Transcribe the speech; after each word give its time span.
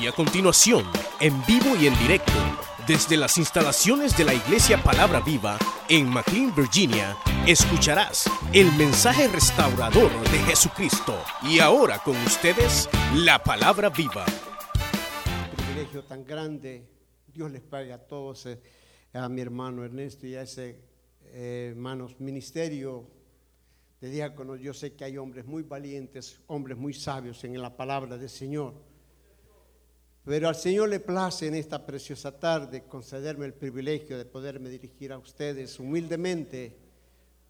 Y 0.00 0.06
a 0.06 0.12
continuación, 0.12 0.84
en 1.20 1.34
vivo 1.46 1.74
y 1.80 1.86
en 1.86 1.98
directo, 1.98 2.32
desde 2.86 3.16
las 3.16 3.38
instalaciones 3.38 4.16
de 4.16 4.24
la 4.24 4.34
Iglesia 4.34 4.82
Palabra 4.82 5.20
Viva 5.20 5.58
en 5.88 6.08
McLean, 6.08 6.54
Virginia, 6.54 7.16
escucharás 7.46 8.30
el 8.52 8.70
mensaje 8.72 9.26
restaurador 9.28 10.10
de 10.30 10.38
Jesucristo. 10.40 11.18
Y 11.42 11.60
ahora 11.60 11.98
con 12.00 12.14
ustedes, 12.18 12.90
la 13.14 13.42
Palabra 13.42 13.88
Viva. 13.88 14.26
privilegio 15.56 16.04
tan 16.04 16.24
grande. 16.24 16.86
Dios 17.26 17.50
les 17.50 17.62
pague 17.62 17.92
a 17.92 17.98
todos, 17.98 18.44
eh, 18.46 18.60
a 19.14 19.28
mi 19.30 19.40
hermano 19.40 19.82
Ernesto 19.82 20.26
y 20.26 20.34
a 20.34 20.42
ese 20.42 20.78
eh, 21.24 21.68
hermanos 21.70 22.20
ministerio 22.20 23.08
de 24.00 24.10
diáconos. 24.10 24.60
Yo 24.60 24.74
sé 24.74 24.94
que 24.94 25.04
hay 25.04 25.16
hombres 25.16 25.46
muy 25.46 25.62
valientes, 25.62 26.40
hombres 26.48 26.76
muy 26.76 26.92
sabios 26.92 27.42
en 27.44 27.60
la 27.62 27.74
palabra 27.74 28.18
del 28.18 28.28
Señor. 28.28 28.85
Pero 30.26 30.48
al 30.48 30.56
Señor 30.56 30.88
le 30.88 30.98
place 30.98 31.46
en 31.46 31.54
esta 31.54 31.86
preciosa 31.86 32.36
tarde 32.36 32.82
concederme 32.88 33.46
el 33.46 33.54
privilegio 33.54 34.18
de 34.18 34.24
poderme 34.24 34.68
dirigir 34.68 35.12
a 35.12 35.18
ustedes 35.18 35.78
humildemente, 35.78 36.76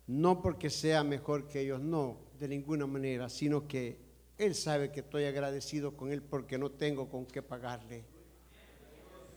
no 0.08 0.42
porque 0.42 0.68
sea 0.68 1.02
mejor 1.02 1.48
que 1.48 1.62
ellos, 1.62 1.80
no, 1.80 2.18
de 2.38 2.48
ninguna 2.48 2.86
manera, 2.86 3.30
sino 3.30 3.66
que 3.66 3.98
Él 4.36 4.54
sabe 4.54 4.92
que 4.92 5.00
estoy 5.00 5.24
agradecido 5.24 5.96
con 5.96 6.12
Él 6.12 6.20
porque 6.20 6.58
no 6.58 6.70
tengo 6.70 7.08
con 7.08 7.24
qué 7.24 7.40
pagarle. 7.40 8.04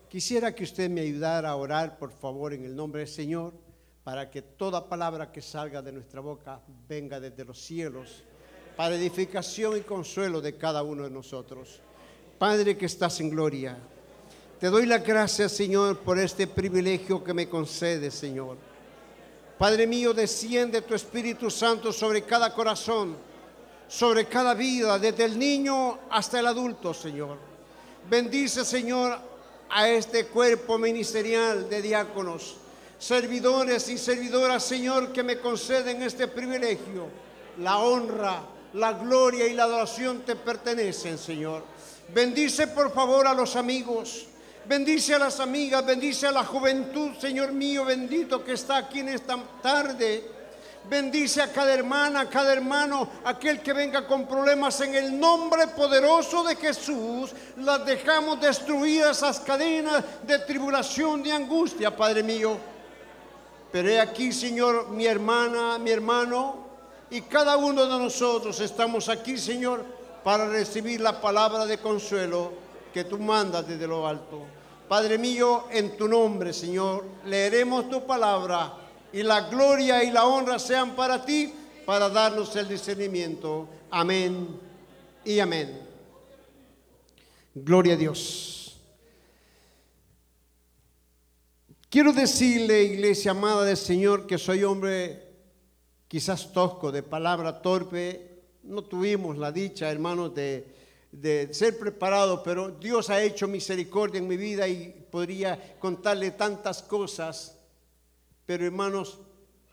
Quisiera 0.10 0.54
que 0.54 0.66
usted 0.66 0.90
me 0.90 1.00
ayudara 1.00 1.52
a 1.52 1.56
orar, 1.56 1.98
por 1.98 2.12
favor, 2.12 2.52
en 2.52 2.66
el 2.66 2.76
nombre 2.76 3.00
del 3.00 3.08
Señor, 3.10 3.54
para 4.04 4.30
que 4.30 4.42
toda 4.42 4.90
palabra 4.90 5.32
que 5.32 5.42
salga 5.42 5.82
de 5.82 5.94
nuestra 5.94 6.20
boca 6.20 6.62
venga 6.90 7.22
desde 7.22 7.46
los 7.46 7.58
cielos, 7.62 8.22
para 8.76 8.96
edificación 8.96 9.78
y 9.78 9.82
consuelo 9.82 10.42
de 10.42 10.58
cada 10.58 10.84
uno 10.84 11.06
de 11.06 11.10
nosotros. 11.10 11.82
Padre 12.40 12.78
que 12.78 12.86
estás 12.86 13.20
en 13.20 13.30
gloria, 13.30 13.78
te 14.62 14.68
doy 14.68 14.86
la 14.86 15.00
gracias, 15.00 15.52
Señor, 15.52 16.00
por 16.00 16.18
este 16.18 16.48
privilegio 16.48 17.22
que 17.22 17.34
me 17.34 17.50
concede, 17.50 18.10
Señor. 18.10 18.56
Padre 19.58 19.86
mío, 19.86 20.14
desciende 20.14 20.82
tu 20.82 20.96
Espíritu 20.96 21.52
Santo 21.52 21.92
sobre 21.92 22.22
cada 22.22 22.54
corazón, 22.54 23.18
sobre 23.90 24.24
cada 24.28 24.54
vida, 24.54 24.98
desde 24.98 25.26
el 25.26 25.38
niño 25.38 26.00
hasta 26.10 26.40
el 26.40 26.48
adulto, 26.48 26.94
Señor. 26.94 27.38
Bendice, 28.10 28.64
Señor, 28.64 29.20
a 29.70 29.90
este 29.90 30.28
cuerpo 30.28 30.78
ministerial 30.78 31.70
de 31.70 31.82
diáconos, 31.82 32.56
servidores 32.98 33.90
y 33.90 33.98
servidoras, 33.98 34.64
Señor, 34.64 35.12
que 35.12 35.24
me 35.24 35.40
conceden 35.40 36.02
este 36.04 36.30
privilegio. 36.30 37.08
La 37.58 37.80
honra, 37.80 38.44
la 38.76 38.94
gloria 38.94 39.46
y 39.46 39.54
la 39.54 39.64
adoración 39.64 40.22
te 40.22 40.38
pertenecen, 40.38 41.18
Señor. 41.18 41.64
Bendice 42.14 42.68
por 42.68 42.92
favor 42.92 43.28
a 43.28 43.34
los 43.34 43.56
amigos. 43.56 44.26
Bendice 44.66 45.16
a 45.16 45.20
las 45.20 45.40
amigas, 45.40 45.86
bendice 45.86 46.28
a 46.28 46.32
la 46.32 46.44
juventud, 46.44 47.12
Señor 47.20 47.52
mío 47.52 47.86
bendito 47.86 48.44
que 48.44 48.54
está 48.54 48.78
aquí 48.78 49.00
en 49.00 49.10
esta 49.10 49.38
tarde. 49.62 50.24
Bendice 50.88 51.42
a 51.42 51.52
cada 51.52 51.74
hermana, 51.74 52.22
a 52.22 52.30
cada 52.30 52.54
hermano, 52.54 53.10
aquel 53.24 53.62
que 53.62 53.74
venga 53.74 54.08
con 54.08 54.28
problemas 54.28 54.80
en 54.82 54.96
el 54.96 55.20
nombre 55.20 55.68
poderoso 55.68 56.44
de 56.44 56.56
Jesús. 56.56 57.32
Las 57.58 57.86
dejamos 57.86 58.40
destruidas 58.40 59.18
esas 59.18 59.40
cadenas 59.40 60.04
de 60.24 60.40
tribulación, 60.40 61.22
de 61.22 61.32
angustia, 61.32 61.96
Padre 61.96 62.24
mío. 62.24 62.58
Pero 63.72 63.90
he 63.90 64.00
aquí, 64.00 64.32
Señor, 64.32 64.90
mi 64.90 65.06
hermana, 65.06 65.78
mi 65.78 65.92
hermano, 65.92 66.68
y 67.12 67.22
cada 67.22 67.58
uno 67.58 67.86
de 67.86 68.00
nosotros 68.00 68.60
estamos 68.60 69.10
aquí, 69.10 69.38
Señor, 69.38 69.99
para 70.24 70.48
recibir 70.48 71.02
la 71.02 71.20
palabra 71.20 71.66
de 71.66 71.78
consuelo 71.78 72.54
que 72.94 73.04
tú 73.04 73.18
mandas 73.20 73.68
desde 73.68 73.88
lo 73.88 74.08
alto. 74.08 74.44
Padre 74.88 75.18
mío, 75.18 75.66
en 75.72 75.96
tu 75.96 76.08
nombre, 76.08 76.52
Señor, 76.52 77.06
leeremos 77.26 77.90
tu 77.90 78.06
palabra 78.06 78.74
y 79.14 79.24
la 79.24 79.42
gloria 79.42 80.04
y 80.04 80.12
la 80.12 80.26
honra 80.26 80.58
sean 80.60 80.96
para 80.96 81.24
ti, 81.24 81.54
para 81.86 82.10
darnos 82.10 82.56
el 82.56 82.68
discernimiento. 82.68 83.68
Amén 83.92 84.48
y 85.24 85.40
amén. 85.40 85.80
Gloria 87.54 87.94
a 87.94 87.98
Dios. 87.98 88.80
Quiero 91.90 92.14
decirle, 92.14 92.84
iglesia 92.84 93.32
amada 93.32 93.66
del 93.66 93.78
Señor, 93.78 94.28
que 94.28 94.38
soy 94.38 94.64
hombre 94.64 95.28
quizás 96.08 96.54
tosco, 96.54 96.92
de 96.92 97.04
palabra 97.04 97.62
torpe, 97.62 98.29
no 98.64 98.84
tuvimos 98.84 99.38
la 99.38 99.52
dicha, 99.52 99.92
hermanos, 99.92 100.34
de, 100.34 101.50
ser 101.52 101.78
preparados, 101.78 102.42
pero 102.44 102.70
Dios 102.70 103.10
ha 103.10 103.22
hecho 103.22 103.48
misericordia 103.48 104.20
en 104.20 104.28
mi 104.28 104.38
vida 104.38 104.68
y 104.68 105.06
podría 105.10 105.78
contarle 105.80 106.32
tantas 106.32 106.84
cosas. 106.84 107.58
Pero 108.46 108.66
hermanos, 108.66 109.20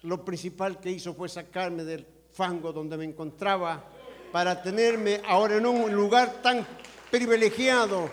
lo 0.02 0.24
principal 0.24 0.80
que 0.80 0.90
hizo 0.90 1.14
fue 1.14 1.28
sacarme 1.28 1.84
del 1.84 2.06
fango 2.32 2.72
donde 2.72 2.96
me 2.96 3.04
encontraba 3.04 3.84
para 4.32 4.62
tenerme 4.62 5.22
ahora 5.26 5.56
en 5.56 5.66
un 5.66 5.92
lugar 5.92 6.42
tan 6.42 6.66
privilegiado. 7.10 8.08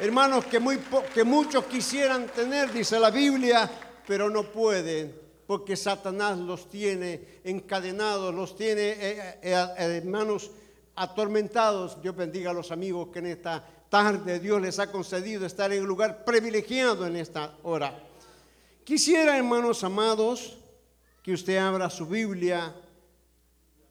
Hermanos, 0.00 0.44
que, 0.46 1.24
muchos 1.24 1.64
quisieran 1.66 2.26
tener, 2.28 2.72
dice 2.72 2.98
la 2.98 3.10
Biblia, 3.10 3.70
pero 4.06 4.28
no 4.28 4.42
pueden 4.42 5.23
porque 5.46 5.76
Satanás 5.76 6.38
los 6.38 6.68
tiene 6.70 7.40
encadenados, 7.44 8.34
los 8.34 8.56
tiene, 8.56 8.90
eh, 8.90 8.96
eh, 9.00 9.38
eh, 9.42 10.00
hermanos, 10.02 10.50
atormentados. 10.96 12.00
Dios 12.00 12.16
bendiga 12.16 12.50
a 12.50 12.54
los 12.54 12.70
amigos 12.70 13.08
que 13.12 13.18
en 13.18 13.26
esta 13.26 13.64
tarde 13.90 14.40
Dios 14.40 14.60
les 14.60 14.78
ha 14.78 14.90
concedido 14.90 15.44
estar 15.44 15.72
en 15.72 15.82
un 15.82 15.88
lugar 15.88 16.24
privilegiado 16.24 17.06
en 17.06 17.16
esta 17.16 17.58
hora. 17.62 17.98
Quisiera, 18.84 19.36
hermanos 19.36 19.84
amados, 19.84 20.58
que 21.22 21.32
usted 21.32 21.56
abra 21.56 21.90
su 21.90 22.06
Biblia 22.06 22.74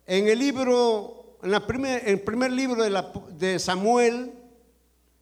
en 0.06 0.28
el 0.28 0.40
libro, 0.40 1.38
en 1.42 1.52
la 1.52 1.66
primer, 1.66 2.08
el 2.08 2.22
primer 2.22 2.52
libro 2.52 2.84
de, 2.84 3.04
de 3.38 3.60
Samuel, 3.60 4.34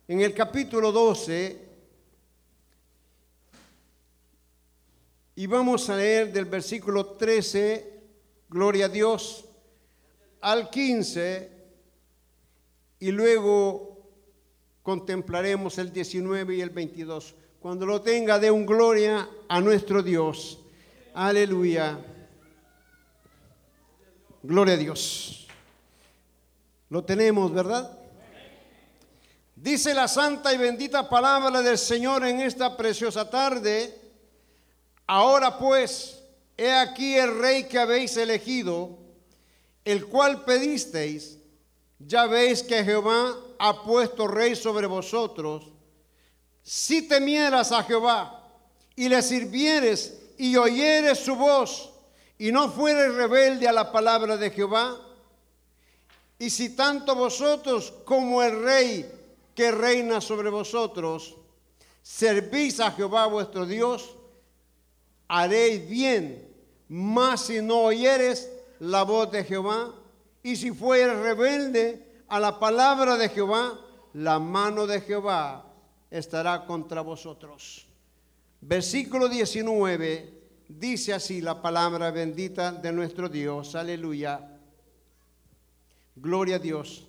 en 0.07 0.21
el 0.21 0.33
capítulo 0.33 0.91
12, 0.91 1.70
Y 5.41 5.47
vamos 5.47 5.89
a 5.89 5.97
leer 5.97 6.31
del 6.31 6.45
versículo 6.45 7.03
13, 7.13 7.99
gloria 8.47 8.85
a 8.85 8.89
Dios, 8.89 9.45
al 10.39 10.69
15, 10.69 11.51
y 12.99 13.11
luego 13.11 14.07
contemplaremos 14.83 15.79
el 15.79 15.91
19 15.91 16.57
y 16.57 16.61
el 16.61 16.69
22. 16.69 17.33
Cuando 17.59 17.87
lo 17.87 18.03
tenga, 18.03 18.37
de 18.37 18.51
un 18.51 18.67
gloria 18.67 19.27
a 19.47 19.59
nuestro 19.61 20.03
Dios. 20.03 20.59
Aleluya. 21.15 21.97
Gloria 24.43 24.75
a 24.75 24.77
Dios. 24.77 25.47
Lo 26.89 27.03
tenemos, 27.03 27.51
¿verdad? 27.51 27.97
Dice 29.55 29.95
la 29.95 30.07
santa 30.07 30.53
y 30.53 30.59
bendita 30.59 31.09
palabra 31.09 31.63
del 31.63 31.79
Señor 31.79 32.27
en 32.27 32.41
esta 32.41 32.77
preciosa 32.77 33.27
tarde 33.27 34.00
Ahora 35.07 35.57
pues, 35.57 36.21
he 36.57 36.71
aquí 36.71 37.15
el 37.15 37.39
rey 37.39 37.63
que 37.65 37.79
habéis 37.79 38.15
elegido, 38.17 38.97
el 39.83 40.05
cual 40.05 40.43
pedisteis. 40.45 41.37
Ya 41.99 42.25
veis 42.25 42.63
que 42.63 42.83
Jehová 42.83 43.35
ha 43.59 43.83
puesto 43.83 44.27
rey 44.27 44.55
sobre 44.55 44.87
vosotros. 44.87 45.67
Si 46.63 47.07
temieras 47.07 47.71
a 47.71 47.83
Jehová 47.83 48.47
y 48.95 49.09
le 49.09 49.21
sirvieres 49.21 50.19
y 50.37 50.55
oyeres 50.55 51.19
su 51.19 51.35
voz 51.35 51.91
y 52.37 52.51
no 52.51 52.69
fueres 52.71 53.13
rebelde 53.13 53.67
a 53.67 53.71
la 53.71 53.91
palabra 53.91 54.37
de 54.37 54.49
Jehová, 54.49 54.99
y 56.39 56.49
si 56.49 56.75
tanto 56.75 57.13
vosotros 57.13 57.93
como 58.03 58.41
el 58.41 58.63
rey 58.63 59.11
que 59.53 59.71
reina 59.71 60.19
sobre 60.21 60.49
vosotros 60.49 61.35
servís 62.01 62.79
a 62.79 62.91
Jehová 62.91 63.27
vuestro 63.27 63.67
Dios, 63.67 64.15
haréis 65.31 65.87
bien, 65.87 66.45
mas 66.89 67.45
si 67.45 67.61
no 67.61 67.83
oyeres 67.83 68.51
la 68.79 69.03
voz 69.03 69.31
de 69.31 69.45
Jehová, 69.45 69.95
y 70.43 70.57
si 70.57 70.71
fueres 70.71 71.17
rebelde 71.19 72.05
a 72.27 72.37
la 72.37 72.59
palabra 72.59 73.15
de 73.15 73.29
Jehová, 73.29 73.79
la 74.13 74.39
mano 74.39 74.85
de 74.87 74.99
Jehová 74.99 75.65
estará 76.09 76.65
contra 76.65 76.99
vosotros. 76.99 77.87
Versículo 78.59 79.29
19 79.29 80.41
dice 80.67 81.13
así 81.13 81.39
la 81.39 81.61
palabra 81.61 82.11
bendita 82.11 82.73
de 82.73 82.91
nuestro 82.91 83.29
Dios. 83.29 83.73
Aleluya. 83.75 84.59
Gloria 86.17 86.57
a 86.57 86.59
Dios. 86.59 87.07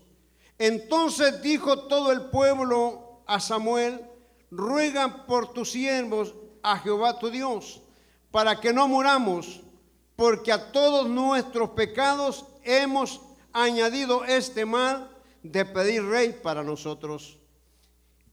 Entonces 0.59 1.43
dijo 1.43 1.89
todo 1.89 2.13
el 2.13 2.27
pueblo 2.27 3.23
a 3.27 3.41
Samuel, 3.41 4.01
ruega 4.53 5.27
por 5.27 5.53
tus 5.53 5.73
siervos 5.73 6.35
a 6.63 6.79
Jehová 6.79 7.19
tu 7.19 7.29
Dios 7.29 7.83
para 8.33 8.59
que 8.59 8.73
no 8.73 8.89
muramos, 8.89 9.61
porque 10.17 10.51
a 10.51 10.73
todos 10.73 11.09
nuestros 11.09 11.71
pecados 11.71 12.45
hemos 12.65 13.21
añadido 13.53 14.25
este 14.25 14.65
mal 14.65 15.11
de 15.43 15.65
pedir 15.65 16.05
rey 16.05 16.33
para 16.43 16.65
nosotros. 16.65 17.39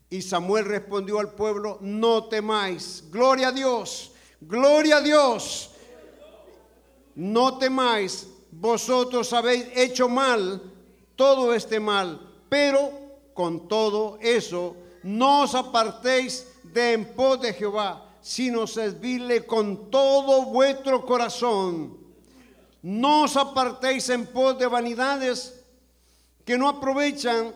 Y 0.10 0.22
Samuel 0.24 0.66
respondió 0.66 1.19
al 1.19 1.34
pueblo, 1.34 1.78
no 1.81 2.25
temáis, 2.25 3.04
gloria 3.12 3.50
a 3.50 3.51
Dios, 3.51 4.13
gloria 4.42 4.98
a 4.98 5.01
Dios, 5.01 5.72
no 7.13 7.57
temáis, 7.57 8.28
vosotros 8.52 9.31
habéis 9.34 9.68
hecho 9.75 10.10
mal, 10.10 10.62
todo 11.16 11.54
este 11.54 11.80
mal, 11.80 12.19
pero 12.48 12.92
con 13.34 13.68
todo 13.68 14.18
eso 14.22 14.75
no 15.04 15.44
os 15.44 15.54
apartéis 15.54 16.48
de 16.63 16.94
en 16.94 17.13
pos 17.13 17.42
de 17.42 17.54
Jehová, 17.54 18.09
sino 18.30 18.68
servirle 18.68 19.48
con 19.48 19.90
todo 19.90 20.44
vuestro 20.44 21.04
corazón. 21.04 21.98
No 22.84 23.24
os 23.24 23.36
apartéis 23.36 24.08
en 24.10 24.28
pos 24.28 24.56
de 24.60 24.68
vanidades 24.68 25.66
que 26.46 26.56
no 26.56 26.70
aprovechan 26.70 27.56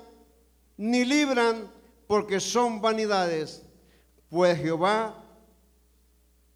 ni 0.75 1.05
libran, 1.05 1.71
porque 2.07 2.39
son 2.39 2.81
vanidades. 2.81 3.61
Pues 4.29 4.57
Jehová, 4.57 5.23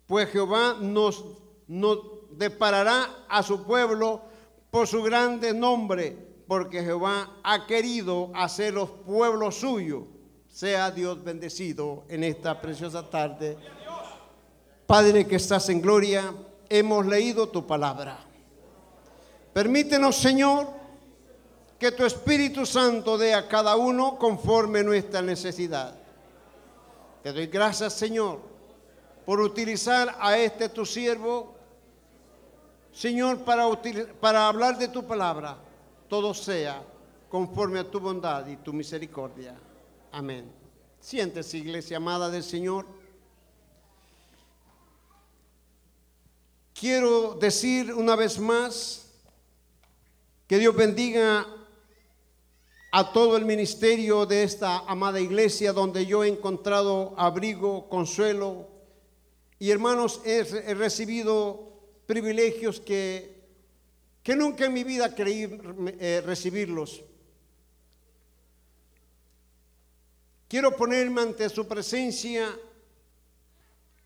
pues 0.07 0.31
Jehová 0.31 0.77
nos, 0.81 1.23
nos 1.67 1.99
deparará 2.31 3.23
a 3.29 3.43
su 3.43 3.65
pueblo 3.65 4.23
por 4.71 4.87
su 4.87 5.03
grande 5.03 5.53
nombre, 5.53 6.17
porque 6.47 6.81
Jehová 6.81 7.37
ha 7.43 7.67
querido 7.67 8.31
hacer 8.33 8.73
los 8.73 8.89
pueblos 8.89 9.57
suyos. 9.57 10.05
Sea 10.47 10.89
Dios 10.89 11.23
bendecido 11.23 12.03
en 12.09 12.23
esta 12.23 12.59
preciosa 12.59 13.07
tarde. 13.07 13.76
Padre 14.87 15.27
que 15.27 15.35
estás 15.35 15.67
en 15.67 15.81
gloria, 15.81 16.33
hemos 16.69 17.05
leído 17.05 17.49
tu 17.49 17.67
palabra. 17.67 18.17
Permítenos, 19.51 20.15
Señor, 20.15 20.65
que 21.77 21.91
tu 21.91 22.05
Espíritu 22.05 22.65
Santo 22.65 23.17
dé 23.17 23.33
a 23.33 23.49
cada 23.49 23.75
uno 23.75 24.17
conforme 24.17 24.83
nuestra 24.83 25.21
necesidad. 25.21 25.93
Te 27.21 27.33
doy 27.33 27.47
gracias, 27.47 27.93
Señor, 27.93 28.39
por 29.25 29.41
utilizar 29.41 30.15
a 30.21 30.37
este 30.37 30.69
tu 30.69 30.85
siervo, 30.85 31.53
Señor, 32.93 33.39
para, 33.39 33.69
para 34.21 34.47
hablar 34.47 34.77
de 34.77 34.87
tu 34.87 35.05
palabra. 35.05 35.57
Todo 36.07 36.33
sea 36.33 36.81
conforme 37.27 37.79
a 37.79 37.91
tu 37.91 37.99
bondad 37.99 38.47
y 38.47 38.55
tu 38.55 38.71
misericordia. 38.71 39.53
Amén. 40.13 40.49
Siéntese, 41.01 41.57
iglesia 41.57 41.97
amada 41.97 42.29
del 42.29 42.43
Señor. 42.43 42.85
Quiero 46.79 47.33
decir 47.33 47.91
una 47.91 48.15
vez 48.15 48.37
más 48.37 49.07
que 50.45 50.59
Dios 50.59 50.75
bendiga 50.75 51.47
a 52.91 53.11
todo 53.11 53.35
el 53.35 53.45
ministerio 53.45 54.27
de 54.27 54.43
esta 54.43 54.77
amada 54.81 55.19
iglesia 55.19 55.73
donde 55.73 56.05
yo 56.05 56.23
he 56.23 56.27
encontrado 56.27 57.15
abrigo, 57.17 57.89
consuelo 57.89 58.67
y 59.57 59.71
hermanos 59.71 60.21
he, 60.23 60.43
recibido 60.75 61.73
privilegios 62.05 62.79
que, 62.79 63.41
que 64.21 64.35
nunca 64.35 64.65
en 64.65 64.73
mi 64.73 64.83
vida 64.83 65.15
creí 65.15 65.59
eh, 65.99 66.21
recibirlos. 66.23 67.01
Quiero 70.47 70.75
ponerme 70.75 71.21
ante 71.21 71.49
su 71.49 71.67
presencia, 71.67 72.55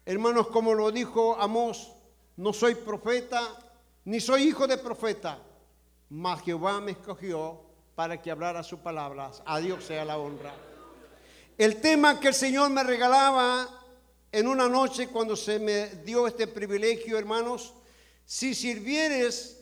hermanos, 0.06 0.48
como 0.48 0.74
lo 0.74 0.90
dijo 0.90 1.36
Amós, 1.38 1.98
no 2.38 2.54
soy 2.54 2.76
profeta, 2.76 3.42
ni 4.06 4.20
soy 4.20 4.44
hijo 4.44 4.68
de 4.68 4.78
profeta, 4.78 5.40
mas 6.10 6.42
Jehová 6.42 6.80
me 6.82 6.92
escogió 6.92 7.62
para 7.96 8.22
que 8.22 8.32
hablara 8.32 8.64
sus 8.64 8.80
palabras. 8.80 9.42
A 9.46 9.60
Dios 9.60 9.84
sea 9.84 10.06
la 10.06 10.18
honra. 10.18 10.54
El 11.58 11.80
tema 11.80 12.20
que 12.20 12.30
el 12.30 12.34
Señor 12.34 12.70
me 12.70 12.84
regalaba 12.84 13.68
en 14.32 14.48
una 14.48 14.68
noche 14.68 15.08
cuando 15.08 15.36
se 15.36 15.60
me 15.60 15.88
dio 16.04 16.26
este 16.26 16.48
privilegio, 16.48 17.18
hermanos, 17.18 17.74
si 18.26 18.56
sirvieres, 18.56 19.60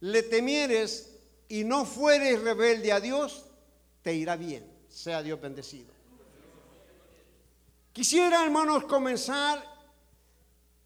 le 0.00 0.22
temieres 0.22 1.18
y 1.48 1.64
no 1.64 1.84
fueres 1.84 2.40
rebelde 2.40 2.92
a 2.92 3.00
Dios, 3.00 3.44
te 4.02 4.14
irá 4.14 4.36
bien 4.36 4.78
sea 4.88 5.22
Dios 5.22 5.40
bendecido. 5.40 5.92
Quisiera, 7.92 8.44
hermanos, 8.44 8.84
comenzar 8.84 9.64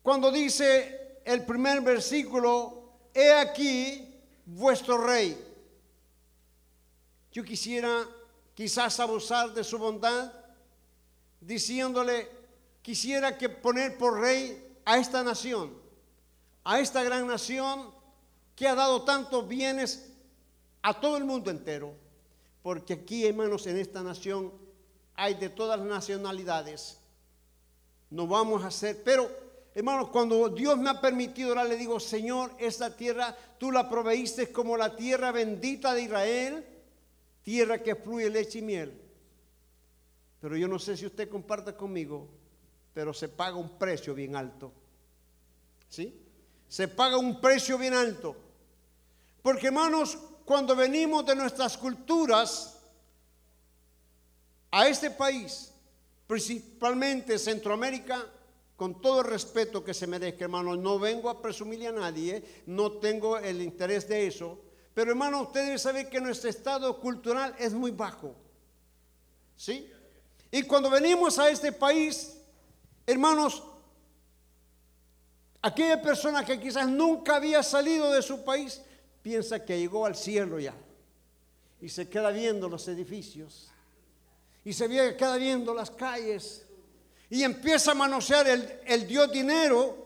cuando 0.03 0.31
dice 0.31 1.21
el 1.25 1.45
primer 1.45 1.81
versículo, 1.81 3.09
he 3.15 3.33
aquí 3.33 4.21
vuestro 4.45 4.99
rey. 4.99 5.39
Yo 7.31 7.45
quisiera 7.45 8.07
quizás 8.55 8.99
abusar 9.01 9.55
de 9.55 9.65
su 9.65 9.79
bondad, 9.79 10.33
diciéndole, 11.41 12.29
quisiera 12.83 13.39
que 13.39 13.49
poner 13.49 13.97
por 13.97 14.21
rey 14.21 14.77
a 14.85 14.99
esta 14.99 15.23
nación, 15.23 15.73
a 16.65 16.81
esta 16.81 17.03
gran 17.03 17.27
nación 17.27 17.91
que 18.57 18.69
ha 18.69 18.75
dado 18.75 19.03
tantos 19.03 19.49
bienes 19.49 20.11
a 20.83 21.01
todo 21.01 21.17
el 21.17 21.25
mundo 21.25 21.51
entero 21.51 22.03
porque 22.63 22.95
aquí, 22.95 23.27
hermanos, 23.27 23.67
en 23.67 23.77
esta 23.77 24.03
nación 24.03 24.53
hay 25.15 25.35
de 25.35 25.49
todas 25.49 25.79
las 25.79 25.89
nacionalidades. 25.89 26.99
No 28.09 28.27
vamos 28.27 28.63
a 28.63 28.69
hacer, 28.69 29.03
pero 29.05 29.29
hermanos, 29.75 30.09
cuando 30.11 30.49
Dios 30.49 30.77
me 30.79 30.91
ha 30.91 31.01
permitido, 31.01 31.51
ahora 31.51 31.65
le 31.65 31.77
digo, 31.77 31.99
Señor, 32.01 32.53
esta 32.59 32.95
tierra 32.97 33.37
tú 33.59 33.71
la 33.71 33.89
proveíste 33.89 34.53
como 34.53 34.77
la 34.77 34.97
tierra 34.97 35.33
bendita 35.33 35.95
de 35.95 36.03
Israel, 36.03 36.67
tierra 37.43 37.83
que 37.83 37.95
fluye 37.95 38.31
leche 38.31 38.59
y 38.59 38.63
miel. 38.63 39.01
Pero 40.41 40.57
yo 40.57 40.69
no 40.69 40.79
sé 40.79 40.97
si 40.97 41.07
usted 41.07 41.29
comparte 41.29 41.75
conmigo, 41.75 42.29
pero 42.93 43.15
se 43.15 43.29
paga 43.29 43.57
un 43.57 43.79
precio 43.79 44.15
bien 44.15 44.37
alto. 44.37 44.73
¿Sí? 45.89 46.21
Se 46.69 46.89
paga 46.89 47.17
un 47.17 47.41
precio 47.41 47.79
bien 47.79 47.95
alto. 47.95 48.37
Porque 49.43 49.69
hermanos, 49.69 50.19
cuando 50.45 50.75
venimos 50.75 51.25
de 51.27 51.37
nuestras 51.37 51.77
culturas 51.77 52.79
a 54.71 54.89
este 54.89 55.11
país, 55.11 55.73
principalmente 56.27 57.39
Centroamérica, 57.39 58.27
con 58.77 59.01
todo 59.01 59.21
el 59.21 59.27
respeto 59.27 59.85
que 59.85 59.95
se 59.95 60.07
merezca, 60.07 60.45
hermano, 60.45 60.77
no 60.77 60.99
vengo 60.99 61.31
a 61.31 61.41
presumirle 61.41 61.89
a 61.89 61.93
nadie, 61.93 62.63
no 62.67 62.93
tengo 62.93 63.39
el 63.39 63.63
interés 63.63 64.09
de 64.09 64.27
eso, 64.27 64.59
pero 64.95 65.11
hermano, 65.11 65.43
ustedes 65.43 65.83
saben 65.83 66.11
que 66.11 66.21
nuestro 66.21 66.51
estado 66.51 67.01
cultural 67.01 67.55
es 67.59 67.73
muy 67.73 67.91
bajo. 67.91 68.35
¿Sí? 69.57 69.91
Y 70.51 70.63
cuando 70.65 70.91
venimos 70.91 71.39
a 71.39 71.49
este 71.49 71.73
país, 71.73 72.37
hermanos, 73.07 73.63
aquella 75.63 76.03
persona 76.03 76.45
que 76.45 76.61
quizás 76.61 76.89
nunca 76.89 77.37
había 77.37 77.63
salido 77.63 78.11
de 78.11 78.21
su 78.21 78.45
país, 78.45 78.83
piensa 79.23 79.65
que 79.65 79.79
llegó 79.79 80.05
al 80.05 80.17
cielo 80.17 80.59
ya 80.59 80.75
y 81.81 81.89
se 81.89 82.09
queda 82.09 82.31
viendo 82.31 82.69
los 82.69 82.87
edificios 82.89 83.71
y 84.65 84.73
se 84.73 84.89
queda 85.17 85.37
viendo 85.37 85.75
las 85.75 85.91
calles 85.91 86.62
y 87.33 87.45
empieza 87.45 87.93
a 87.93 87.95
manosear 87.95 88.47
el, 88.47 88.81
el 88.85 89.07
Dios 89.07 89.33
dinero. 89.33 89.97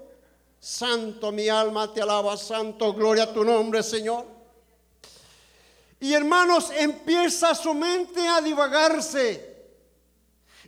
Santo 0.60 1.32
mi 1.32 1.48
alma 1.48 1.92
te 1.92 2.00
alaba, 2.00 2.36
santo, 2.36 2.94
gloria 2.94 3.24
a 3.24 3.32
tu 3.32 3.42
nombre, 3.42 3.82
Señor. 3.82 4.24
Y 5.98 6.12
hermanos, 6.12 6.70
empieza 6.70 7.52
su 7.56 7.74
mente 7.74 8.24
a 8.28 8.40
divagarse. 8.40 9.56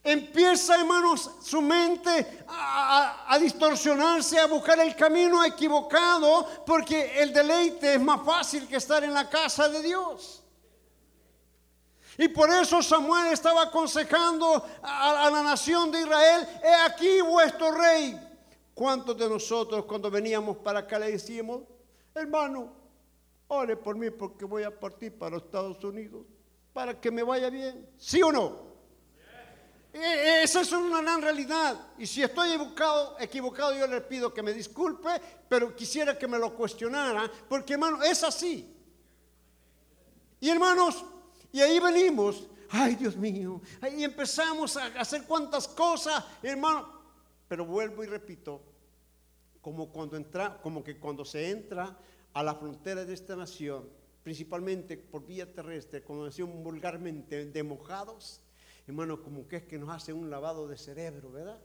Empieza, 0.02 0.74
hermanos, 0.74 1.30
su 1.44 1.62
mente 1.62 2.44
a, 2.48 3.38
distorsionarse, 3.40 4.40
a 4.40 4.46
buscar 4.46 4.80
el 4.80 4.96
camino 4.96 5.44
equivocado, 5.44 6.44
porque 6.66 7.22
el 7.22 7.32
deleite 7.32 7.94
es 7.94 8.00
más 8.00 8.26
fácil 8.26 8.66
que 8.66 8.78
estar 8.78 9.04
en 9.04 9.14
la 9.14 9.30
casa 9.30 9.68
de 9.68 9.80
Dios. 9.80 10.42
Y 12.18 12.26
por 12.28 12.50
eso 12.50 12.82
Samuel 12.82 13.32
estaba 13.32 13.62
aconsejando 13.62 14.66
a, 14.82 15.26
a 15.26 15.30
la 15.30 15.42
nación 15.44 15.92
de 15.92 16.00
Israel, 16.00 16.48
he 16.64 16.74
aquí 16.84 17.20
vuestro 17.20 17.70
rey. 17.70 18.18
¿Cuántos 18.74 19.16
de 19.16 19.28
nosotros 19.28 19.84
cuando 19.84 20.10
veníamos 20.10 20.56
para 20.56 20.80
acá 20.80 20.98
le 20.98 21.12
decíamos, 21.12 21.62
hermano, 22.12 22.72
ore 23.46 23.76
por 23.76 23.96
mí 23.96 24.10
porque 24.10 24.44
voy 24.44 24.64
a 24.64 24.78
partir 24.78 25.16
para 25.16 25.36
los 25.36 25.44
Estados 25.44 25.82
Unidos, 25.84 26.26
para 26.72 27.00
que 27.00 27.10
me 27.12 27.22
vaya 27.22 27.50
bien? 27.50 27.88
¿Sí 27.96 28.20
o 28.20 28.32
no? 28.32 28.68
E, 29.92 29.98
e, 29.98 30.42
esa 30.42 30.62
es 30.62 30.72
una 30.72 31.00
gran 31.00 31.22
realidad. 31.22 31.92
Y 31.98 32.06
si 32.06 32.22
estoy 32.22 32.50
equivocado, 32.50 33.16
equivocado, 33.20 33.74
yo 33.74 33.86
le 33.86 34.00
pido 34.00 34.34
que 34.34 34.42
me 34.42 34.52
disculpe, 34.52 35.08
pero 35.48 35.74
quisiera 35.74 36.18
que 36.18 36.26
me 36.26 36.38
lo 36.38 36.52
cuestionara, 36.52 37.30
porque 37.48 37.74
hermano, 37.74 38.02
es 38.02 38.24
así. 38.24 38.74
Y 40.40 40.50
hermanos, 40.50 41.04
y 41.52 41.60
ahí 41.60 41.80
venimos, 41.80 42.48
ay 42.70 42.94
Dios 42.96 43.16
mío, 43.16 43.60
ahí 43.80 44.04
empezamos 44.04 44.76
a 44.76 44.86
hacer 45.00 45.24
cuantas 45.24 45.68
cosas, 45.68 46.24
hermano. 46.42 46.98
Pero 47.48 47.64
vuelvo 47.64 48.04
y 48.04 48.06
repito, 48.06 48.62
como 49.60 49.90
cuando 49.90 50.16
entra, 50.16 50.60
como 50.60 50.84
que 50.84 50.98
cuando 50.98 51.24
se 51.24 51.50
entra 51.50 51.98
a 52.34 52.42
la 52.42 52.54
frontera 52.54 53.04
de 53.04 53.14
esta 53.14 53.34
nación, 53.36 53.88
principalmente 54.22 54.98
por 54.98 55.26
vía 55.26 55.52
terrestre, 55.52 56.02
como 56.02 56.26
decían 56.26 56.62
vulgarmente, 56.62 57.46
de 57.46 57.62
mojados 57.62 58.42
hermano, 58.88 59.22
como 59.22 59.46
que 59.46 59.56
es 59.56 59.62
que 59.64 59.78
nos 59.78 59.90
hace 59.90 60.14
un 60.14 60.30
lavado 60.30 60.66
de 60.66 60.78
cerebro, 60.78 61.30
¿verdad? 61.30 61.60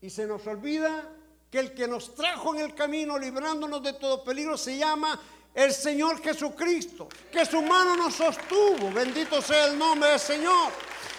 Y 0.00 0.08
se 0.08 0.26
nos 0.26 0.46
olvida 0.46 1.14
que 1.50 1.58
el 1.58 1.74
que 1.74 1.86
nos 1.86 2.14
trajo 2.14 2.54
en 2.54 2.62
el 2.62 2.74
camino, 2.74 3.18
librándonos 3.18 3.82
de 3.82 3.92
todo 3.92 4.24
peligro, 4.24 4.56
se 4.56 4.78
llama 4.78 5.20
el 5.54 5.72
Señor 5.72 6.22
Jesucristo, 6.22 7.08
que 7.32 7.44
su 7.44 7.60
mano 7.62 7.96
nos 7.96 8.14
sostuvo. 8.14 8.90
Bendito 8.92 9.42
sea 9.42 9.66
el 9.66 9.78
nombre 9.78 10.10
del 10.10 10.20
Señor. 10.20 10.72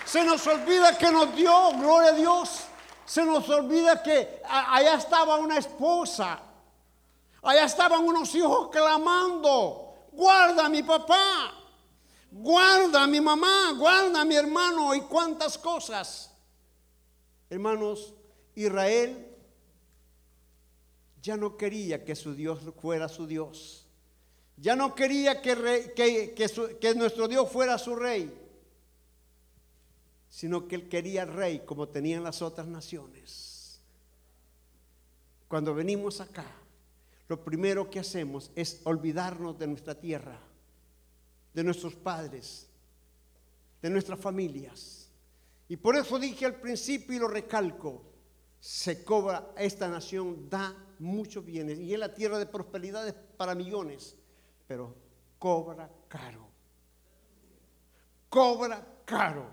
Se 0.06 0.24
nos 0.24 0.46
olvida 0.48 0.98
que 0.98 1.12
nos 1.12 1.36
dio, 1.36 1.72
gloria 1.74 2.12
a 2.12 2.14
Dios. 2.14 2.62
Se 3.06 3.26
nos 3.26 3.50
olvida 3.50 4.02
que 4.02 4.42
allá 4.46 4.96
estaba 4.96 5.38
una 5.38 5.58
esposa. 5.58 6.42
Allá 7.42 7.66
estaban 7.66 8.04
unos 8.04 8.34
hijos 8.36 8.70
clamando, 8.70 9.96
guarda 10.12 10.66
a 10.66 10.70
mi 10.70 10.84
papá, 10.84 11.54
guarda 12.32 13.04
a 13.04 13.08
mi 13.08 13.22
mamá, 13.22 13.74
guarda 13.78 14.22
a 14.22 14.26
mi 14.26 14.36
hermano 14.36 14.94
y 14.94 15.02
cuántas 15.02 15.58
cosas. 15.58 16.32
Hermanos, 17.50 18.14
Israel 18.56 19.26
ya 21.22 21.38
no 21.38 21.56
quería 21.56 22.04
que 22.04 22.16
su 22.16 22.34
Dios 22.34 22.60
fuera 22.82 23.08
su 23.08 23.26
Dios. 23.26 23.79
Ya 24.62 24.76
no 24.76 24.94
quería 24.94 25.42
que, 25.42 26.34
que, 26.36 26.96
nuestro 26.96 27.28
Dios 27.30 27.50
fuera 27.50 27.78
su 27.78 27.96
rey, 27.96 28.34
sino 30.30 30.68
que 30.68 30.76
él 30.76 30.90
quería 30.90 31.24
rey 31.24 31.62
como 31.66 31.88
tenían 31.88 32.24
las 32.24 32.42
otras 32.42 32.68
naciones. 32.68 33.80
Cuando 35.48 35.74
venimos 35.74 36.20
acá, 36.20 36.46
lo 37.30 37.42
primero 37.42 37.90
que 37.90 38.00
hacemos 38.00 38.52
es 38.54 38.82
olvidarnos 38.84 39.58
de 39.58 39.68
nuestra 39.68 39.96
tierra, 39.96 40.38
de 41.54 41.64
nuestros 41.64 41.96
padres, 41.96 42.68
de 43.82 43.90
nuestras 43.90 44.20
familias. 44.20 45.10
Y 45.70 45.78
por 45.78 45.96
eso 45.96 46.20
dije 46.20 46.46
al 46.46 46.56
principio 46.56 47.16
y 47.16 47.20
lo 47.20 47.30
recalco, 47.30 48.04
se 48.60 49.06
cobra, 49.06 49.54
esta 49.58 49.88
nación 49.88 50.50
da 50.50 50.76
muchos 51.00 51.46
bienes 51.46 51.80
y 51.80 51.94
es 51.94 52.00
la 52.00 52.14
tierra 52.14 52.38
de 52.38 52.46
prosperidad 52.46 53.16
para 53.38 53.56
millones 53.56 54.19
pero 54.70 54.94
cobra 55.40 55.90
caro. 56.08 56.48
Cobra 58.30 58.86
caro. 59.04 59.48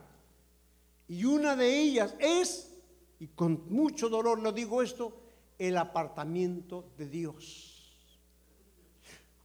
Y 1.09 1.25
una 1.25 1.57
de 1.57 1.75
ellas 1.75 2.15
es, 2.19 2.77
y 3.19 3.29
con 3.29 3.65
mucho 3.71 4.11
dolor 4.11 4.39
lo 4.41 4.53
digo 4.53 4.83
esto, 4.83 5.19
el 5.59 5.79
apartamiento 5.79 6.91
de 6.99 7.09
Dios. 7.09 7.99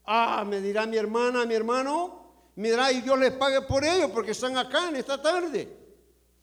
Ah, 0.04 0.44
me 0.46 0.60
dirá 0.60 0.86
mi 0.86 0.98
hermana, 0.98 1.46
mi 1.46 1.54
hermano, 1.54 2.50
me 2.58 2.70
dirá 2.70 2.92
y 2.92 3.00
Dios 3.00 3.18
les 3.18 3.32
pague 3.32 3.62
por 3.62 3.86
ello 3.86 4.12
porque 4.12 4.32
están 4.32 4.58
acá 4.58 4.90
en 4.90 4.98
esta 4.98 5.22
tarde. 5.22 5.78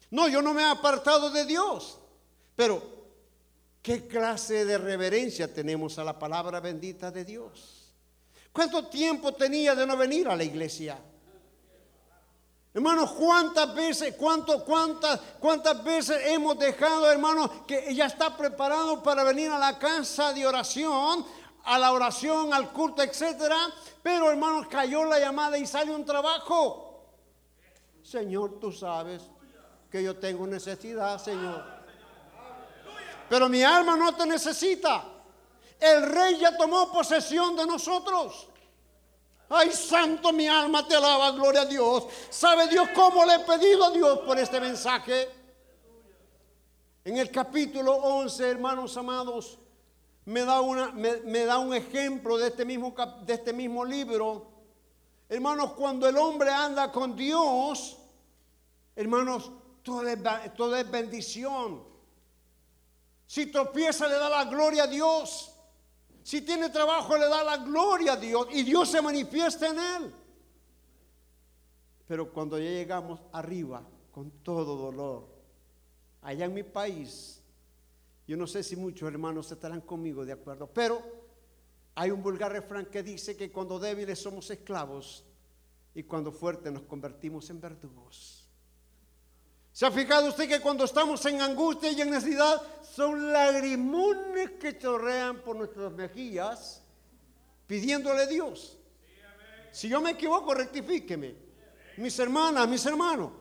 No, 0.09 0.27
yo 0.27 0.41
no 0.41 0.55
me 0.55 0.63
he 0.63 0.65
apartado 0.65 1.29
de 1.29 1.45
Dios. 1.45 1.99
Pero, 2.55 2.81
¿qué 3.83 4.07
clase 4.07 4.65
de 4.65 4.79
reverencia 4.79 5.53
tenemos 5.53 5.99
a 5.99 6.03
la 6.03 6.17
palabra 6.17 6.59
bendita 6.59 7.11
de 7.11 7.25
Dios? 7.25 7.78
¿Cuánto 8.51 8.87
tiempo 8.87 9.33
tenía 9.33 9.75
de 9.75 9.85
no 9.85 9.95
venir 9.95 10.27
a 10.27 10.35
la 10.35 10.43
iglesia? 10.43 10.97
Hermanos, 12.73 13.11
¿cuántas 13.11 13.73
veces, 13.73 14.15
cuánto, 14.15 14.63
cuántas, 14.63 15.19
cuántas 15.39 15.83
veces 15.83 16.21
hemos 16.27 16.57
dejado, 16.59 17.09
hermanos, 17.11 17.49
que 17.67 17.93
ya 17.95 18.05
está 18.05 18.37
preparado 18.37 19.01
para 19.01 19.23
venir 19.23 19.49
a 19.49 19.57
la 19.57 19.79
casa 19.79 20.33
de 20.33 20.45
oración, 20.45 21.25
a 21.63 21.79
la 21.79 21.91
oración, 21.91 22.53
al 22.53 22.71
culto, 22.71 23.01
etcétera? 23.01 23.57
Pero, 24.03 24.29
hermanos, 24.29 24.67
cayó 24.67 25.03
la 25.03 25.19
llamada 25.19 25.57
y 25.57 25.65
sale 25.65 25.91
un 25.93 26.05
trabajo. 26.05 27.15
Señor, 28.03 28.59
tú 28.59 28.71
sabes 28.71 29.23
que 29.89 30.03
yo 30.03 30.17
tengo 30.17 30.45
necesidad, 30.45 31.21
Señor. 31.21 31.63
Pero 33.29 33.49
mi 33.49 33.63
alma 33.63 33.95
no 33.95 34.15
te 34.15 34.25
necesita. 34.25 35.03
El 35.79 36.11
rey 36.11 36.37
ya 36.37 36.57
tomó 36.57 36.91
posesión 36.91 37.55
de 37.55 37.65
nosotros. 37.65 38.47
Ay, 39.49 39.71
santo, 39.71 40.31
mi 40.31 40.47
alma 40.47 40.87
te 40.87 40.95
alaba, 40.95 41.31
gloria 41.31 41.61
a 41.61 41.65
Dios. 41.65 42.05
¿Sabe 42.29 42.67
Dios 42.67 42.89
cómo 42.93 43.25
le 43.25 43.35
he 43.35 43.39
pedido 43.39 43.85
a 43.85 43.91
Dios 43.91 44.19
por 44.19 44.37
este 44.37 44.59
mensaje? 44.59 45.29
En 47.03 47.17
el 47.17 47.31
capítulo 47.31 47.95
11, 47.95 48.47
hermanos 48.47 48.95
amados, 48.97 49.57
me 50.25 50.41
da, 50.41 50.61
una, 50.61 50.91
me, 50.91 51.45
da 51.45 51.57
un 51.57 51.73
ejemplo 51.73 52.37
de 52.37 52.49
este, 52.49 52.63
mismo, 52.63 52.93
de 53.25 53.33
este 53.33 53.51
mismo 53.51 53.83
libro. 53.83 54.51
Hermanos, 55.27 55.73
cuando 55.73 56.07
el 56.07 56.17
hombre 56.17 56.51
anda 56.51 56.91
con 56.91 57.15
Dios, 57.15 57.97
hermanos, 58.95 59.49
todo 59.81 60.07
es, 60.07 60.19
todo 60.55 60.75
es 60.75 60.91
bendición. 60.91 61.83
Si 63.25 63.47
tropieza, 63.47 64.07
le 64.07 64.15
da 64.15 64.29
la 64.29 64.45
gloria 64.45 64.83
a 64.83 64.87
Dios. 64.87 65.55
Si 66.29 66.41
tiene 66.41 66.69
trabajo, 66.69 67.17
le 67.17 67.27
da 67.27 67.43
la 67.43 67.57
gloria 67.57 68.13
a 68.13 68.15
Dios 68.15 68.49
y 68.51 68.61
Dios 68.61 68.87
se 68.91 69.01
manifiesta 69.01 69.67
en 69.67 69.79
él. 69.79 70.13
Pero 72.05 72.31
cuando 72.31 72.59
ya 72.59 72.69
llegamos 72.69 73.19
arriba, 73.31 73.83
con 74.11 74.29
todo 74.43 74.75
dolor, 74.75 75.27
allá 76.21 76.45
en 76.45 76.53
mi 76.53 76.61
país, 76.61 77.41
yo 78.27 78.37
no 78.37 78.45
sé 78.45 78.61
si 78.61 78.75
muchos 78.75 79.09
hermanos 79.11 79.51
estarán 79.51 79.81
conmigo 79.81 80.23
de 80.23 80.33
acuerdo, 80.33 80.67
pero 80.71 81.01
hay 81.95 82.11
un 82.11 82.21
vulgar 82.21 82.51
refrán 82.51 82.85
que 82.85 83.01
dice 83.01 83.35
que 83.35 83.51
cuando 83.51 83.79
débiles 83.79 84.19
somos 84.19 84.51
esclavos 84.51 85.25
y 85.95 86.03
cuando 86.03 86.31
fuertes 86.31 86.71
nos 86.71 86.83
convertimos 86.83 87.49
en 87.49 87.59
verdugos. 87.59 88.38
¿Se 89.71 89.85
ha 89.85 89.91
fijado 89.91 90.27
usted 90.27 90.47
que 90.47 90.59
cuando 90.59 90.83
estamos 90.83 91.25
en 91.25 91.41
angustia 91.41 91.91
y 91.91 92.01
en 92.01 92.11
necesidad 92.11 92.61
son 92.95 93.31
lagrimones 93.31 94.51
que 94.59 94.77
chorrean 94.77 95.41
por 95.41 95.55
nuestras 95.55 95.91
mejillas 95.91 96.81
pidiéndole 97.67 98.27
Dios? 98.27 98.77
Si 99.71 99.87
yo 99.87 100.01
me 100.01 100.11
equivoco, 100.11 100.53
rectifíqueme. 100.53 101.35
Mis 101.97 102.17
hermanas, 102.19 102.67
mis 102.67 102.85
hermanos. 102.85 103.31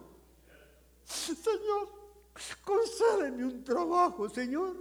Señor, 1.04 1.88
concédeme 2.64 3.44
un 3.44 3.64
trabajo, 3.64 4.28
Señor. 4.28 4.76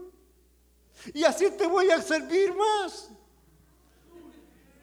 Y 1.14 1.24
así 1.24 1.50
te 1.52 1.68
voy 1.68 1.90
a 1.92 2.02
servir 2.02 2.54
más. 2.54 3.10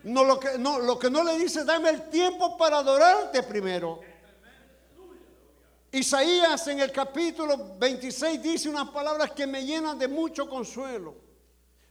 No 0.05 0.23
lo, 0.23 0.39
que, 0.39 0.59
no, 0.59 0.79
lo 0.79 0.99
que 0.99 1.11
no 1.11 1.25
le 1.25 1.39
dice, 1.39 1.65
dame 1.65 1.91
el 1.91 2.11
tiempo 2.11 2.57
para 2.57 2.79
adorarte 2.79 3.43
primero. 3.43 4.01
Isaías 5.95 6.67
en 6.67 6.81
el 6.81 6.91
capítulo 6.91 7.77
26 7.79 8.43
dice 8.43 8.69
unas 8.69 8.89
palabras 8.89 9.31
que 9.31 9.47
me 9.47 9.65
llenan 9.65 9.97
de 9.97 10.09
mucho 10.09 10.49
consuelo. 10.49 11.15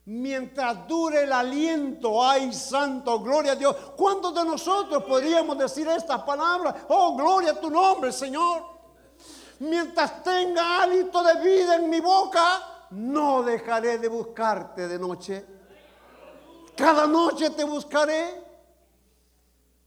Mientras 0.05 0.85
dure 0.85 1.23
el 1.23 1.31
aliento, 1.31 2.21
ay 2.21 2.51
santo, 2.51 3.21
gloria 3.21 3.53
a 3.53 3.55
Dios. 3.55 3.73
¿Cuántos 3.95 4.35
de 4.35 4.43
nosotros 4.43 5.05
podríamos 5.05 5.57
decir 5.57 5.87
estas 5.87 6.21
palabras? 6.23 6.75
Oh, 6.89 7.15
gloria 7.15 7.51
a 7.51 7.61
tu 7.61 7.69
nombre, 7.69 8.11
Señor. 8.11 8.65
Mientras 9.59 10.21
tenga 10.21 10.83
hálito 10.83 11.23
de 11.23 11.35
vida 11.41 11.77
en 11.77 11.89
mi 11.89 12.01
boca, 12.01 12.87
no 12.89 13.41
dejaré 13.41 13.99
de 13.99 14.09
buscarte 14.09 14.89
de 14.89 14.99
noche. 14.99 15.45
Cada 16.75 17.07
noche 17.07 17.51
te 17.51 17.63
buscaré. 17.63 18.43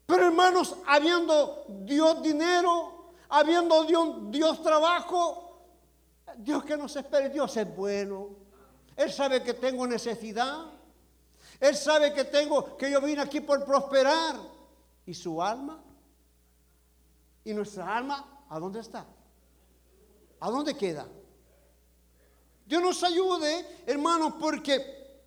Pero 0.06 0.24
hermanos, 0.24 0.74
habiendo 0.86 1.66
Dios 1.68 2.22
dinero, 2.22 2.95
habiendo 3.28 3.84
Dios, 3.84 4.30
Dios 4.30 4.62
trabajo, 4.62 5.46
Dios 6.38 6.64
que 6.64 6.76
nos 6.76 6.94
espera, 6.96 7.28
Dios 7.28 7.56
es 7.56 7.76
bueno. 7.76 8.30
Él 8.96 9.12
sabe 9.12 9.42
que 9.42 9.54
tengo 9.54 9.86
necesidad. 9.86 10.66
Él 11.60 11.76
sabe 11.76 12.12
que 12.12 12.24
tengo, 12.24 12.76
que 12.76 12.90
yo 12.90 13.00
vine 13.00 13.22
aquí 13.22 13.40
por 13.40 13.64
prosperar. 13.64 14.36
¿Y 15.06 15.14
su 15.14 15.42
alma? 15.42 15.82
¿Y 17.44 17.54
nuestra 17.54 17.96
alma? 17.96 18.44
¿A 18.48 18.58
dónde 18.58 18.80
está? 18.80 19.06
¿A 20.40 20.50
dónde 20.50 20.76
queda? 20.76 21.06
Dios 22.66 22.82
nos 22.82 23.02
ayude, 23.04 23.84
hermanos, 23.86 24.34
porque 24.40 25.20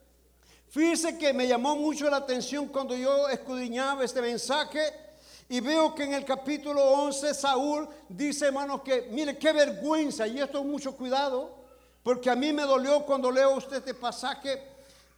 fíjese 0.68 1.18
que 1.18 1.34
me 1.34 1.48
llamó 1.48 1.75
mucho 1.75 2.10
la 2.10 2.18
atención 2.18 2.68
cuando 2.68 2.96
yo 2.96 3.29
escudriñaba 3.29 4.03
este 4.03 4.22
mensaje 4.22 5.09
y 5.51 5.60
veo 5.62 5.96
que 5.96 6.03
en 6.03 6.13
el 6.13 6.24
capítulo 6.24 6.79
11 6.84 7.34
Saúl 7.34 7.89
dice, 8.08 8.46
hermanos, 8.46 8.82
que 8.84 9.08
mire 9.10 9.36
qué 9.39 9.51
vergüenza, 9.51 10.27
y 10.27 10.39
esto 10.39 10.63
mucho 10.63 10.96
cuidado, 10.96 11.56
porque 12.03 12.29
a 12.29 12.36
mí 12.36 12.53
me 12.53 12.62
dolió 12.63 13.03
cuando 13.03 13.32
leo 13.32 13.58
usted 13.58 13.77
este 13.77 13.96
pasaje, 13.96 14.62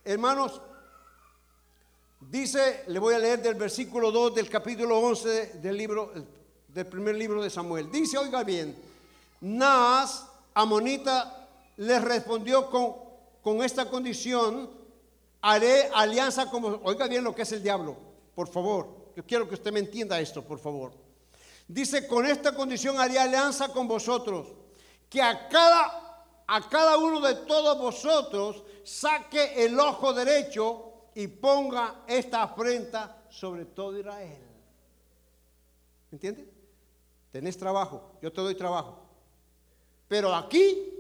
hermanos, 0.06 0.62
dice, 2.22 2.86
le 2.88 2.98
voy 2.98 3.14
a 3.14 3.20
leer 3.20 3.42
del 3.42 3.56
versículo 3.56 4.10
2 4.10 4.36
del 4.36 4.50
capítulo 4.50 5.00
11 5.00 5.60
del 5.62 5.76
libro, 5.76 6.14
del 6.70 6.88
primer 6.88 7.16
libro 7.16 7.44
de 7.44 7.50
Samuel. 7.50 7.92
Dice, 7.92 8.18
oiga 8.18 8.42
bien, 8.46 8.74
Naas, 9.42 10.28
Amonita, 10.54 11.46
le 11.76 12.00
respondió 12.00 12.70
con, 12.70 12.96
con 13.42 13.62
esta 13.62 13.90
condición, 13.90 14.70
haré 15.42 15.90
alianza 15.94 16.50
como, 16.50 16.80
oiga 16.86 17.08
bien 17.08 17.26
lo 17.26 17.36
que 17.36 17.42
es 17.42 17.52
el 17.52 17.62
diablo, 17.62 17.98
por 18.34 18.48
favor. 18.48 19.01
Yo 19.16 19.26
quiero 19.26 19.48
que 19.48 19.56
usted 19.56 19.72
me 19.72 19.80
entienda 19.80 20.20
esto, 20.20 20.44
por 20.44 20.60
favor. 20.60 20.94
Dice, 21.68 22.08
con 22.08 22.26
esta 22.26 22.54
condición 22.54 23.00
haría 23.00 23.24
alianza 23.24 23.70
con 23.70 23.88
vosotros, 23.88 24.48
que 25.10 25.22
a 25.22 25.48
cada, 25.48 26.26
a 26.48 26.70
cada 26.70 26.98
uno 26.98 27.22
de 27.22 27.36
todos 27.36 27.78
vosotros 27.78 28.64
saque 28.84 29.66
el 29.66 29.80
ojo 29.80 30.14
derecho 30.14 30.92
y 31.16 31.28
ponga 31.28 32.04
esta 32.08 32.44
afrenta 32.44 33.26
sobre 33.30 33.66
todo 33.66 34.00
Israel. 34.00 34.42
¿Entiendes? 36.12 36.46
Tenés 37.32 37.58
trabajo, 37.58 38.18
yo 38.22 38.32
te 38.32 38.42
doy 38.42 38.56
trabajo. 38.56 39.00
Pero 40.08 40.36
aquí, 40.36 40.94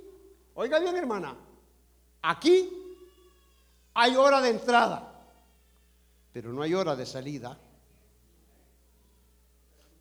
oiga 0.53 0.79
bien 0.79 0.95
hermana, 0.95 1.35
aquí 2.21 2.69
hay 3.93 4.15
hora 4.15 4.39
de 4.39 4.49
entrada, 4.51 5.25
pero 6.31 6.53
no 6.53 6.61
hay 6.61 6.73
hora 6.73 6.95
de 6.95 7.05
salida. 7.05 7.59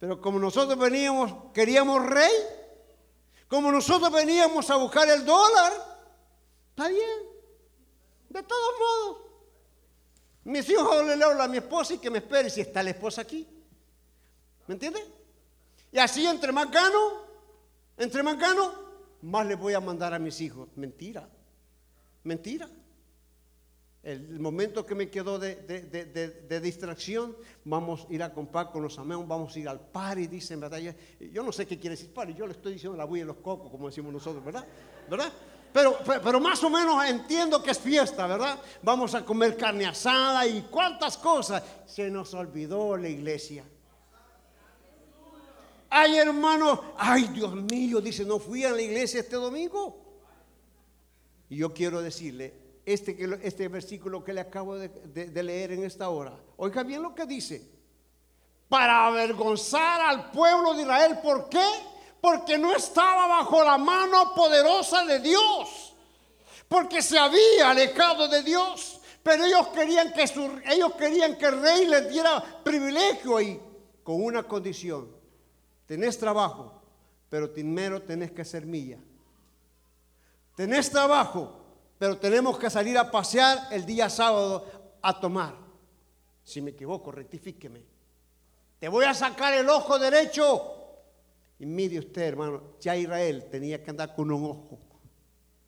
Pero 0.00 0.18
como 0.18 0.38
nosotros 0.38 0.78
veníamos, 0.78 1.52
queríamos 1.52 2.04
rey, 2.06 2.32
como 3.46 3.70
nosotros 3.70 4.10
veníamos 4.10 4.68
a 4.70 4.76
buscar 4.76 5.08
el 5.10 5.24
dólar, 5.26 5.72
está 6.70 6.88
bien. 6.88 7.18
De 8.30 8.42
todos 8.42 8.74
modos, 8.78 9.18
mis 10.44 10.68
hijos 10.70 11.04
le 11.04 11.16
leo 11.16 11.40
a 11.40 11.48
mi 11.48 11.58
esposa 11.58 11.94
y 11.94 11.98
que 11.98 12.10
me 12.10 12.18
espere 12.18 12.48
si 12.48 12.62
está 12.62 12.82
la 12.82 12.90
esposa 12.90 13.20
aquí. 13.20 13.46
¿Me 14.66 14.74
entiende? 14.74 15.04
Y 15.92 15.98
así 15.98 16.26
entre 16.26 16.50
más 16.50 16.70
gano, 16.70 17.26
entre 17.98 18.22
más 18.22 18.38
gano, 18.38 18.72
más 19.20 19.46
le 19.46 19.54
voy 19.54 19.74
a 19.74 19.80
mandar 19.80 20.14
a 20.14 20.18
mis 20.18 20.40
hijos. 20.40 20.68
Mentira, 20.76 21.28
mentira. 22.24 22.70
El 24.02 24.40
momento 24.40 24.86
que 24.86 24.94
me 24.94 25.10
quedó 25.10 25.38
de, 25.38 26.60
distracción, 26.62 27.36
vamos 27.64 28.06
a 28.08 28.14
ir 28.14 28.22
a 28.22 28.32
comprar 28.32 28.70
con 28.70 28.82
los 28.82 28.98
amigos, 28.98 29.28
vamos 29.28 29.54
a 29.54 29.58
ir 29.58 29.68
al 29.68 29.80
party, 29.80 30.26
dicen, 30.26 30.58
¿verdad? 30.58 30.78
Yo 31.32 31.42
no 31.42 31.52
sé 31.52 31.66
qué 31.66 31.78
quiere 31.78 31.96
decir 31.96 32.12
party, 32.12 32.32
yo 32.34 32.46
le 32.46 32.52
estoy 32.52 32.72
diciendo 32.74 32.96
la 32.96 33.04
bulla 33.04 33.22
de 33.22 33.26
los 33.26 33.36
cocos, 33.36 33.70
como 33.70 33.88
decimos 33.88 34.12
nosotros, 34.12 34.42
¿verdad? 34.42 34.66
¿Verdad? 35.08 35.30
Pero, 35.72 35.98
pero 36.04 36.40
más 36.40 36.64
o 36.64 36.70
menos 36.70 37.04
entiendo 37.04 37.62
que 37.62 37.70
es 37.70 37.78
fiesta, 37.78 38.26
¿verdad? 38.26 38.58
Vamos 38.82 39.14
a 39.14 39.24
comer 39.24 39.56
carne 39.56 39.86
asada 39.86 40.46
y 40.46 40.62
cuántas 40.62 41.16
cosas. 41.16 41.62
Se 41.86 42.10
nos 42.10 42.32
olvidó 42.34 42.96
la 42.96 43.08
iglesia. 43.08 43.64
Ay, 45.90 46.16
hermano, 46.16 46.94
ay, 46.96 47.28
Dios 47.34 47.54
mío, 47.54 48.00
dice, 48.00 48.24
no 48.24 48.38
fui 48.38 48.64
a 48.64 48.72
la 48.72 48.80
iglesia 48.80 49.20
este 49.20 49.36
domingo. 49.36 50.00
Y 51.48 51.56
yo 51.56 51.74
quiero 51.74 52.00
decirle, 52.00 52.54
este, 52.86 53.16
este 53.42 53.68
versículo 53.68 54.24
que 54.24 54.32
le 54.32 54.40
acabo 54.40 54.76
de, 54.76 55.42
leer 55.42 55.72
en 55.72 55.84
esta 55.84 56.08
hora. 56.08 56.38
Oiga 56.56 56.82
bien 56.82 57.02
lo 57.02 57.14
que 57.14 57.26
dice. 57.26 57.68
Para 58.68 59.06
avergonzar 59.06 60.00
al 60.00 60.30
pueblo 60.30 60.74
de 60.74 60.82
Israel. 60.82 61.18
¿Por 61.22 61.48
qué? 61.48 61.66
Porque 62.20 62.58
no 62.58 62.74
estaba 62.74 63.26
bajo 63.26 63.64
la 63.64 63.78
mano 63.78 64.34
poderosa 64.34 65.04
de 65.04 65.20
Dios. 65.20 65.94
Porque 66.68 67.02
se 67.02 67.18
había 67.18 67.70
alejado 67.70 68.28
de 68.28 68.42
Dios. 68.42 69.00
Pero 69.22 69.44
ellos 69.44 69.68
querían 69.68 70.12
que, 70.12 70.24
ellos 70.66 70.92
querían 70.94 71.36
que 71.36 71.46
el 71.46 71.60
rey 71.60 71.86
les 71.86 72.08
diera 72.08 72.62
privilegio 72.64 73.40
y 73.40 73.60
con 74.02 74.22
una 74.22 74.42
condición. 74.44 75.08
Tenés 75.86 76.18
trabajo, 76.18 76.80
pero 77.28 77.52
primero 77.52 78.00
tenés 78.02 78.30
que 78.30 78.44
ser 78.44 78.64
mía. 78.64 78.98
Tenés 80.56 80.90
trabajo, 80.90 81.59
pero 82.00 82.16
tenemos 82.16 82.58
que 82.58 82.70
salir 82.70 82.96
a 82.96 83.10
pasear 83.10 83.68
el 83.70 83.84
día 83.84 84.08
sábado 84.08 84.64
a 85.02 85.20
tomar. 85.20 85.54
Si 86.42 86.62
me 86.62 86.70
equivoco, 86.70 87.12
rectifíqueme. 87.12 87.84
Te 88.78 88.88
voy 88.88 89.04
a 89.04 89.12
sacar 89.12 89.52
el 89.52 89.68
ojo 89.68 89.98
derecho. 89.98 90.62
Y 91.58 91.66
mire 91.66 91.98
usted, 91.98 92.22
hermano, 92.22 92.62
ya 92.80 92.96
Israel 92.96 93.48
tenía 93.50 93.84
que 93.84 93.90
andar 93.90 94.14
con 94.14 94.32
un 94.32 94.44
ojo, 94.44 94.78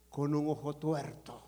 con 0.09 0.35
un 0.35 0.49
ojo 0.49 0.75
tuerto, 0.77 1.39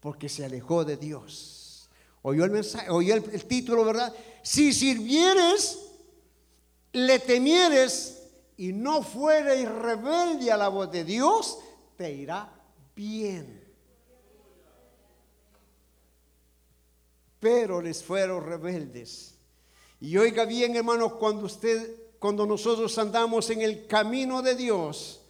porque 0.00 0.28
se 0.28 0.44
alejó 0.44 0.84
de 0.84 0.98
Dios. 0.98 1.88
Oyó 2.20 2.44
el 2.44 2.50
mensaje, 2.50 2.90
oyó 2.90 3.14
el, 3.14 3.46
título, 3.46 3.86
¿verdad? 3.86 4.14
Si 4.42 4.74
sirvieres, 4.74 5.78
le 6.92 7.18
temieres 7.20 8.22
y 8.58 8.74
no 8.74 9.02
fueres 9.02 9.66
rebelde 9.66 10.52
a 10.52 10.58
la 10.58 10.68
voz 10.68 10.92
de 10.92 11.04
Dios, 11.04 11.58
te 11.96 12.12
irá 12.12 12.53
bien. 12.94 13.62
Pero 17.40 17.80
les 17.80 18.02
fueron 18.02 18.44
rebeldes. 18.44 19.34
Y 20.00 20.16
oiga 20.16 20.44
bien, 20.44 20.76
hermanos, 20.76 21.14
cuando 21.14 21.46
usted, 21.46 21.94
cuando 22.18 22.46
nosotros 22.46 22.96
andamos 22.98 23.50
en 23.50 23.62
el 23.62 23.86
camino 23.86 24.42
de 24.42 24.54
Dios, 24.54 25.20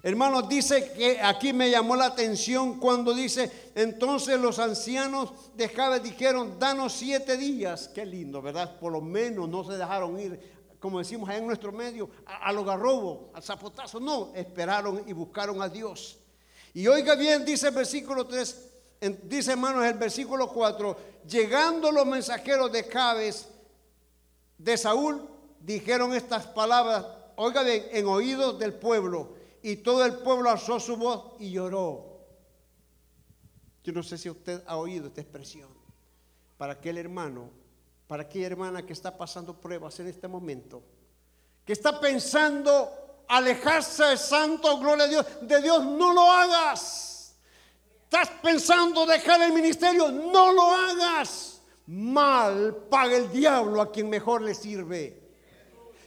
Hermanos, 0.00 0.48
dice 0.48 0.92
que 0.92 1.20
aquí 1.20 1.52
me 1.52 1.70
llamó 1.70 1.96
la 1.96 2.06
atención 2.06 2.78
cuando 2.78 3.12
dice, 3.12 3.50
entonces 3.74 4.38
los 4.38 4.60
ancianos 4.60 5.32
de 5.56 5.68
Jabes 5.68 6.04
dijeron, 6.04 6.56
danos 6.58 6.92
siete 6.92 7.36
días. 7.36 7.88
Qué 7.88 8.06
lindo, 8.06 8.40
¿verdad? 8.40 8.78
Por 8.78 8.92
lo 8.92 9.00
menos 9.00 9.48
no 9.48 9.64
se 9.64 9.72
dejaron 9.72 10.18
ir, 10.20 10.40
como 10.78 11.00
decimos 11.00 11.28
en 11.30 11.44
nuestro 11.44 11.72
medio, 11.72 12.08
a, 12.26 12.48
a 12.48 12.52
los 12.52 12.64
garrobos, 12.64 13.34
al 13.34 13.42
zapotazo. 13.42 13.98
No, 13.98 14.30
esperaron 14.36 15.02
y 15.04 15.12
buscaron 15.12 15.60
a 15.60 15.68
Dios. 15.68 16.18
Y 16.78 16.86
oiga 16.86 17.16
bien, 17.16 17.44
dice 17.44 17.66
el 17.66 17.74
versículo 17.74 18.24
3, 18.24 18.70
dice 19.24 19.50
hermanos 19.50 19.84
el 19.84 19.98
versículo 19.98 20.48
4, 20.48 20.96
llegando 21.28 21.90
los 21.90 22.06
mensajeros 22.06 22.70
de 22.70 22.86
Cabes 22.86 23.48
de 24.58 24.76
Saúl, 24.76 25.28
dijeron 25.58 26.14
estas 26.14 26.46
palabras, 26.46 27.04
oiga 27.34 27.64
bien, 27.64 27.84
en 27.90 28.06
oídos 28.06 28.60
del 28.60 28.74
pueblo, 28.74 29.34
y 29.60 29.78
todo 29.78 30.04
el 30.04 30.18
pueblo 30.18 30.50
alzó 30.50 30.78
su 30.78 30.96
voz 30.96 31.32
y 31.40 31.50
lloró. 31.50 32.20
Yo 33.82 33.92
no 33.92 34.04
sé 34.04 34.16
si 34.16 34.30
usted 34.30 34.62
ha 34.64 34.76
oído 34.76 35.08
esta 35.08 35.20
expresión. 35.20 35.70
Para 36.56 36.74
aquel 36.74 36.96
hermano, 36.96 37.50
para 38.06 38.22
aquella 38.22 38.46
hermana 38.46 38.86
que 38.86 38.92
está 38.92 39.18
pasando 39.18 39.60
pruebas 39.60 39.98
en 39.98 40.06
este 40.06 40.28
momento, 40.28 40.84
que 41.64 41.72
está 41.72 41.98
pensando 41.98 43.07
alejarse 43.28 44.16
santo, 44.16 44.78
gloria 44.78 45.04
a 45.04 45.08
Dios, 45.08 45.26
de 45.42 45.62
Dios, 45.62 45.84
no 45.84 46.12
lo 46.12 46.30
hagas. 46.30 47.36
Estás 48.04 48.30
pensando 48.42 49.04
dejar 49.04 49.42
el 49.42 49.52
ministerio, 49.52 50.10
no 50.10 50.52
lo 50.52 50.62
hagas. 50.62 51.60
Mal 51.86 52.74
paga 52.90 53.16
el 53.16 53.30
diablo 53.30 53.80
a 53.80 53.92
quien 53.92 54.08
mejor 54.08 54.42
le 54.42 54.54
sirve. 54.54 55.28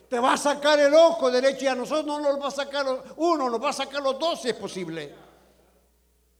Te 0.10 0.20
va 0.20 0.34
a 0.34 0.38
sacar 0.38 0.80
el 0.80 0.94
ojo 0.94 1.32
derecho 1.32 1.66
y 1.66 1.68
a 1.68 1.76
nosotros 1.76 2.06
no 2.06 2.20
nos 2.20 2.42
va 2.42 2.48
a 2.48 2.52
sacar 2.52 2.86
uno, 3.18 3.50
nos 3.50 3.64
va 3.64 3.70
a 3.70 3.74
sacar 3.74 4.02
los 4.02 4.20
dos 4.20 4.42
si 4.42 4.50
es 4.50 4.56
posible. 4.56 5.16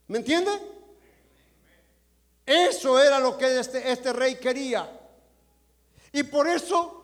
¿Me 0.08 0.18
entiende? 0.18 0.52
Eso 2.46 3.00
era 3.00 3.20
lo 3.20 3.38
que 3.38 3.60
este, 3.60 3.92
este 3.92 4.12
rey 4.12 4.36
quería. 4.36 5.00
Y 6.12 6.24
por 6.24 6.48
eso 6.48 7.02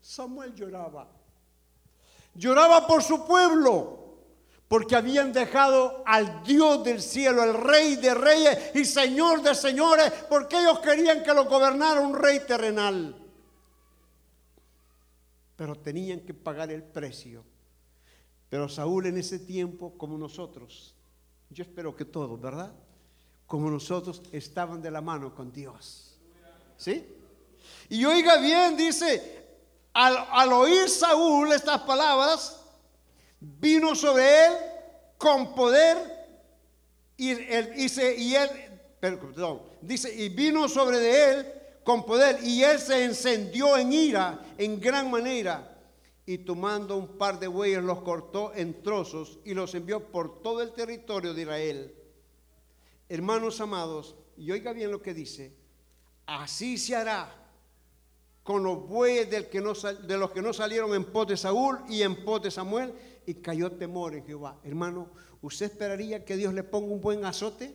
Samuel 0.00 0.54
lloraba. 0.54 1.19
Lloraba 2.34 2.86
por 2.86 3.02
su 3.02 3.26
pueblo, 3.26 4.00
porque 4.68 4.94
habían 4.94 5.32
dejado 5.32 6.02
al 6.06 6.42
Dios 6.44 6.84
del 6.84 7.02
cielo, 7.02 7.42
el 7.42 7.54
rey 7.54 7.96
de 7.96 8.14
reyes 8.14 8.70
y 8.74 8.84
señor 8.84 9.42
de 9.42 9.54
señores, 9.54 10.12
porque 10.28 10.58
ellos 10.60 10.78
querían 10.78 11.22
que 11.22 11.34
lo 11.34 11.46
gobernara 11.46 12.00
un 12.00 12.14
rey 12.14 12.40
terrenal. 12.46 13.16
Pero 15.56 15.74
tenían 15.74 16.20
que 16.20 16.32
pagar 16.32 16.70
el 16.70 16.82
precio. 16.82 17.44
Pero 18.48 18.68
Saúl 18.68 19.06
en 19.06 19.18
ese 19.18 19.38
tiempo, 19.38 19.96
como 19.96 20.16
nosotros, 20.16 20.94
yo 21.50 21.62
espero 21.64 21.94
que 21.94 22.04
todos, 22.04 22.40
¿verdad? 22.40 22.72
Como 23.46 23.70
nosotros 23.70 24.22
estaban 24.32 24.80
de 24.80 24.90
la 24.90 25.00
mano 25.00 25.34
con 25.34 25.52
Dios. 25.52 26.16
¿Sí? 26.76 27.06
Y 27.88 28.04
oiga 28.04 28.38
bien, 28.38 28.76
dice, 28.76 29.39
al, 29.92 30.52
oír 30.52 30.88
Saúl 30.88 31.52
estas 31.52 31.82
palabras, 31.82 32.60
vino 33.40 33.94
sobre 33.94 34.46
él 34.46 34.52
con 35.18 35.54
poder 35.54 35.96
y, 37.16 37.30
él, 37.30 37.74
dice, 37.74 38.16
y 38.16 38.34
él, 38.34 38.48
perdón, 39.00 39.62
dice, 39.80 40.14
y 40.14 40.28
vino 40.28 40.68
sobre 40.68 40.98
de 40.98 41.30
él 41.30 41.52
con 41.84 42.04
poder 42.04 42.38
y 42.42 42.62
él 42.62 42.78
se 42.78 43.04
encendió 43.04 43.76
en 43.76 43.92
ira 43.92 44.40
en 44.58 44.80
gran 44.80 45.10
manera 45.10 45.78
y 46.26 46.38
tomando 46.38 46.96
un 46.96 47.18
par 47.18 47.40
de 47.40 47.48
bueyes 47.48 47.82
los 47.82 48.02
cortó 48.02 48.52
en 48.54 48.82
trozos 48.82 49.40
y 49.44 49.54
los 49.54 49.74
envió 49.74 50.10
por 50.10 50.42
todo 50.42 50.62
el 50.62 50.72
territorio 50.72 51.34
de 51.34 51.42
Israel. 51.42 51.94
Hermanos 53.08 53.60
amados, 53.60 54.14
y 54.36 54.50
oiga 54.52 54.72
bien 54.72 54.92
lo 54.92 55.02
que 55.02 55.12
dice, 55.12 55.52
así 56.26 56.78
se 56.78 56.94
hará 56.94 57.39
con 58.50 58.64
los 58.64 58.88
bueyes 58.88 59.30
de 59.30 60.18
los 60.18 60.30
que 60.32 60.42
no 60.42 60.52
salieron 60.52 60.92
en 60.92 61.04
pos 61.04 61.24
de 61.28 61.36
Saúl 61.36 61.78
y 61.88 62.02
en 62.02 62.24
pos 62.24 62.42
de 62.42 62.50
Samuel, 62.50 62.92
y 63.24 63.34
cayó 63.34 63.70
temor 63.70 64.12
en 64.16 64.26
Jehová. 64.26 64.58
Hermano, 64.64 65.08
¿usted 65.40 65.66
esperaría 65.66 66.24
que 66.24 66.36
Dios 66.36 66.52
le 66.52 66.64
ponga 66.64 66.92
un 66.92 67.00
buen 67.00 67.24
azote? 67.24 67.72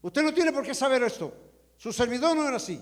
Usted 0.00 0.22
no 0.22 0.32
tiene 0.32 0.52
por 0.52 0.62
qué 0.62 0.74
saber 0.74 1.02
esto. 1.02 1.34
Su 1.76 1.92
servidor 1.92 2.36
no 2.36 2.46
era 2.46 2.58
así. 2.58 2.80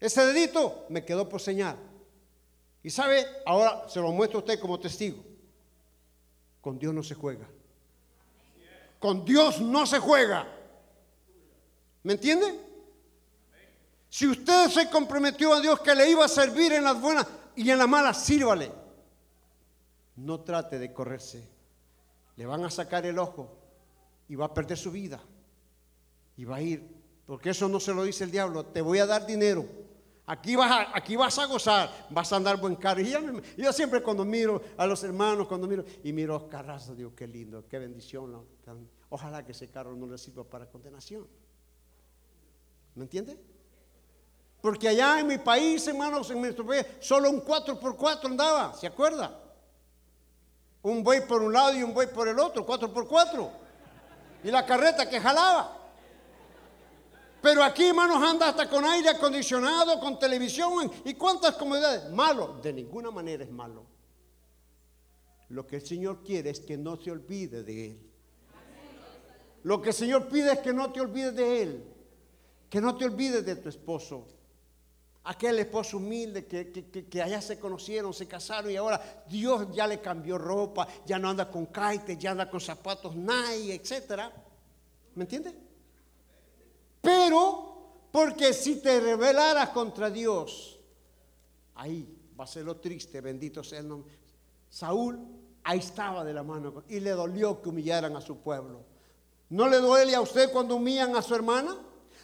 Ese 0.00 0.24
dedito 0.24 0.86
me 0.88 1.04
quedó 1.04 1.28
por 1.28 1.42
señal. 1.42 1.76
Y 2.82 2.88
sabe, 2.88 3.26
ahora 3.44 3.86
se 3.86 4.00
lo 4.00 4.12
muestro 4.12 4.38
a 4.38 4.42
usted 4.44 4.58
como 4.58 4.80
testigo. 4.80 5.22
Con 6.62 6.78
Dios 6.78 6.94
no 6.94 7.02
se 7.02 7.14
juega. 7.14 7.46
Con 8.98 9.26
Dios 9.26 9.60
no 9.60 9.84
se 9.84 9.98
juega. 9.98 10.60
¿Me 12.02 12.14
entiende? 12.14 12.60
Si 14.08 14.26
usted 14.26 14.68
se 14.68 14.90
comprometió 14.90 15.54
a 15.54 15.60
Dios 15.60 15.80
que 15.80 15.94
le 15.94 16.10
iba 16.10 16.24
a 16.24 16.28
servir 16.28 16.72
en 16.72 16.84
las 16.84 17.00
buenas 17.00 17.26
y 17.56 17.70
en 17.70 17.78
las 17.78 17.88
malas, 17.88 18.22
sírvale. 18.22 18.70
No 20.16 20.40
trate 20.40 20.78
de 20.78 20.92
correrse. 20.92 21.48
Le 22.36 22.46
van 22.46 22.64
a 22.64 22.70
sacar 22.70 23.06
el 23.06 23.18
ojo 23.18 23.56
y 24.28 24.34
va 24.34 24.46
a 24.46 24.54
perder 24.54 24.76
su 24.76 24.90
vida. 24.90 25.20
Y 26.36 26.44
va 26.44 26.56
a 26.56 26.60
ir, 26.60 26.86
porque 27.26 27.50
eso 27.50 27.68
no 27.68 27.78
se 27.80 27.94
lo 27.94 28.04
dice 28.04 28.24
el 28.24 28.30
diablo, 28.30 28.66
te 28.66 28.80
voy 28.80 28.98
a 28.98 29.06
dar 29.06 29.26
dinero. 29.26 29.66
Aquí 30.26 30.56
vas, 30.56 30.70
a, 30.70 30.96
aquí 30.96 31.16
vas 31.16 31.38
a 31.38 31.46
gozar, 31.46 32.06
vas 32.10 32.32
a 32.32 32.36
andar 32.36 32.60
buen 32.60 32.76
carro. 32.76 33.00
Y 33.00 33.10
yo, 33.56 33.72
siempre 33.72 34.02
cuando 34.02 34.24
miro 34.24 34.62
a 34.76 34.86
los 34.86 35.02
hermanos, 35.04 35.48
cuando 35.48 35.66
miro 35.66 35.84
y 36.04 36.12
miro 36.12 36.34
los 36.34 36.44
carrazos, 36.44 36.96
digo, 36.96 37.14
qué 37.14 37.26
lindo, 37.26 37.66
qué 37.68 37.78
bendición. 37.78 38.46
Ojalá 39.08 39.44
que 39.44 39.52
ese 39.52 39.68
carro 39.68 39.94
no 39.96 40.06
le 40.06 40.18
sirva 40.18 40.44
para 40.44 40.66
condenación. 40.70 41.26
¿Me 42.94 43.04
entiende? 43.04 43.38
Porque 44.60 44.88
allá 44.88 45.18
en 45.18 45.26
mi 45.26 45.38
país, 45.38 45.86
hermanos, 45.88 46.30
en 46.30 46.40
nuestro 46.40 46.64
país, 46.64 46.86
solo 47.00 47.30
un 47.30 47.44
4x4 47.44 48.26
andaba, 48.26 48.74
¿se 48.74 48.86
acuerda? 48.86 49.38
Un 50.82 51.02
buey 51.02 51.26
por 51.26 51.42
un 51.42 51.52
lado 51.52 51.74
y 51.74 51.82
un 51.82 51.92
buey 51.92 52.08
por 52.12 52.28
el 52.28 52.38
otro, 52.38 52.64
4x4. 52.64 53.50
Y 54.44 54.50
la 54.50 54.64
carreta 54.64 55.08
que 55.08 55.20
jalaba. 55.20 55.78
Pero 57.40 57.64
aquí, 57.64 57.86
hermanos, 57.86 58.22
anda 58.22 58.48
hasta 58.48 58.68
con 58.70 58.84
aire 58.84 59.08
acondicionado, 59.08 59.98
con 59.98 60.16
televisión 60.18 60.90
y 61.04 61.14
cuántas 61.14 61.56
comodidades. 61.56 62.08
Malo, 62.10 62.60
de 62.62 62.72
ninguna 62.72 63.10
manera 63.10 63.42
es 63.42 63.50
malo. 63.50 63.84
Lo 65.48 65.66
que 65.66 65.76
el 65.76 65.86
Señor 65.86 66.22
quiere 66.22 66.50
es 66.50 66.60
que 66.60 66.76
no 66.76 66.96
se 66.96 67.10
olvide 67.10 67.64
de 67.64 67.86
Él. 67.86 68.10
Lo 69.64 69.82
que 69.82 69.90
el 69.90 69.94
Señor 69.94 70.28
pide 70.28 70.52
es 70.52 70.58
que 70.60 70.72
no 70.72 70.92
te 70.92 71.00
olvides 71.00 71.34
de 71.34 71.62
Él. 71.62 71.91
Que 72.72 72.80
no 72.80 72.96
te 72.96 73.04
olvides 73.04 73.44
de 73.44 73.56
tu 73.56 73.68
esposo. 73.68 74.26
Aquel 75.24 75.58
esposo 75.58 75.98
humilde 75.98 76.46
que, 76.46 77.20
allá 77.22 77.42
se 77.42 77.58
conocieron, 77.60 78.14
se 78.14 78.26
casaron 78.26 78.70
y 78.70 78.76
ahora 78.76 79.26
Dios 79.28 79.68
ya 79.74 79.86
le 79.86 80.00
cambió 80.00 80.38
ropa, 80.38 80.88
ya 81.04 81.18
no 81.18 81.28
anda 81.28 81.50
con 81.50 81.66
kaites, 81.66 82.18
ya 82.18 82.30
anda 82.30 82.48
con 82.48 82.62
zapatos 82.62 83.14
Nike, 83.14 83.74
etc. 83.74 84.22
¿Me 85.16 85.24
entiendes? 85.24 85.52
Pero, 87.02 88.06
porque 88.10 88.54
si 88.54 88.76
te 88.76 89.00
rebelaras 89.00 89.68
contra 89.68 90.08
Dios, 90.08 90.80
ahí 91.74 92.08
va 92.40 92.44
a 92.44 92.46
ser 92.46 92.64
lo 92.64 92.78
triste, 92.78 93.20
bendito 93.20 93.62
sea 93.62 93.80
el 93.80 93.88
nombre. 93.88 94.14
Saúl 94.70 95.20
ahí 95.62 95.80
estaba 95.80 96.24
de 96.24 96.32
la 96.32 96.42
mano 96.42 96.84
y 96.88 97.00
le 97.00 97.10
dolió 97.10 97.60
que 97.60 97.68
humillaran 97.68 98.16
a 98.16 98.22
su 98.22 98.38
pueblo. 98.38 98.82
¿No 99.50 99.68
le 99.68 99.76
duele 99.76 100.14
a 100.14 100.22
usted 100.22 100.50
cuando 100.50 100.76
humillan 100.76 101.14
a 101.14 101.20
su 101.20 101.34
hermana? 101.34 101.76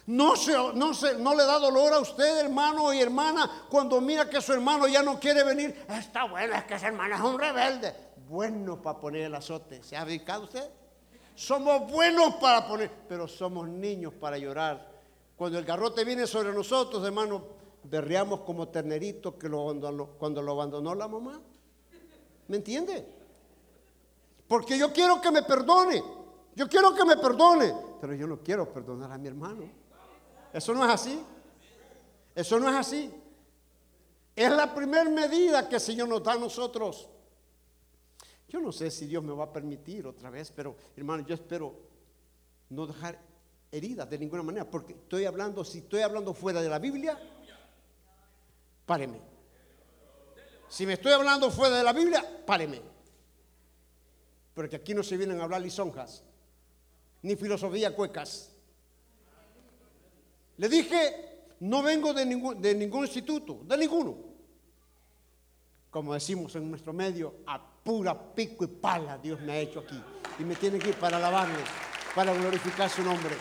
¿No, 0.09 0.35
se, 0.35 0.53
no, 0.73 0.91
se, 0.91 1.19
¿No 1.19 1.35
le 1.35 1.45
da 1.45 1.59
dolor 1.59 1.93
a 1.93 1.99
usted, 1.99 2.39
hermano 2.39 2.91
y 2.91 2.99
hermana, 2.99 3.67
cuando 3.69 4.01
mira 4.01 4.27
que 4.27 4.41
su 4.41 4.51
hermano 4.53 4.87
ya 4.87 5.03
no 5.03 5.19
quiere 5.19 5.43
venir? 5.43 5.85
Está 5.87 6.23
bueno, 6.23 6.55
es 6.55 6.63
que 6.63 6.73
ese 6.73 6.87
hermano 6.87 7.13
es 7.13 7.21
un 7.21 7.37
rebelde. 7.39 7.93
Bueno 8.27 8.81
para 8.81 8.97
poner 8.97 9.25
el 9.25 9.35
azote. 9.35 9.83
¿Se 9.83 9.95
ha 9.95 10.03
dedicado 10.03 10.45
usted? 10.45 10.67
Somos 11.35 11.91
buenos 11.91 12.33
para 12.37 12.67
poner, 12.67 12.89
pero 13.07 13.27
somos 13.27 13.69
niños 13.69 14.11
para 14.15 14.39
llorar. 14.39 14.83
Cuando 15.35 15.59
el 15.59 15.63
garrote 15.65 16.03
viene 16.03 16.25
sobre 16.25 16.53
nosotros, 16.53 17.05
hermano, 17.05 17.43
berreamos 17.83 18.39
como 18.39 18.67
terneritos 18.67 19.35
que 19.35 19.47
lo, 19.47 19.79
cuando 20.17 20.41
lo 20.41 20.51
abandonó 20.53 20.95
la 20.95 21.07
mamá. 21.07 21.39
¿Me 22.47 22.57
entiende? 22.57 23.05
Porque 24.47 24.75
yo 24.75 24.91
quiero 24.91 25.21
que 25.21 25.29
me 25.29 25.43
perdone. 25.43 26.03
Yo 26.55 26.67
quiero 26.67 26.95
que 26.95 27.05
me 27.05 27.15
perdone. 27.15 27.75
Pero 28.01 28.15
yo 28.15 28.25
no 28.25 28.39
quiero 28.39 28.73
perdonar 28.73 29.11
a 29.11 29.19
mi 29.19 29.27
hermano. 29.27 29.79
Eso 30.53 30.73
no 30.73 30.85
es 30.85 30.91
así. 30.91 31.23
Eso 32.35 32.59
no 32.59 32.69
es 32.69 32.75
así. 32.75 33.13
Es 34.35 34.51
la 34.51 34.73
primera 34.73 35.09
medida 35.09 35.67
que 35.67 35.75
el 35.75 35.81
Señor 35.81 36.07
nos 36.07 36.23
da 36.23 36.33
a 36.33 36.37
nosotros. 36.37 37.09
Yo 38.47 38.59
no 38.59 38.71
sé 38.71 38.89
si 38.89 39.05
Dios 39.05 39.23
me 39.23 39.33
va 39.33 39.45
a 39.45 39.53
permitir 39.53 40.07
otra 40.07 40.29
vez, 40.29 40.51
pero 40.55 40.75
hermano, 40.95 41.25
yo 41.25 41.35
espero 41.35 41.75
no 42.69 42.87
dejar 42.87 43.19
heridas 43.71 44.09
de 44.09 44.17
ninguna 44.17 44.41
manera, 44.41 44.69
porque 44.69 44.93
estoy 44.93 45.25
hablando, 45.25 45.63
si 45.63 45.79
estoy 45.79 46.01
hablando 46.01 46.33
fuera 46.33 46.61
de 46.61 46.69
la 46.69 46.79
Biblia, 46.79 47.19
páreme. 48.85 49.19
Si 50.67 50.85
me 50.85 50.93
estoy 50.93 51.11
hablando 51.11 51.51
fuera 51.51 51.77
de 51.77 51.83
la 51.83 51.93
Biblia, 51.93 52.43
páreme. 52.45 52.81
Porque 54.53 54.77
aquí 54.77 54.93
no 54.93 55.03
se 55.03 55.17
vienen 55.17 55.39
a 55.39 55.43
hablar 55.43 55.61
lisonjas, 55.61 56.23
ni 57.21 57.35
filosofía 57.35 57.95
cuecas. 57.95 58.51
Le 60.59 60.67
dije, 60.67 61.55
no 61.61 61.81
vengo 61.81 62.13
de 62.13 62.25
ningún, 62.25 63.05
instituto, 63.05 63.61
de 63.63 63.77
ninguno. 63.77 64.17
Como 65.89 66.13
decimos 66.13 66.53
en 66.55 66.69
nuestro 66.69 66.91
medio, 66.91 67.35
a 67.47 67.65
pura 67.81 68.35
pico 68.35 68.65
y 68.65 68.67
pala 68.67 69.17
Dios 69.17 69.39
me 69.39 69.53
ha 69.53 69.59
hecho 69.59 69.79
aquí. 69.79 69.97
Y 70.37 70.43
me 70.43 70.55
tiene 70.55 70.77
que 70.77 70.89
ir 70.89 70.95
para 70.95 71.15
alabarle, 71.15 71.63
para 72.13 72.33
glorificar 72.33 72.89
su 72.89 73.01
nombre. 73.03 73.37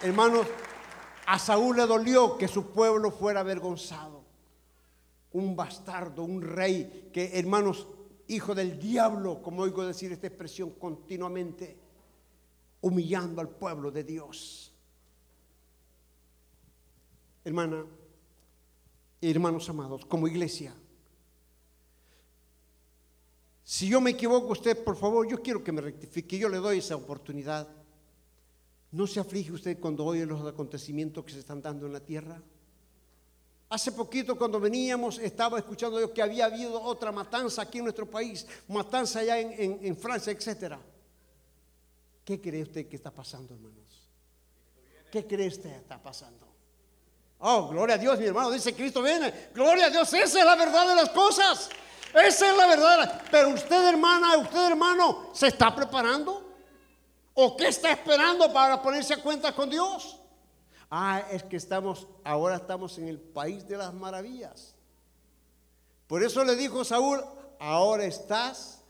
Hermanos, 0.00 0.46
a 1.26 1.38
Saúl 1.38 1.76
le 1.76 1.86
dolió 1.86 2.38
que 2.38 2.48
su 2.48 2.72
pueblo 2.72 3.10
fuera 3.10 3.40
avergonzado. 3.40 4.24
Un 5.32 5.54
bastardo, 5.54 6.24
un 6.24 6.40
rey, 6.40 7.10
que 7.12 7.38
hermanos, 7.38 7.86
hijo 8.28 8.54
del 8.54 8.78
diablo, 8.78 9.42
como 9.42 9.60
oigo 9.60 9.84
decir 9.84 10.10
esta 10.10 10.26
expresión 10.26 10.70
continuamente, 10.70 11.76
humillando 12.80 13.42
al 13.42 13.50
pueblo 13.50 13.90
de 13.90 14.02
Dios. 14.02 14.72
Hermana, 17.46 17.86
hermanos 19.20 19.68
amados, 19.68 20.04
como 20.04 20.26
iglesia, 20.26 20.74
si 23.62 23.88
yo 23.88 24.00
me 24.00 24.10
equivoco, 24.10 24.48
usted, 24.48 24.82
por 24.82 24.96
favor, 24.96 25.28
yo 25.28 25.40
quiero 25.40 25.62
que 25.62 25.70
me 25.70 25.80
rectifique, 25.80 26.38
yo 26.38 26.48
le 26.48 26.56
doy 26.56 26.78
esa 26.78 26.96
oportunidad. 26.96 27.68
¿No 28.90 29.06
se 29.06 29.20
aflige 29.20 29.52
usted 29.52 29.78
cuando 29.78 30.04
oye 30.04 30.26
los 30.26 30.44
acontecimientos 30.44 31.24
que 31.24 31.34
se 31.34 31.38
están 31.38 31.62
dando 31.62 31.86
en 31.86 31.92
la 31.92 32.00
tierra? 32.00 32.42
Hace 33.68 33.92
poquito 33.92 34.36
cuando 34.36 34.58
veníamos 34.58 35.20
estaba 35.20 35.60
escuchando 35.60 36.00
yo 36.00 36.12
que 36.12 36.22
había 36.22 36.46
habido 36.46 36.82
otra 36.82 37.12
matanza 37.12 37.62
aquí 37.62 37.78
en 37.78 37.84
nuestro 37.84 38.10
país, 38.10 38.44
matanza 38.66 39.20
allá 39.20 39.38
en, 39.38 39.96
Francia, 39.96 40.32
etc. 40.32 40.78
¿Qué 42.24 42.40
cree 42.40 42.62
usted 42.62 42.88
que 42.88 42.96
está 42.96 43.14
pasando, 43.14 43.54
hermanos? 43.54 44.10
¿Qué 45.12 45.24
cree 45.28 45.46
usted 45.46 45.70
que 45.70 45.76
está 45.76 46.02
pasando? 46.02 46.55
Oh, 47.38 47.68
gloria 47.68 47.96
a 47.96 47.98
Dios, 47.98 48.18
mi 48.18 48.26
hermano, 48.26 48.50
dice 48.50 48.74
Cristo 48.74 49.02
viene. 49.02 49.50
Gloria 49.54 49.86
a 49.86 49.90
Dios, 49.90 50.12
esa 50.12 50.38
es 50.38 50.44
la 50.44 50.56
verdad 50.56 50.88
de 50.88 50.94
las 50.94 51.10
cosas. 51.10 51.68
Esa 52.14 52.50
es 52.50 52.56
la 52.56 52.66
verdad. 52.66 53.22
Pero 53.30 53.50
usted, 53.50 53.88
hermana, 53.88 54.38
usted, 54.38 54.68
hermano, 54.68 55.30
¿se 55.32 55.48
está 55.48 55.74
preparando? 55.74 56.54
¿O 57.34 57.56
qué 57.56 57.68
está 57.68 57.92
esperando 57.92 58.50
para 58.52 58.80
ponerse 58.80 59.14
a 59.14 59.22
cuenta 59.22 59.54
con 59.54 59.68
Dios? 59.68 60.18
Ah, 60.90 61.22
es 61.30 61.42
que 61.42 61.56
estamos, 61.56 62.06
ahora 62.24 62.56
estamos 62.56 62.96
en 62.96 63.08
el 63.08 63.20
país 63.20 63.66
de 63.68 63.76
las 63.76 63.92
maravillas. 63.92 64.74
Por 66.06 66.22
eso 66.22 66.44
le 66.44 66.56
dijo 66.56 66.84
Saúl, 66.84 67.22
ahora 67.58 68.04
estás, 68.04 68.82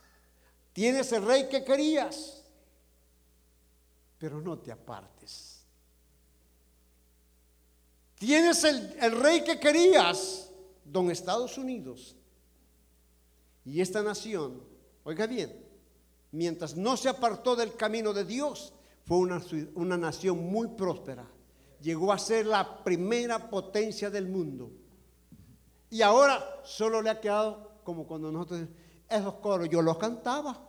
tienes 0.73 1.11
el 1.13 1.25
rey 1.25 1.49
que 1.49 1.65
querías, 1.65 2.45
pero 4.19 4.41
no 4.41 4.59
te 4.59 4.71
apartes. 4.71 5.16
Tienes 8.19 8.65
el, 8.65 8.97
el 9.01 9.21
rey 9.21 9.45
que 9.45 9.61
querías, 9.61 10.51
don 10.85 11.11
Estados 11.11 11.59
Unidos, 11.59 12.17
y 13.65 13.81
esta 13.81 14.03
nación, 14.03 14.63
oiga 15.05 15.27
bien, 15.27 15.65
mientras 16.31 16.77
no 16.77 16.97
se 16.97 17.09
apartó 17.09 17.57
del 17.57 17.75
camino 17.75 18.13
de 18.13 18.25
Dios, 18.25 18.73
fue 19.05 19.19
una, 19.19 19.43
una 19.75 19.97
nación 19.97 20.39
muy 20.51 20.69
próspera. 20.69 21.27
Llegó 21.81 22.13
a 22.13 22.19
ser 22.19 22.47
la 22.47 22.83
primera 22.83 23.51
potencia 23.51 24.11
del 24.11 24.29
mundo. 24.29 24.71
Y 25.91 26.03
ahora 26.03 26.63
solo 26.65 27.03
le 27.03 27.11
ha 27.11 27.21
quedado 27.21 27.81
como 27.85 28.07
cuando 28.07 28.33
nosotros, 28.33 28.63
esos 29.09 29.35
coros, 29.35 29.69
yo 29.69 29.81
los 29.83 29.99
cantaba. 29.99 30.66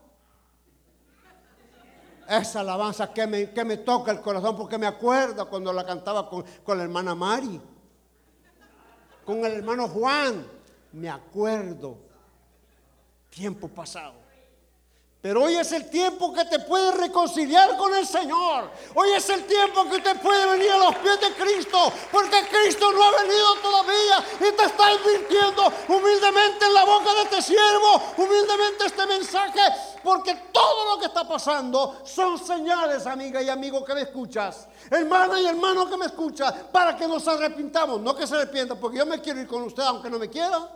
Esa 2.27 2.59
alabanza 2.59 3.13
que 3.13 3.25
me, 3.25 3.51
que 3.51 3.63
me 3.63 3.77
toca 3.77 4.11
el 4.11 4.21
corazón 4.21 4.55
porque 4.57 4.77
me 4.77 4.87
acuerdo 4.87 5.49
cuando 5.49 5.71
la 5.71 5.85
cantaba 5.85 6.29
con, 6.29 6.43
con 6.63 6.77
la 6.77 6.83
hermana 6.83 7.15
Mari, 7.15 7.61
con 9.25 9.45
el 9.45 9.53
hermano 9.53 9.87
Juan. 9.87 10.45
Me 10.91 11.09
acuerdo 11.09 11.97
tiempo 13.29 13.67
pasado. 13.67 14.26
Pero 15.19 15.43
hoy 15.43 15.55
es 15.55 15.71
el 15.71 15.89
tiempo 15.89 16.31
que 16.31 16.45
te 16.45 16.59
puedes 16.59 16.95
reconciliar 16.95 17.75
con 17.75 17.93
el 17.95 18.05
Señor. 18.05 18.69
Hoy 18.93 19.09
es 19.13 19.27
el 19.29 19.45
tiempo 19.45 19.83
que 19.89 19.95
usted 19.95 20.21
puede 20.21 20.45
venir 20.45 20.69
a 20.69 20.77
los 20.77 20.95
pies 20.97 21.19
de 21.19 21.33
Cristo. 21.33 21.91
Porque 22.11 22.37
Cristo 22.51 22.91
no 22.91 23.03
ha 23.03 23.23
venido 23.23 23.55
todavía 23.55 24.23
y 24.35 24.51
te 24.55 24.63
está 24.63 24.93
invirtiendo 24.93 25.73
humildemente 25.87 26.65
en 26.65 26.73
la 26.73 26.85
boca 26.85 27.15
de 27.15 27.21
este 27.23 27.41
siervo, 27.41 28.01
humildemente 28.15 28.85
este 28.85 29.07
mensaje. 29.07 29.59
Porque 30.03 30.35
todo 30.51 30.93
lo 30.93 30.99
que 30.99 31.07
está 31.07 31.27
pasando 31.27 31.99
son 32.05 32.37
señales, 32.37 33.07
amiga 33.07 33.41
y 33.41 33.49
amigo 33.49 33.83
que 33.83 33.95
me 33.95 34.01
escuchas. 34.01 34.67
Hermana 34.91 35.41
y 35.41 35.47
hermano 35.47 35.89
que 35.89 35.97
me 35.97 36.05
escucha, 36.05 36.53
para 36.71 36.95
que 36.95 37.07
nos 37.07 37.27
arrepintamos. 37.27 37.99
No 38.01 38.15
que 38.15 38.27
se 38.27 38.35
arrepienta, 38.35 38.75
porque 38.75 38.99
yo 38.99 39.05
me 39.07 39.19
quiero 39.19 39.41
ir 39.41 39.47
con 39.47 39.63
usted 39.63 39.81
aunque 39.81 40.11
no 40.11 40.19
me 40.19 40.29
quiera. 40.29 40.69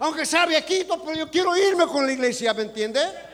Aunque 0.00 0.24
sea 0.24 0.46
viejito, 0.46 0.98
pero 1.04 1.14
yo 1.14 1.30
quiero 1.30 1.54
irme 1.54 1.86
con 1.86 2.06
la 2.06 2.12
iglesia, 2.12 2.54
¿me 2.54 2.62
entiende? 2.62 3.33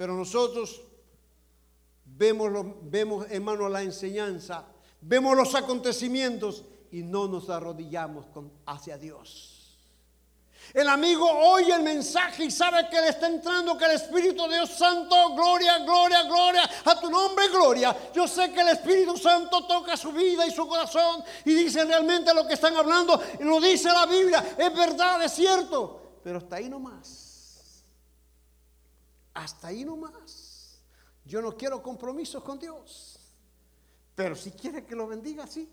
Pero 0.00 0.14
nosotros 0.14 0.80
vemos, 2.06 2.50
vemos, 2.84 3.26
hermano, 3.28 3.68
la 3.68 3.82
enseñanza, 3.82 4.64
vemos 5.02 5.36
los 5.36 5.54
acontecimientos 5.54 6.64
y 6.90 7.02
no 7.02 7.28
nos 7.28 7.50
arrodillamos 7.50 8.24
hacia 8.64 8.96
Dios. 8.96 9.76
El 10.72 10.88
amigo 10.88 11.28
oye 11.30 11.74
el 11.74 11.82
mensaje 11.82 12.44
y 12.46 12.50
sabe 12.50 12.88
que 12.88 12.98
le 12.98 13.08
está 13.10 13.26
entrando, 13.26 13.76
que 13.76 13.84
el 13.84 13.90
Espíritu 13.90 14.48
Dios 14.48 14.70
Santo, 14.70 15.34
gloria, 15.34 15.80
gloria, 15.80 16.22
gloria, 16.22 16.62
a 16.82 16.98
tu 16.98 17.10
nombre, 17.10 17.48
gloria. 17.48 17.94
Yo 18.14 18.26
sé 18.26 18.50
que 18.52 18.62
el 18.62 18.68
Espíritu 18.68 19.18
Santo 19.18 19.66
toca 19.66 19.98
su 19.98 20.12
vida 20.12 20.46
y 20.46 20.50
su 20.50 20.66
corazón 20.66 21.22
y 21.44 21.52
dice 21.52 21.84
realmente 21.84 22.32
lo 22.32 22.46
que 22.46 22.54
están 22.54 22.74
hablando, 22.74 23.22
lo 23.40 23.60
dice 23.60 23.88
la 23.88 24.06
Biblia, 24.06 24.54
es 24.56 24.74
verdad, 24.74 25.22
es 25.22 25.32
cierto, 25.32 26.20
pero 26.24 26.38
hasta 26.38 26.56
ahí 26.56 26.70
nomás. 26.70 27.29
Hasta 29.40 29.68
ahí 29.68 29.86
nomás. 29.86 30.82
Yo 31.24 31.40
no 31.40 31.56
quiero 31.56 31.82
compromisos 31.82 32.42
con 32.42 32.58
Dios. 32.58 33.18
Pero 34.14 34.36
si 34.36 34.50
quiere 34.50 34.84
que 34.84 34.94
lo 34.94 35.06
bendiga, 35.06 35.46
sí. 35.46 35.66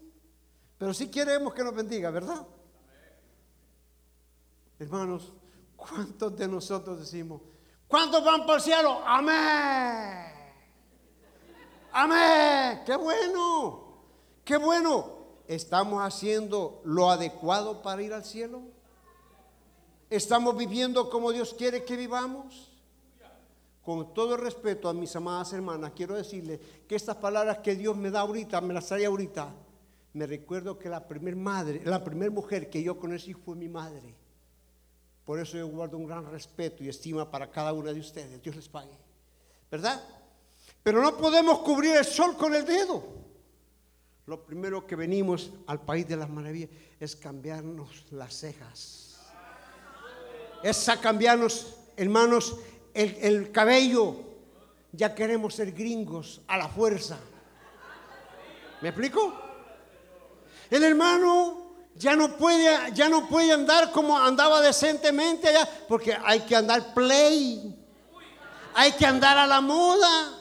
Pero 0.77 0.93
si 0.93 1.11
queremos 1.11 1.53
que 1.53 1.65
nos 1.65 1.75
bendiga, 1.75 2.09
¿verdad? 2.09 2.47
Hermanos, 4.79 5.33
¿cuántos 5.75 6.37
de 6.37 6.47
nosotros 6.47 6.97
decimos, 6.99 7.41
¿cuántos 7.89 8.23
van 8.23 8.45
para 8.45 8.55
el 8.55 8.61
cielo? 8.61 9.01
Amén. 9.05 10.31
Amén. 11.91 12.83
Qué 12.85 12.95
bueno. 12.95 13.97
Qué 14.45 14.55
bueno. 14.55 15.17
¿Estamos 15.45 16.01
haciendo 16.01 16.81
lo 16.85 17.09
adecuado 17.09 17.81
para 17.81 18.01
ir 18.01 18.13
al 18.13 18.23
cielo? 18.23 18.61
¿Estamos 20.09 20.55
viviendo 20.55 21.09
como 21.09 21.33
Dios 21.33 21.53
quiere 21.53 21.83
que 21.83 21.97
vivamos? 21.97 22.76
Con 23.87 24.13
todo 24.13 24.35
el 24.35 24.41
respeto 24.41 24.89
a 24.89 24.93
mis 24.93 25.15
amadas 25.15 25.53
hermanas, 25.53 25.93
quiero 25.95 26.13
decirles 26.13 26.59
que 26.85 26.93
estas 26.93 27.15
palabras 27.15 27.59
que 27.59 27.73
Dios 27.73 27.95
me 27.95 28.11
da 28.11 28.19
ahorita, 28.19 28.59
me 28.59 28.73
las 28.73 28.85
trae 28.85 29.05
ahorita, 29.05 29.55
me 30.11 30.27
recuerdo 30.27 30.77
que 30.77 30.89
la 30.89 31.07
primer 31.07 31.37
madre, 31.37 31.81
la 31.85 32.03
primera 32.03 32.29
mujer 32.29 32.69
que 32.69 32.83
yo 32.83 32.99
conocí 32.99 33.33
fue 33.33 33.55
mi 33.55 33.69
madre. 33.69 34.13
Por 35.23 35.39
eso 35.39 35.55
yo 35.55 35.65
guardo 35.69 35.95
un 35.95 36.05
gran 36.05 36.29
respeto 36.29 36.83
y 36.83 36.89
estima 36.89 37.31
para 37.31 37.49
cada 37.49 37.71
una 37.71 37.93
de 37.93 38.01
ustedes. 38.01 38.43
Dios 38.43 38.57
les 38.57 38.67
pague. 38.67 38.91
¿Verdad? 39.71 40.03
Pero 40.83 41.01
no 41.01 41.15
podemos 41.15 41.59
cubrir 41.59 41.95
el 41.95 42.03
sol 42.03 42.35
con 42.35 42.53
el 42.55 42.65
dedo. 42.65 43.01
Lo 44.25 44.43
primero 44.43 44.85
que 44.85 44.97
venimos 44.97 45.53
al 45.65 45.79
país 45.79 46.05
de 46.09 46.17
las 46.17 46.29
maravillas 46.29 46.71
es 46.99 47.15
cambiarnos 47.15 48.03
las 48.11 48.33
cejas. 48.33 49.17
Es 50.61 50.89
a 50.89 50.99
cambiarnos, 50.99 51.77
hermanos, 51.95 52.57
el, 52.97 53.51
cabello, 53.51 54.15
ya 54.91 55.13
queremos 55.13 55.53
ser 55.53 55.71
gringos 55.71 56.41
a 56.47 56.57
la 56.57 56.67
fuerza. 56.67 57.17
¿Me 58.81 58.89
explico? 58.89 59.33
El 60.69 60.83
hermano 60.83 61.75
ya 61.95 62.15
no 62.15 62.35
puede, 62.37 62.91
ya 62.93 63.07
no 63.07 63.27
puede 63.27 63.51
andar 63.51 63.91
como 63.91 64.17
andaba 64.17 64.61
decentemente 64.61 65.47
allá, 65.49 65.69
porque 65.87 66.17
hay 66.25 66.41
que 66.41 66.55
andar 66.55 66.93
play, 66.95 67.75
hay 68.73 68.91
que 68.93 69.05
andar 69.05 69.37
a 69.37 69.45
la 69.45 69.61
moda. 69.61 70.33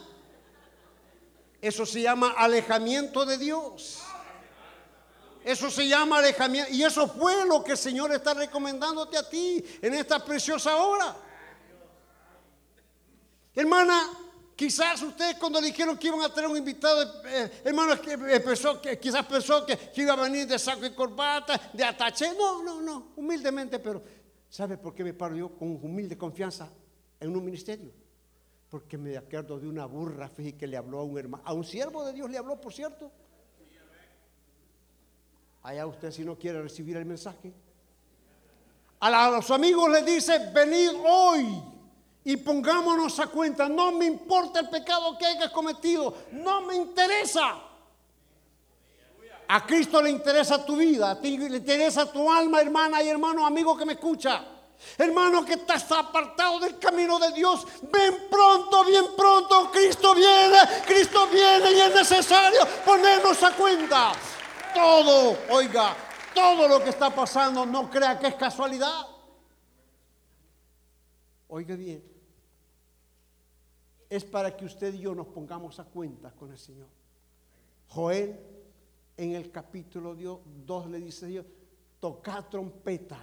Eso 1.60 1.84
se 1.84 2.00
llama 2.00 2.34
alejamiento 2.38 3.26
de 3.26 3.36
Dios. 3.36 3.98
Eso 5.44 5.70
se 5.70 5.86
llama 5.86 6.18
alejamiento. 6.18 6.72
Y 6.72 6.82
eso 6.82 7.06
fue 7.06 7.46
lo 7.46 7.62
que 7.62 7.72
el 7.72 7.78
Señor 7.78 8.12
está 8.12 8.34
recomendándote 8.34 9.18
a 9.18 9.28
ti 9.28 9.62
en 9.82 9.94
esta 9.94 10.24
preciosa 10.24 10.76
hora. 10.76 11.16
Hermana, 13.56 14.10
quizás 14.54 15.00
ustedes 15.00 15.36
cuando 15.36 15.62
dijeron 15.62 15.96
que 15.96 16.08
iban 16.08 16.20
a 16.20 16.28
tener 16.28 16.50
un 16.50 16.58
invitado, 16.58 17.22
eh, 17.24 17.62
hermano, 17.64 17.94
eh, 17.94 18.40
pensó, 18.40 18.82
que, 18.82 18.98
quizás 18.98 19.24
pensó 19.24 19.64
que, 19.64 19.78
iba 19.96 20.12
a 20.12 20.16
venir 20.16 20.46
de 20.46 20.58
saco 20.58 20.84
y 20.84 20.90
corbata, 20.90 21.70
de 21.72 21.82
ataché. 21.82 22.34
No, 22.36 22.62
no, 22.62 22.82
no, 22.82 23.12
humildemente, 23.16 23.78
pero 23.78 24.02
¿sabe 24.50 24.76
por 24.76 24.94
qué 24.94 25.02
me 25.02 25.14
paro 25.14 25.34
yo 25.34 25.48
con 25.56 25.70
humilde 25.82 26.18
confianza 26.18 26.68
en 27.18 27.34
un 27.34 27.42
ministerio? 27.42 27.90
Porque 28.68 28.98
me 28.98 29.16
acuerdo 29.16 29.58
de 29.58 29.66
una 29.66 29.86
burra, 29.86 30.28
fíjate 30.28 30.58
que 30.58 30.66
le 30.66 30.76
habló 30.76 30.98
a 30.98 31.04
un 31.04 31.16
hermano, 31.16 31.42
a 31.46 31.54
un 31.54 31.64
siervo 31.64 32.04
de 32.04 32.12
Dios 32.12 32.28
le 32.28 32.36
habló, 32.36 32.60
por 32.60 32.74
cierto. 32.74 33.10
Allá 35.62 35.86
usted 35.86 36.10
si 36.10 36.24
no 36.26 36.36
quiere 36.36 36.60
recibir 36.60 36.98
el 36.98 37.06
mensaje. 37.06 37.54
A 39.00 39.30
los 39.30 39.50
amigos 39.50 39.90
le 39.90 40.02
dice, 40.02 40.50
venid 40.52 40.90
hoy 41.06 41.75
y 42.26 42.36
pongámonos 42.38 43.20
a 43.20 43.28
cuenta. 43.28 43.68
No 43.68 43.92
me 43.92 44.04
importa 44.04 44.58
el 44.58 44.68
pecado 44.68 45.16
que 45.16 45.24
hayas 45.24 45.50
cometido. 45.52 46.12
No 46.32 46.60
me 46.62 46.74
interesa. 46.74 47.62
A 49.46 49.64
Cristo 49.64 50.02
le 50.02 50.10
interesa 50.10 50.66
tu 50.66 50.74
vida, 50.76 51.12
a 51.12 51.20
ti 51.20 51.38
le 51.38 51.58
interesa 51.58 52.10
tu 52.10 52.28
alma, 52.28 52.60
hermana 52.60 53.00
y 53.00 53.08
hermano, 53.08 53.46
amigo 53.46 53.76
que 53.76 53.86
me 53.86 53.92
escucha. 53.92 54.44
Hermano 54.98 55.44
que 55.44 55.52
estás 55.52 55.90
apartado 55.92 56.58
del 56.58 56.80
camino 56.80 57.16
de 57.20 57.30
Dios, 57.30 57.64
ven 57.82 58.26
pronto, 58.28 58.84
bien 58.84 59.04
pronto, 59.16 59.70
Cristo 59.70 60.12
viene, 60.12 60.58
Cristo 60.84 61.28
viene 61.28 61.70
y 61.70 61.80
es 61.80 61.94
necesario 61.94 62.60
ponernos 62.84 63.40
a 63.40 63.52
cuenta. 63.52 64.10
Todo, 64.74 65.38
oiga, 65.50 65.94
todo 66.34 66.66
lo 66.66 66.82
que 66.82 66.90
está 66.90 67.14
pasando 67.14 67.64
no 67.64 67.88
crea 67.88 68.18
que 68.18 68.26
es 68.26 68.34
casualidad. 68.34 69.06
Oiga 71.46 71.76
bien, 71.76 72.15
es 74.08 74.24
para 74.24 74.56
que 74.56 74.64
usted 74.64 74.94
y 74.94 75.00
yo 75.00 75.14
nos 75.14 75.26
pongamos 75.26 75.78
a 75.80 75.84
cuenta 75.84 76.30
con 76.32 76.50
el 76.50 76.58
Señor. 76.58 76.88
Joel 77.88 78.38
en 79.16 79.32
el 79.32 79.50
capítulo 79.50 80.14
2 80.14 80.90
le 80.90 80.98
dice 80.98 81.26
Dios, 81.26 81.46
toca 81.98 82.42
trompeta 82.48 83.18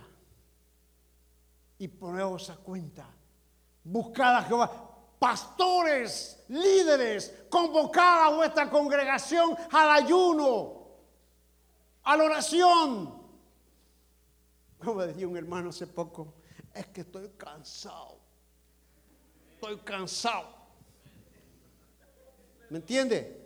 y 1.77 1.87
poneos 1.87 2.49
a 2.49 2.57
cuenta. 2.57 3.07
Buscad 3.83 4.37
a 4.37 4.43
Jehová. 4.43 4.89
Pastores, 5.19 6.43
líderes, 6.49 7.45
convocad 7.49 8.25
a 8.25 8.35
vuestra 8.35 8.69
congregación 8.69 9.55
al 9.71 10.03
ayuno, 10.03 10.87
a 12.03 12.17
la 12.17 12.23
oración. 12.25 13.23
Como 14.83 15.01
decía 15.01 15.27
un 15.27 15.37
hermano 15.37 15.69
hace 15.69 15.87
poco, 15.87 16.33
es 16.73 16.87
que 16.87 17.01
estoy 17.01 17.29
cansado. 17.37 18.17
Estoy 19.53 19.77
cansado. 19.77 20.62
¿Me 22.73 22.79
entiende? 22.79 23.39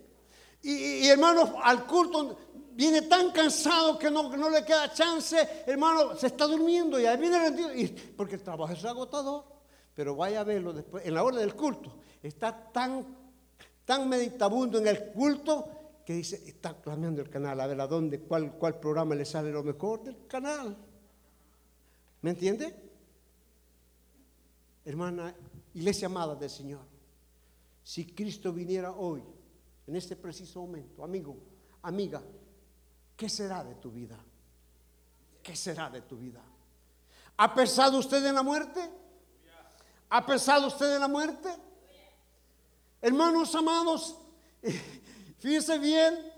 Y, 0.63 1.05
hermano, 1.05 1.55
al 1.61 1.85
culto 1.85 2.37
viene 2.71 3.01
tan 3.01 3.31
cansado 3.31 3.99
que 3.99 4.09
no, 4.09 4.37
no, 4.37 4.49
le 4.49 4.63
queda 4.63 4.93
chance, 4.93 5.35
hermano, 5.65 6.15
se 6.15 6.27
está 6.27 6.47
durmiendo 6.47 6.97
y 6.97 7.05
ahí 7.05 7.17
viene 7.17 7.37
rendido, 7.37 7.75
y, 7.75 7.87
porque 8.15 8.35
el 8.35 8.41
trabajo 8.41 8.71
es 8.71 8.85
agotador. 8.85 9.43
Pero 9.93 10.15
vaya 10.15 10.39
a 10.39 10.43
verlo 10.45 10.71
después, 10.71 11.05
en 11.05 11.13
la 11.13 11.25
hora 11.25 11.39
del 11.39 11.55
culto, 11.55 11.97
está 12.23 12.71
tan, 12.71 13.05
tan 13.83 14.07
meditabundo 14.07 14.77
en 14.77 14.87
el 14.87 15.11
culto 15.11 15.71
que 16.05 16.13
dice, 16.13 16.41
está 16.47 16.79
cambiando 16.79 17.21
el 17.21 17.29
canal, 17.29 17.59
a 17.59 17.67
ver 17.67 17.81
a 17.81 17.87
dónde, 17.87 18.21
cuál, 18.21 18.53
cuál 18.53 18.79
programa 18.79 19.13
le 19.13 19.25
sale 19.25 19.51
lo 19.51 19.61
mejor 19.61 20.05
del 20.05 20.25
canal. 20.25 20.73
¿Me 22.21 22.29
entiende? 22.29 22.73
Hermana, 24.85 25.35
iglesia 25.73 26.05
amada 26.05 26.33
del 26.33 26.49
Señor. 26.49 26.96
Si 27.87 28.05
Cristo 28.05 28.51
viniera 28.51 28.91
hoy, 28.91 29.23
en 29.87 29.95
este 29.95 30.17
preciso 30.17 30.59
momento, 30.59 31.05
amigo, 31.05 31.37
amiga, 31.83 32.21
¿qué 33.15 33.29
será 33.29 33.63
de 33.63 33.75
tu 33.75 33.91
vida? 33.91 34.19
¿Qué 35.41 35.55
será 35.55 35.89
de 35.89 36.01
tu 36.01 36.17
vida? 36.17 36.41
¿Ha 37.37 37.55
pensado 37.55 37.97
usted 37.97 38.25
en 38.25 38.35
la 38.35 38.43
muerte? 38.43 38.91
¿Ha 40.09 40.25
pensado 40.25 40.67
usted 40.67 40.95
en 40.95 40.99
la 40.99 41.07
muerte? 41.07 41.47
Hermanos 43.01 43.55
amados, 43.55 44.17
fíjense 45.39 45.79
bien 45.79 46.29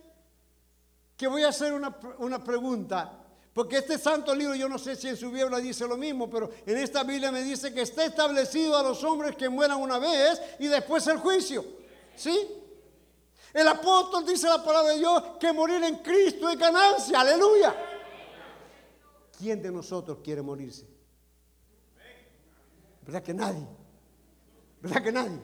que 1.18 1.28
voy 1.28 1.42
a 1.42 1.50
hacer 1.50 1.74
una, 1.74 2.00
una 2.20 2.44
pregunta, 2.44 3.19
Porque 3.60 3.80
este 3.80 3.98
santo 3.98 4.34
libro, 4.34 4.56
yo 4.56 4.70
no 4.70 4.80
sé 4.80 4.96
si 4.96 5.10
en 5.10 5.18
su 5.18 5.30
Biblia 5.32 5.58
dice 5.58 5.86
lo 5.86 5.98
mismo, 5.98 6.30
pero 6.30 6.50
en 6.66 6.78
esta 6.78 7.04
Biblia 7.04 7.30
me 7.30 7.44
dice 7.44 7.74
que 7.74 7.82
está 7.82 8.06
establecido 8.06 8.78
a 8.78 8.84
los 8.84 9.04
hombres 9.04 9.36
que 9.36 9.50
mueran 9.50 9.82
una 9.82 10.00
vez 10.00 10.42
y 10.60 10.68
después 10.68 11.06
el 11.08 11.18
juicio. 11.18 11.66
¿Sí? 12.16 12.50
El 13.54 13.68
apóstol 13.68 14.26
dice 14.26 14.48
la 14.48 14.64
palabra 14.64 14.94
de 14.94 15.00
Dios 15.00 15.24
que 15.42 15.52
morir 15.52 15.84
en 15.84 15.98
Cristo 15.98 16.48
es 16.48 16.58
ganancia. 16.58 17.20
Aleluya. 17.20 17.76
¿Quién 19.38 19.62
de 19.62 19.72
nosotros 19.74 20.20
quiere 20.24 20.42
morirse? 20.42 20.88
¿Verdad 23.02 23.22
que 23.22 23.34
nadie? 23.34 23.68
¿Verdad 24.82 25.04
que 25.04 25.12
nadie? 25.12 25.40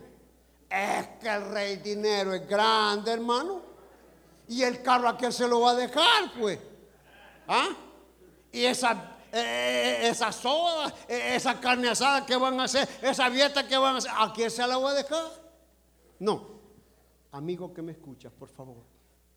Es 0.69 1.08
que 1.19 1.28
el 1.28 1.49
rey 1.49 1.75
dinero 1.75 2.34
es 2.34 2.47
grande, 2.47 3.12
hermano. 3.12 3.62
Y 4.47 4.63
el 4.63 4.82
carro 4.82 5.10
a 5.10 5.17
quién 5.17 5.34
se 5.34 5.45
lo 5.45 5.60
va 5.60 5.71
a 5.71 5.75
dejar, 5.75 6.32
pues. 6.39 6.60
¿Ah? 7.45 7.82
Y 8.55 8.65
esa, 8.65 9.17
eh, 9.33 9.99
esa 10.03 10.31
soda, 10.31 10.87
eh, 11.09 11.35
esa 11.35 11.59
carne 11.59 11.89
asada 11.89 12.25
que 12.25 12.37
van 12.37 12.57
a 12.57 12.63
hacer, 12.63 12.87
esa 13.01 13.29
dieta 13.29 13.67
que 13.67 13.77
van 13.77 13.95
a 13.95 13.97
hacer, 13.97 14.11
¿a 14.15 14.31
quién 14.31 14.49
se 14.49 14.65
la 14.65 14.77
va 14.77 14.91
a 14.91 14.93
dejar? 14.93 15.25
No. 16.19 16.55
Amigo 17.33 17.73
que 17.73 17.81
me 17.81 17.91
escuchas, 17.91 18.31
por 18.31 18.47
favor. 18.47 18.77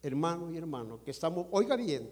Hermano 0.00 0.52
y 0.52 0.56
hermano, 0.56 1.02
que 1.02 1.10
estamos, 1.10 1.46
oiga 1.50 1.74
bien, 1.74 2.08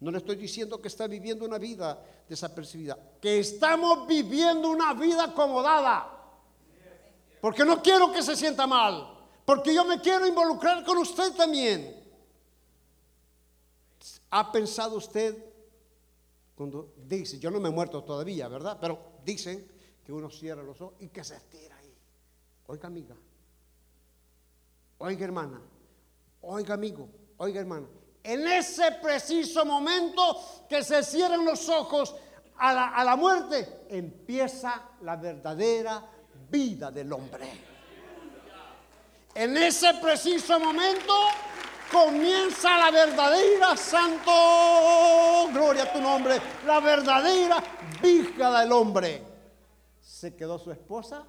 no 0.00 0.10
le 0.10 0.18
estoy 0.18 0.34
diciendo 0.34 0.82
que 0.82 0.88
está 0.88 1.06
viviendo 1.06 1.44
una 1.44 1.58
vida 1.58 2.02
desapercibida, 2.28 2.98
que 3.22 3.38
estamos 3.38 4.08
viviendo 4.08 4.68
una 4.68 4.94
vida 4.94 5.26
acomodada. 5.26 6.12
Porque 7.40 7.64
no 7.64 7.80
quiero 7.80 8.10
que 8.10 8.20
se 8.20 8.34
sienta 8.34 8.66
mal. 8.66 9.16
Porque 9.44 9.72
yo 9.72 9.84
me 9.84 10.00
quiero 10.00 10.26
involucrar 10.26 10.84
con 10.84 10.98
usted 10.98 11.32
también. 11.34 12.04
¿Ha 14.30 14.50
pensado 14.50 14.96
usted 14.96 15.47
cuando 16.58 16.94
dice, 16.96 17.38
yo 17.38 17.52
no 17.52 17.60
me 17.60 17.68
he 17.68 17.72
muerto 17.72 18.02
todavía, 18.02 18.48
¿verdad? 18.48 18.78
Pero 18.80 19.20
dicen 19.24 19.70
que 20.04 20.12
uno 20.12 20.28
cierra 20.28 20.60
los 20.60 20.80
ojos 20.80 20.96
y 20.98 21.06
que 21.06 21.22
se 21.22 21.36
estira 21.36 21.76
ahí. 21.76 21.94
Oiga 22.66 22.88
amiga, 22.88 23.14
oiga 24.98 25.24
hermana, 25.24 25.62
oiga 26.40 26.74
amigo, 26.74 27.08
oiga 27.36 27.60
hermana. 27.60 27.86
En 28.24 28.48
ese 28.48 28.90
preciso 29.00 29.64
momento 29.64 30.66
que 30.68 30.82
se 30.82 31.04
cierran 31.04 31.44
los 31.44 31.68
ojos 31.68 32.16
a 32.56 32.72
la, 32.72 32.88
a 32.88 33.04
la 33.04 33.14
muerte, 33.14 33.84
empieza 33.88 34.96
la 35.02 35.14
verdadera 35.14 36.10
vida 36.50 36.90
del 36.90 37.12
hombre. 37.12 37.52
En 39.32 39.56
ese 39.56 39.94
preciso 40.02 40.58
momento 40.58 41.14
comienza 41.90 42.78
la 42.78 42.90
verdadera, 42.90 43.76
santo, 43.76 44.30
gloria 45.52 45.84
a 45.84 45.92
tu 45.92 46.00
nombre, 46.00 46.40
la 46.66 46.80
verdadera 46.80 47.62
vida 48.02 48.60
del 48.60 48.72
hombre. 48.72 49.22
Se 50.00 50.34
quedó 50.34 50.58
su 50.58 50.70
esposa, 50.70 51.24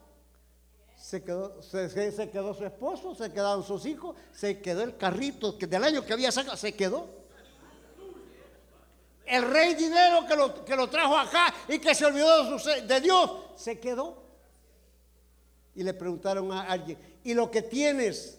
se 0.95 1.23
quedó, 1.23 1.61
se, 1.61 2.29
quedó 2.31 2.53
su 2.53 2.65
esposo, 2.65 3.15
se 3.15 3.31
quedaron 3.31 3.63
sus 3.63 3.85
hijos, 3.85 4.15
se 4.31 4.61
quedó 4.61 4.83
el 4.83 4.97
carrito 4.97 5.57
que 5.57 5.67
del 5.67 5.83
año 5.83 6.05
que 6.05 6.13
había 6.13 6.31
sacado, 6.31 6.57
se 6.57 6.73
quedó. 6.73 7.07
El 9.25 9.43
rey 9.43 9.75
dinero 9.75 10.25
que 10.27 10.35
lo, 10.35 10.65
que 10.65 10.75
lo 10.75 10.89
trajo 10.89 11.15
acá 11.15 11.53
y 11.67 11.77
que 11.77 11.93
se 11.93 12.05
olvidó 12.05 12.57
de, 12.57 12.81
de 12.81 13.01
Dios, 13.01 13.31
se 13.55 13.79
quedó 13.79 14.23
y 15.75 15.83
le 15.83 15.93
preguntaron 15.93 16.51
a 16.51 16.63
alguien, 16.63 16.97
¿y 17.23 17.33
lo 17.33 17.51
que 17.51 17.61
tienes? 17.61 18.38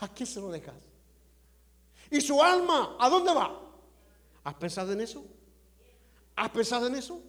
¿A 0.00 0.12
qué 0.12 0.26
se 0.26 0.40
lo 0.40 0.50
dejas? 0.50 0.74
¿Y 2.10 2.20
su 2.20 2.42
alma? 2.42 2.96
¿A 2.98 3.08
dónde 3.08 3.32
va? 3.32 3.60
¿Has 4.44 4.54
pensado 4.54 4.92
en 4.92 5.00
eso? 5.00 5.24
¿Has 6.36 6.50
pensado 6.50 6.86
en 6.86 6.94
eso? 6.94 7.20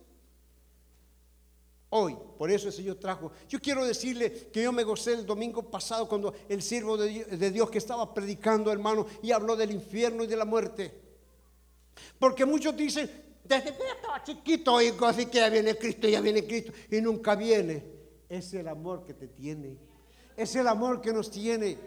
Hoy, 1.91 2.15
por 2.38 2.52
eso 2.52 2.67
el 2.67 2.74
Señor 2.74 2.98
trajo. 2.98 3.32
Yo 3.48 3.60
quiero 3.60 3.84
decirle 3.84 4.50
que 4.52 4.62
yo 4.62 4.72
me 4.72 4.84
gocé 4.84 5.13
el 5.13 5.26
domingo 5.26 5.63
pasado 5.69 6.08
cuando 6.08 6.34
el 6.48 6.62
siervo 6.62 6.98
de 6.98 7.52
Dios 7.52 7.69
que 7.69 7.80
estaba 7.80 8.13
predicando, 8.13 8.72
hermano, 8.72 9.08
y 9.24 9.32
habló 9.32 9.56
del 9.56 9.72
infierno 9.72 10.24
y 10.24 10.28
de 10.28 10.38
la 10.38 10.45
muerte. 10.45 10.93
Porque 12.19 12.45
muchos 12.45 12.78
dicen, 12.78 13.10
desde 13.43 13.76
que 13.76 13.84
estaba 13.95 14.24
chiquito, 14.24 14.76
oigo 14.76 15.06
así 15.08 15.26
que 15.26 15.39
ya 15.39 15.50
viene 15.50 15.76
Cristo, 15.76 16.08
ya 16.08 16.22
viene 16.22 16.45
Cristo, 16.45 16.72
y 16.91 17.02
nunca 17.02 17.36
viene 17.36 18.00
es 18.30 18.54
el 18.54 18.67
amor 18.67 19.04
que 19.04 19.15
te 19.15 19.28
tiene. 19.28 19.78
Es 20.38 20.56
el 20.56 20.67
amor 20.67 21.02
que 21.02 21.12
nos 21.12 21.32
tiene. 21.32 21.78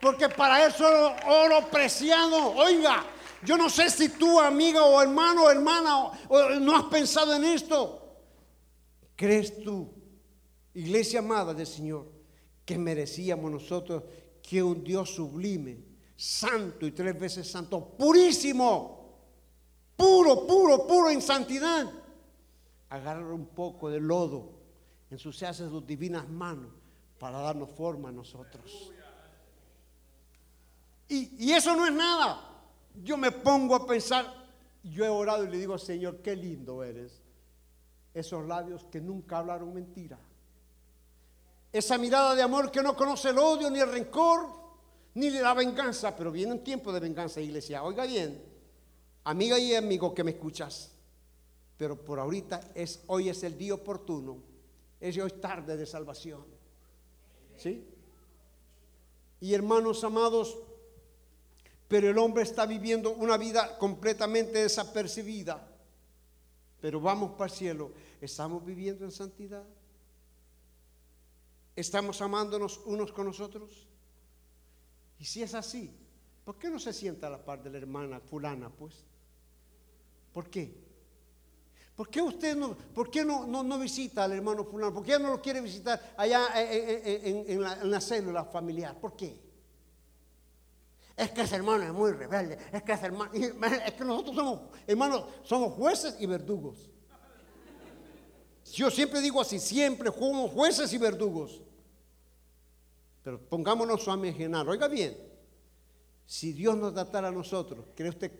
Porque 0.00 0.28
para 0.28 0.66
eso 0.66 0.84
oro 1.26 1.68
preciado. 1.70 2.52
Oiga, 2.52 3.04
yo 3.44 3.56
no 3.56 3.68
sé 3.68 3.90
si 3.90 4.08
tú, 4.10 4.40
amiga 4.40 4.84
o 4.84 5.00
hermano 5.00 5.44
o 5.44 5.50
hermana, 5.50 6.10
no 6.60 6.76
has 6.76 6.84
pensado 6.84 7.34
en 7.34 7.44
esto. 7.44 7.96
¿Crees 9.16 9.62
tú, 9.62 9.92
iglesia 10.74 11.18
amada 11.18 11.52
del 11.52 11.66
Señor, 11.66 12.10
que 12.64 12.78
merecíamos 12.78 13.50
nosotros 13.50 14.04
que 14.42 14.62
un 14.62 14.82
Dios 14.82 15.14
sublime, 15.14 15.84
santo 16.16 16.86
y 16.86 16.92
tres 16.92 17.18
veces 17.18 17.50
santo, 17.50 17.96
purísimo, 17.96 19.18
puro, 19.96 20.46
puro, 20.46 20.86
puro 20.86 21.10
en 21.10 21.20
santidad, 21.20 21.90
agarrar 22.88 23.32
un 23.32 23.46
poco 23.46 23.90
de 23.90 24.00
lodo 24.00 24.60
ensuciarse 25.10 25.68
sus 25.68 25.86
divinas 25.86 26.28
manos 26.28 26.70
para 27.18 27.40
darnos 27.40 27.70
forma 27.70 28.08
a 28.08 28.12
nosotros. 28.12 28.92
Y, 31.10 31.52
eso 31.52 31.76
no 31.76 31.86
es 31.86 31.92
nada. 31.92 32.40
Yo 33.02 33.16
me 33.16 33.30
pongo 33.30 33.74
a 33.74 33.86
pensar, 33.86 34.32
yo 34.82 35.04
he 35.04 35.08
orado 35.08 35.44
y 35.44 35.48
le 35.48 35.58
digo, 35.58 35.76
Señor, 35.76 36.22
qué 36.22 36.34
lindo 36.34 36.82
eres. 36.82 37.20
Esos 38.14 38.46
labios 38.46 38.84
que 38.84 39.00
nunca 39.00 39.38
hablaron 39.38 39.74
mentira. 39.74 40.18
Esa 41.72 41.98
mirada 41.98 42.34
de 42.34 42.42
amor 42.42 42.70
que 42.70 42.82
no 42.82 42.96
conoce 42.96 43.30
el 43.30 43.38
odio, 43.38 43.70
ni 43.70 43.80
el 43.80 43.90
rencor, 43.90 44.48
ni 45.14 45.30
la 45.30 45.52
venganza. 45.52 46.16
Pero 46.16 46.32
viene 46.32 46.52
un 46.52 46.64
tiempo 46.64 46.92
de 46.92 47.00
venganza, 47.00 47.40
iglesia. 47.40 47.82
Oiga 47.82 48.06
bien, 48.06 48.42
amiga 49.24 49.58
y 49.58 49.74
amigo 49.74 50.14
que 50.14 50.24
me 50.24 50.30
escuchas. 50.30 50.92
Pero 51.76 52.02
por 52.02 52.18
ahorita 52.18 52.60
es, 52.74 53.02
hoy 53.08 53.28
es 53.28 53.42
el 53.42 53.58
día 53.58 53.74
oportuno 53.74 54.50
es 55.00 55.16
hoy 55.18 55.30
tarde 55.30 55.76
de 55.76 55.86
salvación. 55.86 56.44
¿Sí? 57.56 57.86
Y 59.40 59.54
hermanos 59.54 60.04
amados, 60.04 60.58
pero 61.90 62.08
el 62.08 62.16
hombre 62.18 62.44
está 62.44 62.66
viviendo 62.66 63.10
una 63.10 63.36
vida 63.36 63.76
completamente 63.76 64.60
desapercibida. 64.62 65.60
Pero 66.80 67.00
vamos 67.00 67.32
para 67.32 67.50
el 67.50 67.50
cielo. 67.50 67.90
¿Estamos 68.20 68.64
viviendo 68.64 69.04
en 69.04 69.10
santidad? 69.10 69.64
¿Estamos 71.74 72.22
amándonos 72.22 72.80
unos 72.86 73.10
con 73.10 73.26
nosotros? 73.26 73.88
Y 75.18 75.24
si 75.24 75.42
es 75.42 75.52
así, 75.52 75.92
¿por 76.44 76.56
qué 76.58 76.70
no 76.70 76.78
se 76.78 76.92
sienta 76.92 77.26
a 77.26 77.30
la 77.30 77.44
par 77.44 77.60
de 77.60 77.70
la 77.70 77.78
hermana 77.78 78.20
fulana, 78.20 78.70
pues? 78.70 79.04
¿Por 80.32 80.48
qué? 80.48 80.72
¿Por 81.96 82.08
qué 82.08 82.22
usted 82.22 82.56
no, 82.56 82.76
por 82.94 83.10
qué 83.10 83.24
no, 83.24 83.48
no, 83.48 83.78
visita 83.80 84.22
al 84.22 84.30
hermano 84.30 84.64
fulano? 84.64 84.94
¿Por 84.94 85.04
qué 85.04 85.18
no 85.18 85.32
lo 85.32 85.42
quiere 85.42 85.60
visitar 85.60 86.14
allá 86.16 86.50
en, 86.54 87.60
la, 87.60 88.00
célula 88.00 88.44
familiar? 88.44 88.96
¿Por 89.00 89.16
qué? 89.16 89.49
Es 91.20 91.32
que 91.32 91.42
ese 91.42 91.56
hermano 91.56 91.84
es 91.84 91.92
muy 91.92 92.12
rebelde. 92.12 92.56
Es 92.72 92.82
que 92.82 92.92
ese 92.92 93.04
hermano, 93.04 93.30
es 93.34 93.92
que 93.92 94.04
nosotros 94.06 94.34
somos, 94.34 94.60
hermanos, 94.86 95.24
somos 95.42 95.74
jueces 95.74 96.16
y 96.18 96.24
verdugos. 96.24 96.88
Yo 98.72 98.90
siempre 98.90 99.20
digo 99.20 99.38
así, 99.38 99.58
siempre 99.58 100.10
somos 100.10 100.50
jueces 100.50 100.90
y 100.94 100.96
verdugos. 100.96 101.60
Pero 103.22 103.38
pongámonos 103.38 104.08
a 104.08 104.14
imaginar, 104.14 104.66
oiga 104.66 104.88
bien, 104.88 105.14
si 106.24 106.54
Dios 106.54 106.74
nos 106.74 106.94
tratara 106.94 107.28
a 107.28 107.32
nosotros, 107.32 107.84
¿cree 107.94 108.08
usted 108.08 108.32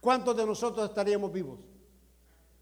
cuántos 0.00 0.34
de 0.34 0.46
nosotros 0.46 0.88
estaríamos 0.88 1.30
vivos? 1.30 1.58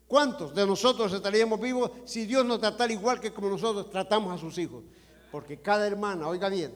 ¿Cuántos 0.08 0.52
de 0.52 0.66
nosotros 0.66 1.12
estaríamos 1.12 1.60
vivos 1.60 1.92
si 2.04 2.26
Dios 2.26 2.44
nos 2.44 2.58
tratara 2.58 2.92
igual 2.92 3.20
que 3.20 3.32
como 3.32 3.50
nosotros 3.50 3.88
tratamos 3.88 4.34
a 4.34 4.38
sus 4.38 4.58
hijos? 4.58 4.82
Porque 5.30 5.60
cada 5.60 5.86
hermana, 5.86 6.26
oiga 6.26 6.48
bien, 6.48 6.74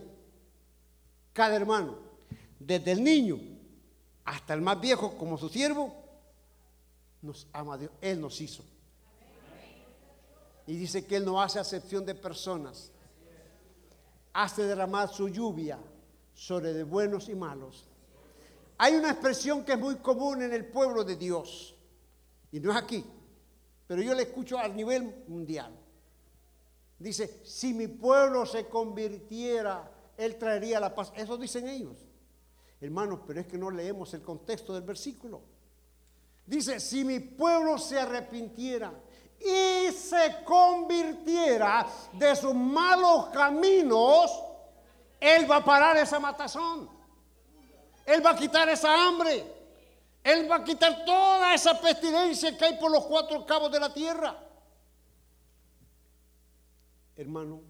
cada 1.33 1.57
hermano, 1.57 2.08
desde 2.59 2.93
el 2.93 3.03
niño 3.03 3.39
hasta 4.25 4.55
el 4.55 4.61
más 4.61 4.81
viejo 4.81 5.17
como 5.17 5.39
su 5.39 5.49
siervo, 5.49 5.95
nos 7.23 7.47
ama 7.53 7.79
Dios. 7.79 7.91
Él 8.01 8.21
nos 8.21 8.41
hizo. 8.41 8.63
Y 10.67 10.77
dice 10.77 11.07
que 11.07 11.17
Él 11.17 11.25
no 11.25 11.41
hace 11.41 11.59
acepción 11.59 12.05
de 12.05 12.15
personas. 12.15 12.91
Hace 14.33 14.65
derramar 14.65 15.09
su 15.09 15.29
lluvia 15.29 15.79
sobre 16.35 16.73
de 16.73 16.85
buenos 16.85 17.29
y 17.29 17.35
malos. 17.35 17.85
Hay 18.77 18.95
una 18.95 19.11
expresión 19.11 19.65
que 19.65 19.73
es 19.73 19.79
muy 19.79 19.97
común 19.97 20.43
en 20.43 20.53
el 20.53 20.67
pueblo 20.67 21.03
de 21.05 21.17
Dios. 21.17 21.75
Y 22.53 22.61
no 22.61 22.71
es 22.71 22.77
aquí 22.77 23.05
pero 23.89 24.03
yo 24.03 24.15
le 24.15 24.25
escucho 24.25 24.59
a 24.59 24.69
nivel 24.69 25.25
mundial. 25.27 25.75
Dice, 26.99 27.41
si 27.45 27.73
mi 27.73 27.89
pueblo 27.89 28.45
se 28.45 28.67
convirtiera, 28.67 29.91
Él 30.17 30.37
traería 30.37 30.79
la 30.79 30.95
paz. 30.95 31.11
Eso 31.17 31.39
dicen 31.39 31.67
ellos. 31.67 31.97
Hermanos, 32.81 33.21
pero 33.27 33.41
es 33.41 33.47
que 33.47 33.59
no 33.59 33.71
leemos 33.71 34.15
el 34.15 34.23
contexto 34.23 34.73
del 34.73 34.83
versículo. 34.83 35.43
Dice, 36.47 36.81
si 36.81 37.05
mi 37.05 37.21
pueblo 37.21 37.77
se 37.77 37.99
arrepintiera 37.99 38.93
y 39.41 39.93
se 39.93 40.43
convirtiera 40.45 41.87
de 42.13 42.35
sus 42.37 42.55
malos 42.55 43.27
caminos, 43.27 44.31
Él 45.21 45.51
va 45.51 45.57
a 45.57 45.65
parar 45.65 45.97
esa 45.97 46.19
matazón. 46.19 46.89
Él 48.07 48.25
va 48.25 48.31
a 48.31 48.37
quitar 48.37 48.69
esa 48.69 49.07
hambre. 49.07 49.45
Él 50.25 50.51
va 50.51 50.57
a 50.57 50.65
quitar 50.65 51.05
toda 51.05 51.55
esa 51.55 51.81
pestilencia 51.81 52.57
que 52.57 52.65
hay 52.65 52.79
por 52.79 52.91
los 52.91 53.05
cuatro 53.05 53.45
cabos 53.45 53.71
de 53.71 53.81
la 53.81 53.93
tierra. 53.93 54.39
Hermano, 57.17 57.63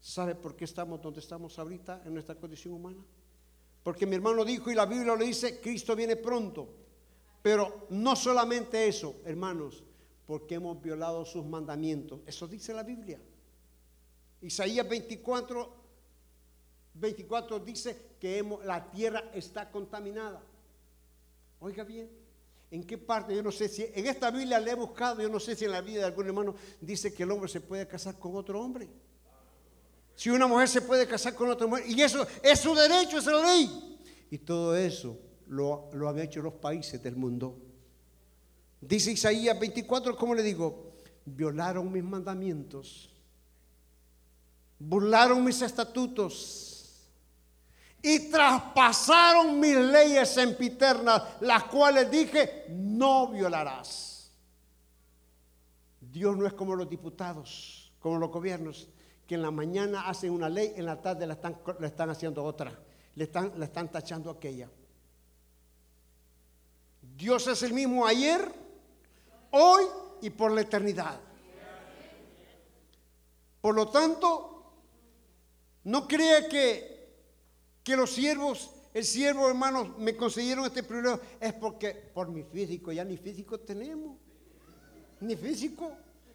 ¿sabe 0.00 0.34
por 0.34 0.56
qué 0.56 0.64
estamos 0.64 1.00
donde 1.00 1.20
estamos 1.20 1.58
ahorita 1.58 2.02
en 2.04 2.12
nuestra 2.12 2.34
condición 2.34 2.74
humana? 2.74 3.02
Porque 3.84 4.06
mi 4.06 4.16
hermano 4.16 4.44
dijo 4.44 4.72
y 4.72 4.74
la 4.74 4.86
Biblia 4.86 5.14
lo 5.14 5.24
dice, 5.24 5.60
Cristo 5.60 5.94
viene 5.94 6.16
pronto. 6.16 6.68
Pero 7.40 7.86
no 7.90 8.16
solamente 8.16 8.88
eso, 8.88 9.20
hermanos, 9.24 9.84
porque 10.26 10.56
hemos 10.56 10.82
violado 10.82 11.24
sus 11.24 11.44
mandamientos. 11.46 12.20
Eso 12.26 12.48
dice 12.48 12.74
la 12.74 12.82
Biblia. 12.82 13.20
Isaías 14.40 14.88
24 14.88 15.84
24 16.94 17.60
dice 17.60 18.12
que 18.20 18.42
la 18.64 18.90
tierra 18.90 19.30
está 19.34 19.70
contaminada. 19.70 20.40
Oiga 21.60 21.82
bien, 21.82 22.08
¿en 22.70 22.84
qué 22.84 22.98
parte? 22.98 23.34
Yo 23.34 23.42
no 23.42 23.50
sé 23.50 23.68
si 23.68 23.82
en 23.82 24.06
esta 24.06 24.30
Biblia 24.30 24.60
le 24.60 24.70
he 24.70 24.74
buscado, 24.74 25.20
yo 25.20 25.28
no 25.28 25.40
sé 25.40 25.56
si 25.56 25.64
en 25.64 25.72
la 25.72 25.80
vida 25.80 26.00
de 26.00 26.06
algún 26.06 26.26
hermano 26.26 26.54
dice 26.80 27.12
que 27.12 27.24
el 27.24 27.30
hombre 27.30 27.48
se 27.48 27.60
puede 27.60 27.86
casar 27.88 28.18
con 28.18 28.36
otro 28.36 28.60
hombre. 28.60 28.88
Si 30.16 30.30
una 30.30 30.46
mujer 30.46 30.68
se 30.68 30.82
puede 30.82 31.06
casar 31.06 31.34
con 31.34 31.50
otra 31.50 31.66
mujer, 31.66 31.84
y 31.88 32.00
eso 32.00 32.26
es 32.42 32.60
su 32.60 32.74
derecho, 32.74 33.18
es 33.18 33.26
la 33.26 33.42
ley. 33.42 33.98
Y 34.30 34.38
todo 34.38 34.76
eso 34.76 35.18
lo, 35.48 35.90
lo 35.92 36.08
han 36.08 36.18
hecho 36.18 36.40
los 36.40 36.54
países 36.54 37.02
del 37.02 37.16
mundo. 37.16 37.58
Dice 38.80 39.12
Isaías 39.12 39.58
24, 39.58 40.16
¿cómo 40.16 40.34
le 40.34 40.42
digo? 40.42 40.92
Violaron 41.24 41.90
mis 41.90 42.04
mandamientos, 42.04 43.10
burlaron 44.78 45.42
mis 45.42 45.62
estatutos 45.62 46.74
y 48.02 48.30
traspasaron 48.30 49.58
mis 49.58 49.76
leyes 49.76 50.28
sempiternas, 50.28 51.22
las 51.40 51.64
cuales 51.64 52.10
dije, 52.10 52.66
no 52.68 53.28
violarás. 53.28 54.30
Dios 55.98 56.36
no 56.36 56.46
es 56.46 56.52
como 56.52 56.76
los 56.76 56.88
diputados, 56.88 57.90
como 57.98 58.18
los 58.18 58.30
gobiernos, 58.30 58.88
en 59.34 59.42
la 59.42 59.50
mañana 59.50 60.08
hacen 60.08 60.30
una 60.30 60.48
ley, 60.48 60.72
en 60.76 60.86
la 60.86 61.00
tarde 61.00 61.26
la 61.26 61.34
están, 61.34 61.58
están 61.82 62.10
haciendo 62.10 62.42
otra, 62.42 62.72
le 63.14 63.24
están, 63.24 63.52
le 63.58 63.64
están 63.66 63.90
tachando 63.90 64.30
aquella. 64.30 64.70
Dios 67.16 67.46
es 67.46 67.62
el 67.62 67.72
mismo 67.72 68.06
ayer, 68.06 68.40
hoy 69.50 69.84
y 70.22 70.30
por 70.30 70.52
la 70.52 70.62
eternidad. 70.62 71.20
Por 73.60 73.74
lo 73.74 73.88
tanto, 73.88 74.72
no 75.84 76.06
cree 76.06 76.48
que 76.48 76.94
que 77.84 77.96
los 77.96 78.10
siervos, 78.10 78.70
el 78.94 79.04
siervo 79.04 79.48
hermanos, 79.48 79.98
me 79.98 80.16
concedieron 80.16 80.64
este 80.64 80.82
privilegio, 80.82 81.20
es 81.38 81.52
porque 81.52 81.90
por 81.92 82.30
mi 82.30 82.42
físico, 82.42 82.90
ya 82.90 83.04
ni 83.04 83.18
físico 83.18 83.60
tenemos, 83.60 84.16
ni 85.20 85.36
físico. 85.36 85.94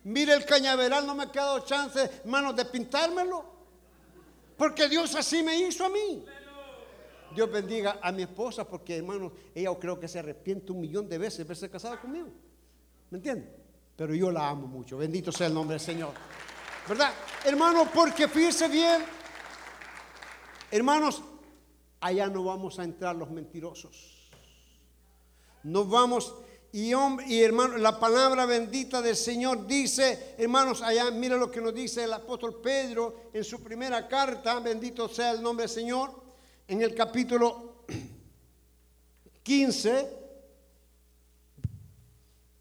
Mire 0.10 0.34
el 0.34 0.43
cañaveral, 0.43 1.05
no 1.05 1.14
me 1.14 1.24
ha 1.26 1.32
quedado 1.32 1.60
chance, 1.60 2.01
hermanos, 2.24 2.55
de 2.55 2.66
pintármelo, 2.66 3.45
porque 4.57 4.89
Dios 4.89 5.14
así 5.14 5.43
me 5.43 5.55
hizo 5.55 5.86
a 5.86 5.89
mí. 5.89 6.26
Dios 7.36 7.51
bendiga 7.51 7.99
a 8.01 8.12
mi 8.12 8.24
esposa, 8.24 8.68
porque 8.68 8.97
hermanos, 8.97 9.32
ella 9.53 9.70
creo 9.80 9.99
que 9.99 10.07
se 10.07 10.18
arrepiente 10.18 10.72
un 10.72 10.82
millón 10.82 11.07
de 11.07 11.20
veces 11.20 11.38
de 11.38 11.43
verse 11.43 11.70
casada 11.70 12.01
conmigo. 12.01 12.28
¿Me 13.12 13.20
entiende? 13.20 13.55
Pero 13.95 14.16
yo 14.16 14.32
la 14.32 14.49
amo 14.49 14.66
mucho. 14.66 14.97
Bendito 14.97 15.32
sea 15.32 15.45
el 15.45 15.53
nombre 15.53 15.76
del 15.76 15.86
Señor. 15.86 16.14
¿Verdad? 16.88 17.14
Hermanos, 17.45 17.89
porque 17.93 18.28
fíjese 18.28 18.68
bien, 18.68 19.03
hermanos, 20.72 21.22
allá 21.99 22.28
no 22.30 22.43
vamos 22.43 22.80
a 22.80 22.84
entrar 22.84 23.16
los 23.16 23.30
mentirosos. 23.30 24.32
No 25.62 25.86
vamos, 25.86 26.36
y, 26.72 26.92
y 27.28 27.42
hermano, 27.42 27.78
la 27.78 28.00
palabra 28.00 28.46
bendita 28.46 29.02
del 29.02 29.16
Señor 29.16 29.66
dice, 29.66 30.36
hermanos, 30.38 30.82
allá 30.82 31.10
mira 31.12 31.36
lo 31.38 31.50
que 31.50 31.62
nos 31.62 31.74
dice 31.74 32.04
el 32.04 32.14
apóstol 32.14 32.60
Pedro 32.62 33.32
en 33.34 33.44
su 33.44 33.62
primera 33.64 34.08
carta, 34.08 34.60
bendito 34.60 35.10
sea 35.10 35.32
el 35.32 35.42
nombre 35.42 35.64
del 35.64 35.74
Señor, 35.74 36.22
en 36.68 36.82
el 36.82 36.94
capítulo 36.94 37.86
15, 39.44 40.18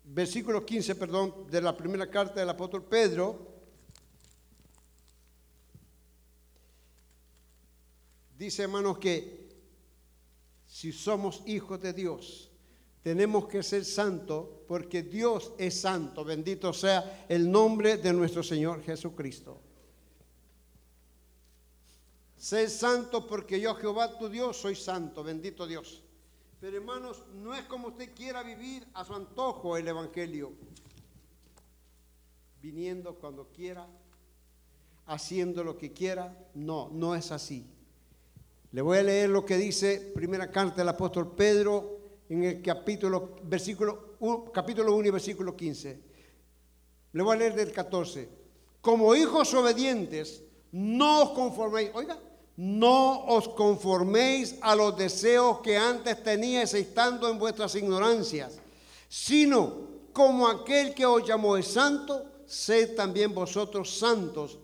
versículo 0.05 0.65
15, 0.65 0.95
perdón, 0.95 1.47
de 1.51 1.61
la 1.61 1.77
primera 1.77 2.11
carta 2.11 2.41
del 2.41 2.49
apóstol 2.49 2.85
Pedro, 2.85 3.49
Dice, 8.39 8.63
hermanos, 8.63 8.99
que 8.99 9.49
si 10.65 10.93
somos 10.93 11.43
hijos 11.45 11.81
de 11.81 11.93
Dios, 11.93 12.49
tenemos 13.03 13.47
que 13.47 13.63
ser 13.63 13.85
santos 13.85 14.47
porque 14.67 15.03
Dios 15.03 15.53
es 15.59 15.81
santo. 15.81 16.25
Bendito 16.25 16.73
sea 16.73 17.27
el 17.29 17.51
nombre 17.51 17.97
de 17.97 18.13
nuestro 18.13 18.43
Señor 18.43 18.83
Jesucristo. 18.83 19.61
Sé 22.37 22.69
santo 22.69 23.27
porque 23.27 23.61
yo, 23.61 23.75
Jehová 23.75 24.17
tu 24.17 24.29
Dios, 24.29 24.57
soy 24.57 24.77
santo. 24.77 25.25
Bendito 25.25 25.67
Dios. 25.67 26.03
Pero 26.61 26.77
hermanos, 26.77 27.25
no 27.35 27.55
es 27.55 27.65
como 27.65 27.89
usted 27.89 28.15
quiera 28.15 28.43
vivir 28.43 28.87
a 28.95 29.05
su 29.05 29.15
antojo 29.15 29.77
el 29.77 29.89
Evangelio. 29.89 30.53
Viniendo 32.61 33.15
cuando 33.15 33.49
quiera, 33.49 33.87
haciendo 35.07 35.65
lo 35.65 35.77
que 35.77 35.93
quiera. 35.93 36.37
No, 36.55 36.91
no 36.93 37.15
es 37.15 37.33
así. 37.33 37.67
Le 38.73 38.83
voy 38.83 38.99
a 38.99 39.03
leer 39.03 39.31
lo 39.31 39.45
que 39.45 39.57
dice 39.57 40.13
primera 40.15 40.51
carta 40.51 40.77
del 40.77 40.89
apóstol 40.89 41.35
Pedro 41.35 41.98
en 42.29 42.45
el 42.45 42.63
capítulo, 42.63 43.37
versículo, 43.45 44.17
capítulo 44.53 44.95
1 44.95 45.09
y 45.09 45.11
versículo 45.11 45.57
15. 45.57 46.01
Le 47.13 47.23
voy 47.23 47.37
a 47.37 47.39
leer 47.39 47.55
del 47.55 47.73
14. 47.73 48.29
Como 48.81 49.15
hijos 49.15 49.53
obedientes, 49.55 50.43
no 50.73 51.23
os 51.23 51.31
conforméis, 51.31 51.91
oiga, 51.95 52.19
no 52.57 53.25
os 53.27 53.49
conforméis 53.49 54.57
a 54.61 54.75
los 54.75 54.97
deseos 54.97 55.61
que 55.61 55.77
antes 55.77 56.23
teníais 56.23 56.75
estando 56.75 57.29
en 57.29 57.39
vuestras 57.39 57.75
ignorancias, 57.75 58.59
sino 59.09 59.89
como 60.13 60.49
aquel 60.49 60.95
que 60.95 61.07
os 61.07 61.27
llamó 61.27 61.57
es 61.57 61.69
santo, 61.69 62.25
sed 62.47 62.95
también 62.95 63.35
vosotros 63.35 63.99
santos 63.99 64.59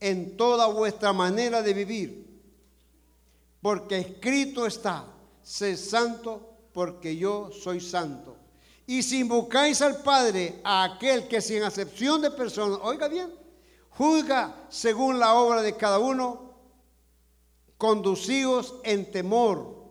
en 0.00 0.36
toda 0.36 0.66
vuestra 0.66 1.12
manera 1.12 1.62
de 1.62 1.72
vivir 1.72 2.28
porque 3.60 3.98
escrito 3.98 4.66
está, 4.66 5.04
sé 5.42 5.76
santo 5.76 6.57
porque 6.78 7.16
yo 7.16 7.50
soy 7.50 7.80
santo. 7.80 8.36
Y 8.86 9.02
si 9.02 9.18
invocáis 9.18 9.82
al 9.82 10.00
Padre, 10.00 10.60
a 10.62 10.84
aquel 10.84 11.26
que 11.26 11.40
sin 11.40 11.64
acepción 11.64 12.22
de 12.22 12.30
personas, 12.30 12.78
oiga 12.82 13.08
bien, 13.08 13.34
juzga 13.90 14.64
según 14.68 15.18
la 15.18 15.34
obra 15.34 15.60
de 15.60 15.76
cada 15.76 15.98
uno, 15.98 16.54
conducíos 17.78 18.76
en 18.84 19.10
temor 19.10 19.88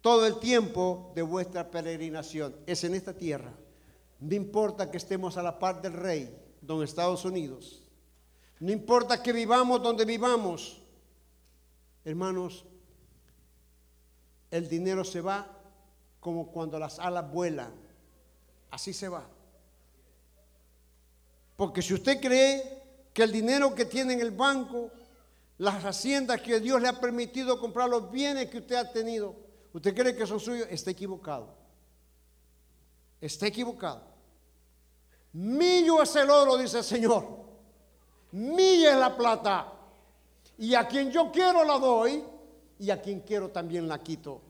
todo 0.00 0.26
el 0.26 0.38
tiempo 0.38 1.10
de 1.16 1.22
vuestra 1.22 1.72
peregrinación. 1.72 2.54
Es 2.68 2.84
en 2.84 2.94
esta 2.94 3.14
tierra. 3.14 3.52
No 4.20 4.32
importa 4.36 4.92
que 4.92 4.98
estemos 4.98 5.36
a 5.38 5.42
la 5.42 5.58
par 5.58 5.82
del 5.82 5.94
rey, 5.94 6.32
don 6.60 6.84
Estados 6.84 7.24
Unidos. 7.24 7.82
No 8.60 8.70
importa 8.70 9.20
que 9.20 9.32
vivamos 9.32 9.82
donde 9.82 10.04
vivamos. 10.04 10.80
Hermanos, 12.04 12.64
el 14.52 14.68
dinero 14.68 15.02
se 15.02 15.20
va 15.20 15.57
como 16.20 16.50
cuando 16.50 16.78
las 16.78 16.98
alas 16.98 17.30
vuelan. 17.30 17.72
Así 18.70 18.92
se 18.92 19.08
va. 19.08 19.26
Porque 21.56 21.82
si 21.82 21.94
usted 21.94 22.20
cree 22.20 22.82
que 23.12 23.22
el 23.22 23.32
dinero 23.32 23.74
que 23.74 23.84
tiene 23.84 24.14
en 24.14 24.20
el 24.20 24.30
banco, 24.30 24.90
las 25.58 25.84
haciendas 25.84 26.40
que 26.40 26.60
Dios 26.60 26.80
le 26.80 26.88
ha 26.88 27.00
permitido 27.00 27.58
comprar, 27.58 27.88
los 27.88 28.10
bienes 28.10 28.48
que 28.48 28.58
usted 28.58 28.76
ha 28.76 28.92
tenido, 28.92 29.34
usted 29.72 29.94
cree 29.94 30.14
que 30.14 30.26
son 30.26 30.38
suyos, 30.38 30.68
está 30.70 30.90
equivocado. 30.90 31.52
Está 33.20 33.46
equivocado. 33.48 34.02
Millo 35.32 36.02
es 36.02 36.14
el 36.16 36.30
oro, 36.30 36.56
dice 36.56 36.78
el 36.78 36.84
Señor. 36.84 37.26
Milla 38.32 38.92
es 38.92 38.98
la 38.98 39.16
plata. 39.16 39.72
Y 40.58 40.74
a 40.74 40.86
quien 40.86 41.10
yo 41.10 41.30
quiero 41.32 41.64
la 41.64 41.78
doy 41.78 42.22
y 42.78 42.90
a 42.90 43.00
quien 43.00 43.20
quiero 43.20 43.48
también 43.48 43.88
la 43.88 44.02
quito. 44.02 44.42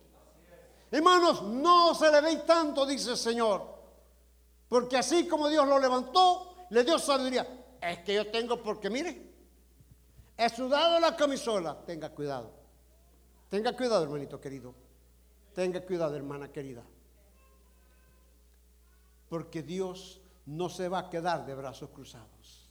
Hermanos, 0.91 1.43
no 1.43 1.95
se 1.95 2.11
le 2.11 2.21
veis 2.21 2.45
tanto, 2.47 2.87
dice 2.87 3.11
el 3.11 3.17
Señor. 3.17 3.79
Porque 4.69 4.97
así 4.97 5.27
como 5.27 5.49
Dios 5.49 5.67
lo 5.67 5.79
levantó, 5.79 6.67
le 6.71 6.85
dio 6.85 6.99
sabiduría. 6.99 7.47
Es 7.81 7.99
que 8.01 8.15
yo 8.15 8.31
tengo, 8.31 8.63
porque 8.63 8.91
mire, 8.91 9.33
he 10.37 10.49
sudado 10.49 10.99
la 11.01 11.17
camisola. 11.17 11.77
Tenga 11.85 12.11
cuidado. 12.11 12.53
Tenga 13.49 13.77
cuidado, 13.77 14.03
hermanito 14.05 14.41
querido. 14.41 14.75
Tenga 15.55 15.81
cuidado, 15.81 16.17
hermana 16.17 16.53
querida. 16.53 16.85
porque 19.29 19.63
Dios 19.63 20.21
no 20.47 20.69
se 20.69 20.89
va 20.89 21.01
a 21.01 21.11
quedar 21.11 21.45
de 21.45 21.55
brazos 21.55 21.91
cruzados. 21.91 22.71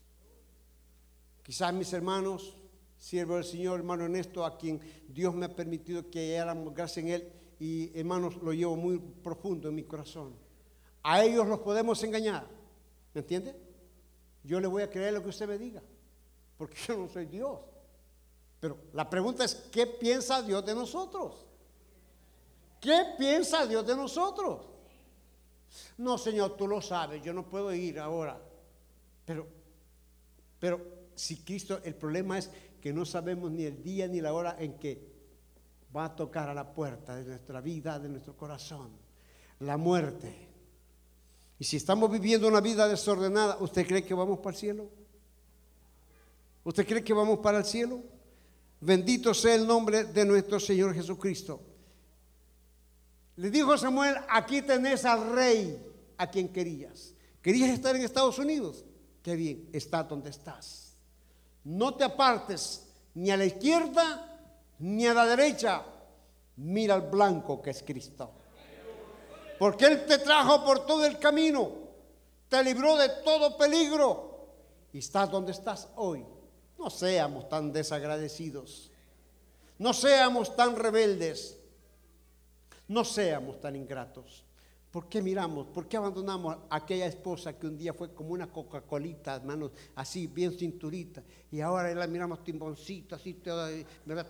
Quizás 1.43 1.73
mis 1.73 1.93
hermanos, 1.93 2.57
siervo 2.97 3.35
del 3.35 3.43
Señor, 3.43 3.79
hermano 3.79 4.05
Ernesto, 4.05 4.43
a 4.43 4.57
quien 4.57 4.81
Dios 5.07 5.33
me 5.35 5.45
ha 5.45 5.55
permitido 5.55 6.09
que 6.09 6.39
hayamos 6.39 6.73
gracia 6.73 7.01
en 7.01 7.09
Él, 7.09 7.33
y 7.59 7.97
hermanos, 7.97 8.35
lo 8.37 8.53
llevo 8.53 8.75
muy 8.75 8.99
profundo 8.99 9.69
en 9.69 9.75
mi 9.75 9.83
corazón. 9.83 10.35
A 11.03 11.23
ellos 11.23 11.47
los 11.47 11.59
podemos 11.59 12.01
engañar, 12.03 12.47
¿me 13.13 13.21
entiende? 13.21 13.55
Yo 14.43 14.59
le 14.59 14.67
voy 14.67 14.83
a 14.83 14.89
creer 14.89 15.13
lo 15.13 15.23
que 15.23 15.29
usted 15.29 15.47
me 15.47 15.57
diga, 15.57 15.81
porque 16.57 16.75
yo 16.87 16.97
no 16.97 17.07
soy 17.07 17.25
Dios. 17.25 17.59
Pero 18.59 18.77
la 18.93 19.09
pregunta 19.09 19.43
es, 19.43 19.55
¿qué 19.71 19.87
piensa 19.87 20.41
Dios 20.41 20.65
de 20.65 20.73
nosotros? 20.73 21.45
¿Qué 22.79 23.03
piensa 23.17 23.65
Dios 23.65 23.85
de 23.85 23.95
nosotros? 23.95 24.65
No, 25.97 26.17
Señor, 26.17 26.55
tú 26.57 26.67
lo 26.67 26.81
sabes, 26.81 27.21
yo 27.23 27.33
no 27.33 27.47
puedo 27.47 27.73
ir 27.73 27.99
ahora. 27.99 28.39
Pero, 29.25 29.47
pero 30.59 30.81
si 31.15 31.37
Cristo, 31.37 31.81
el 31.83 31.95
problema 31.95 32.37
es 32.37 32.49
que 32.81 32.93
no 32.93 33.05
sabemos 33.05 33.51
ni 33.51 33.63
el 33.63 33.83
día 33.83 34.07
ni 34.07 34.21
la 34.21 34.33
hora 34.33 34.55
en 34.59 34.77
que 34.77 35.16
va 35.97 36.05
a 36.05 36.15
tocar 36.15 36.47
a 36.47 36.53
la 36.53 36.71
puerta 36.71 37.15
de 37.15 37.25
nuestra 37.25 37.59
vida, 37.59 37.97
de 37.97 38.07
nuestro 38.07 38.37
corazón, 38.37 38.91
la 39.59 39.77
muerte. 39.77 40.47
Y 41.57 41.63
si 41.63 41.77
estamos 41.77 42.11
viviendo 42.11 42.47
una 42.47 42.61
vida 42.61 42.87
desordenada, 42.87 43.57
¿usted 43.59 43.87
cree 43.87 44.05
que 44.05 44.13
vamos 44.13 44.37
para 44.39 44.51
el 44.51 44.59
cielo? 44.59 44.89
¿Usted 46.63 46.85
cree 46.85 47.03
que 47.03 47.13
vamos 47.13 47.39
para 47.39 47.59
el 47.59 47.65
cielo? 47.65 48.03
Bendito 48.79 49.33
sea 49.33 49.55
el 49.55 49.65
nombre 49.65 50.03
de 50.03 50.23
nuestro 50.23 50.59
Señor 50.59 50.93
Jesucristo. 50.93 51.61
Le 53.37 53.49
dijo 53.49 53.75
Samuel, 53.77 54.15
aquí 54.29 54.61
tenés 54.61 55.03
al 55.03 55.33
rey 55.33 55.83
a 56.17 56.29
quien 56.29 56.49
querías. 56.49 57.13
¿Querías 57.41 57.71
estar 57.71 57.95
en 57.95 58.03
Estados 58.03 58.37
Unidos? 58.37 58.85
Qué 59.23 59.35
bien, 59.35 59.69
está 59.73 60.03
donde 60.03 60.29
estás. 60.29 60.95
No 61.63 61.95
te 61.95 62.03
apartes 62.03 62.87
ni 63.15 63.31
a 63.31 63.37
la 63.37 63.45
izquierda 63.45 64.26
ni 64.79 65.07
a 65.07 65.13
la 65.13 65.25
derecha. 65.25 65.83
Mira 66.57 66.95
al 66.95 67.03
blanco 67.03 67.61
que 67.61 67.71
es 67.71 67.83
Cristo. 67.83 68.31
Porque 69.59 69.85
Él 69.85 70.05
te 70.05 70.19
trajo 70.19 70.63
por 70.63 70.85
todo 70.85 71.05
el 71.05 71.17
camino, 71.17 71.71
te 72.47 72.63
libró 72.63 72.95
de 72.95 73.09
todo 73.23 73.57
peligro 73.57 74.27
y 74.93 74.99
estás 74.99 75.29
donde 75.31 75.51
estás 75.51 75.89
hoy. 75.95 76.25
No 76.77 76.89
seamos 76.89 77.49
tan 77.49 77.73
desagradecidos. 77.73 78.91
No 79.79 79.93
seamos 79.93 80.55
tan 80.55 80.75
rebeldes. 80.75 81.57
No 82.87 83.03
seamos 83.03 83.59
tan 83.59 83.75
ingratos. 83.75 84.46
¿Por 84.91 85.09
qué 85.09 85.21
miramos? 85.21 85.67
¿Por 85.67 85.87
qué 85.87 85.97
abandonamos 85.97 86.57
a 86.69 86.77
aquella 86.77 87.05
esposa 87.05 87.57
que 87.57 87.67
un 87.67 87.77
día 87.77 87.93
fue 87.93 88.13
como 88.13 88.29
una 88.29 88.47
Coca-Colita, 88.47 89.35
hermanos, 89.35 89.71
así, 89.95 90.27
bien 90.27 90.57
cinturita? 90.57 91.21
Y 91.51 91.59
ahora 91.59 91.93
la 91.93 92.07
miramos 92.07 92.43
timboncita, 92.43 93.17
así, 93.17 93.35
toda, 93.35 93.69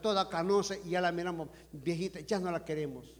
toda 0.01 0.28
canosa, 0.28 0.76
y 0.84 0.91
ya 0.91 1.01
la 1.01 1.12
miramos 1.12 1.49
viejita, 1.72 2.22
ya 2.22 2.39
no 2.39 2.51
la 2.51 2.66
queremos. 2.66 3.16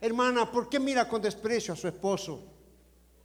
Hermana, 0.00 0.52
¿por 0.52 0.68
qué 0.68 0.78
mira 0.78 1.08
con 1.08 1.22
desprecio 1.22 1.72
a 1.72 1.76
su 1.76 1.88
esposo? 1.88 2.52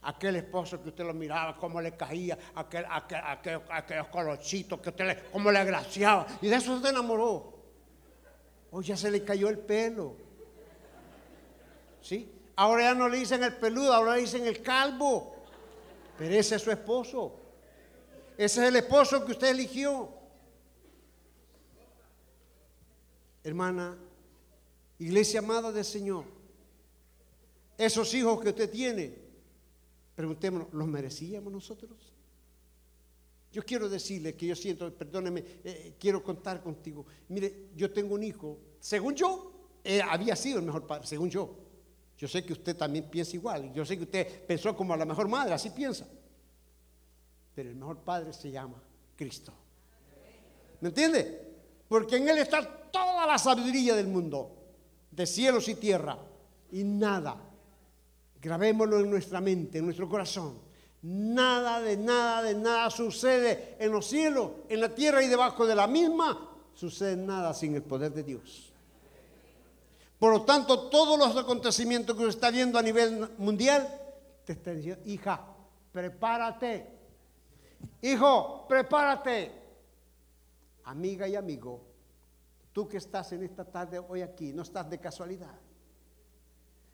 Aquel 0.00 0.36
esposo 0.36 0.82
que 0.82 0.88
usted 0.88 1.04
lo 1.04 1.12
miraba, 1.12 1.56
cómo 1.58 1.80
le 1.80 1.94
caía, 1.94 2.38
aquel, 2.54 2.86
aquel, 2.90 3.20
aquel, 3.22 3.60
aquellos 3.70 4.08
colochitos 4.08 4.80
que 4.80 4.88
usted 4.88 5.06
le, 5.06 5.22
cómo 5.30 5.52
le 5.52 5.58
agraciaba. 5.58 6.26
Y 6.40 6.48
de 6.48 6.56
eso 6.56 6.80
se 6.80 6.88
enamoró. 6.88 7.52
Hoy 8.70 8.84
ya 8.84 8.96
se 8.96 9.10
le 9.10 9.22
cayó 9.22 9.50
el 9.50 9.58
pelo. 9.58 10.16
¿Sí? 12.00 12.41
Ahora 12.56 12.82
ya 12.82 12.94
no 12.94 13.08
le 13.08 13.18
dicen 13.18 13.42
el 13.42 13.56
peludo, 13.56 13.92
ahora 13.92 14.16
le 14.16 14.22
dicen 14.22 14.46
el 14.46 14.62
calvo. 14.62 15.34
Pero 16.18 16.34
ese 16.34 16.56
es 16.56 16.62
su 16.62 16.70
esposo. 16.70 17.38
Ese 18.36 18.62
es 18.62 18.68
el 18.68 18.76
esposo 18.76 19.24
que 19.24 19.32
usted 19.32 19.48
eligió. 19.48 20.08
Hermana, 23.44 23.98
iglesia 24.98 25.40
amada 25.40 25.72
del 25.72 25.84
Señor, 25.84 26.24
esos 27.76 28.14
hijos 28.14 28.40
que 28.40 28.50
usted 28.50 28.70
tiene, 28.70 29.18
preguntémonos, 30.14 30.72
¿los 30.72 30.86
merecíamos 30.86 31.52
nosotros? 31.52 32.12
Yo 33.52 33.64
quiero 33.64 33.88
decirle 33.88 34.34
que 34.36 34.46
yo 34.46 34.54
siento, 34.54 34.94
perdóneme, 34.94 35.44
eh, 35.64 35.96
quiero 35.98 36.22
contar 36.22 36.62
contigo. 36.62 37.04
Mire, 37.28 37.70
yo 37.74 37.92
tengo 37.92 38.14
un 38.14 38.22
hijo, 38.22 38.58
según 38.78 39.14
yo, 39.14 39.52
eh, 39.82 40.00
había 40.00 40.36
sido 40.36 40.58
el 40.60 40.64
mejor 40.64 40.86
padre, 40.86 41.06
según 41.06 41.28
yo. 41.28 41.58
Yo 42.22 42.28
sé 42.28 42.44
que 42.44 42.52
usted 42.52 42.76
también 42.76 43.06
piensa 43.06 43.34
igual. 43.34 43.72
Yo 43.72 43.84
sé 43.84 43.96
que 43.96 44.04
usted 44.04 44.46
pensó 44.46 44.76
como 44.76 44.94
la 44.94 45.04
mejor 45.04 45.26
madre, 45.26 45.54
así 45.54 45.70
piensa. 45.70 46.06
Pero 47.52 47.68
el 47.68 47.74
mejor 47.74 47.98
padre 47.98 48.32
se 48.32 48.48
llama 48.48 48.80
Cristo. 49.16 49.52
¿Me 50.82 50.90
entiende? 50.90 51.52
Porque 51.88 52.18
en 52.18 52.28
Él 52.28 52.38
está 52.38 52.64
toda 52.92 53.26
la 53.26 53.38
sabiduría 53.38 53.96
del 53.96 54.06
mundo, 54.06 54.54
de 55.10 55.26
cielos 55.26 55.66
y 55.66 55.74
tierra, 55.74 56.16
y 56.70 56.84
nada 56.84 57.36
Grabémoslo 58.40 59.00
en 59.00 59.10
nuestra 59.10 59.40
mente, 59.40 59.78
en 59.78 59.84
nuestro 59.86 60.08
corazón. 60.08 60.60
Nada 61.02 61.80
de 61.80 61.96
nada 61.96 62.40
de 62.44 62.54
nada 62.54 62.88
sucede 62.90 63.74
en 63.80 63.90
los 63.90 64.06
cielos, 64.06 64.52
en 64.68 64.80
la 64.80 64.94
tierra 64.94 65.24
y 65.24 65.26
debajo 65.26 65.66
de 65.66 65.74
la 65.74 65.88
misma. 65.88 66.50
Sucede 66.72 67.16
nada 67.16 67.52
sin 67.52 67.74
el 67.74 67.82
poder 67.82 68.12
de 68.12 68.22
Dios. 68.22 68.71
Por 70.22 70.30
lo 70.30 70.42
tanto, 70.42 70.88
todos 70.88 71.18
los 71.18 71.36
acontecimientos 71.36 72.16
que 72.16 72.22
usted 72.22 72.36
está 72.36 72.50
viendo 72.52 72.78
a 72.78 72.82
nivel 72.82 73.28
mundial, 73.38 73.88
te 74.44 74.52
están 74.52 74.76
diciendo, 74.76 75.02
hija, 75.04 75.44
prepárate. 75.90 76.86
Hijo, 78.02 78.64
prepárate. 78.68 79.50
Amiga 80.84 81.26
y 81.26 81.34
amigo, 81.34 81.80
tú 82.72 82.88
que 82.88 82.98
estás 82.98 83.32
en 83.32 83.42
esta 83.42 83.64
tarde 83.64 83.98
hoy 83.98 84.22
aquí, 84.22 84.52
no 84.52 84.62
estás 84.62 84.88
de 84.88 85.00
casualidad. 85.00 85.58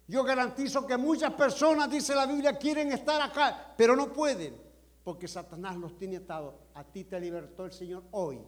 Yo 0.06 0.24
garantizo 0.24 0.86
que 0.86 0.96
muchas 0.96 1.34
personas, 1.34 1.90
dice 1.90 2.14
la 2.14 2.24
Biblia, 2.24 2.56
quieren 2.56 2.90
estar 2.92 3.20
acá, 3.20 3.74
pero 3.76 3.94
no 3.94 4.10
pueden, 4.10 4.56
porque 5.04 5.28
Satanás 5.28 5.76
los 5.76 5.98
tiene 5.98 6.16
atados. 6.16 6.54
A 6.72 6.82
ti 6.82 7.04
te 7.04 7.20
libertó 7.20 7.66
el 7.66 7.72
Señor 7.72 8.04
hoy. 8.12 8.40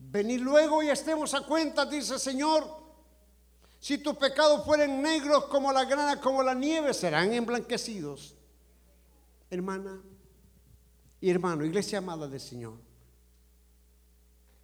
Venir 0.00 0.40
luego 0.40 0.82
y 0.82 0.88
estemos 0.88 1.32
a 1.34 1.42
cuenta, 1.42 1.86
dice 1.86 2.14
el 2.14 2.20
Señor. 2.20 2.66
Si 3.78 3.98
tus 3.98 4.16
pecados 4.16 4.64
fueren 4.64 5.00
negros 5.00 5.44
como 5.46 5.72
la 5.72 5.84
grana, 5.84 6.20
como 6.20 6.42
la 6.42 6.54
nieve, 6.54 6.92
serán 6.92 7.32
emblanquecidos. 7.32 8.34
Hermana 9.48 10.02
y 11.20 11.30
hermano, 11.30 11.64
iglesia 11.64 11.98
amada 11.98 12.26
del 12.26 12.40
Señor. 12.40 12.74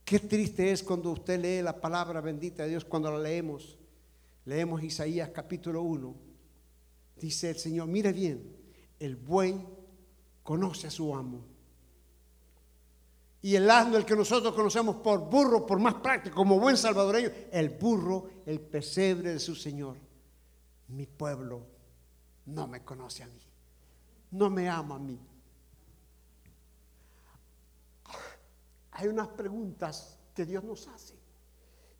Qué 0.04 0.18
triste 0.18 0.72
es 0.72 0.82
cuando 0.82 1.10
usted 1.10 1.40
lee 1.40 1.62
la 1.62 1.80
palabra 1.80 2.20
bendita 2.20 2.64
de 2.64 2.70
Dios, 2.70 2.84
cuando 2.84 3.10
la 3.10 3.18
leemos 3.18 3.78
Leemos 4.46 4.80
Isaías 4.84 5.30
capítulo 5.30 5.82
1. 5.82 6.14
Dice 7.16 7.50
el 7.50 7.56
Señor, 7.56 7.88
mire 7.88 8.12
bien, 8.12 8.56
el 9.00 9.16
buey 9.16 9.60
conoce 10.44 10.86
a 10.86 10.90
su 10.90 11.14
amo. 11.14 11.44
Y 13.42 13.54
el 13.54 13.70
asno, 13.70 13.96
el 13.96 14.04
que 14.04 14.16
nosotros 14.16 14.54
conocemos 14.54 14.96
por 14.96 15.20
burro, 15.20 15.64
por 15.64 15.78
más 15.78 15.94
práctico, 15.94 16.36
como 16.36 16.58
buen 16.58 16.76
salvadoreño, 16.76 17.30
el 17.52 17.70
burro, 17.70 18.28
el 18.44 18.60
pesebre 18.60 19.32
de 19.32 19.38
su 19.38 19.54
Señor. 19.54 19.96
Mi 20.88 21.06
pueblo 21.06 21.66
no 22.46 22.66
me 22.66 22.84
conoce 22.84 23.22
a 23.22 23.26
mí, 23.26 23.40
no 24.32 24.50
me 24.50 24.68
ama 24.68 24.96
a 24.96 24.98
mí. 24.98 25.20
Hay 28.92 29.08
unas 29.08 29.28
preguntas 29.28 30.18
que 30.34 30.46
Dios 30.46 30.64
nos 30.64 30.88
hace. 30.88 31.14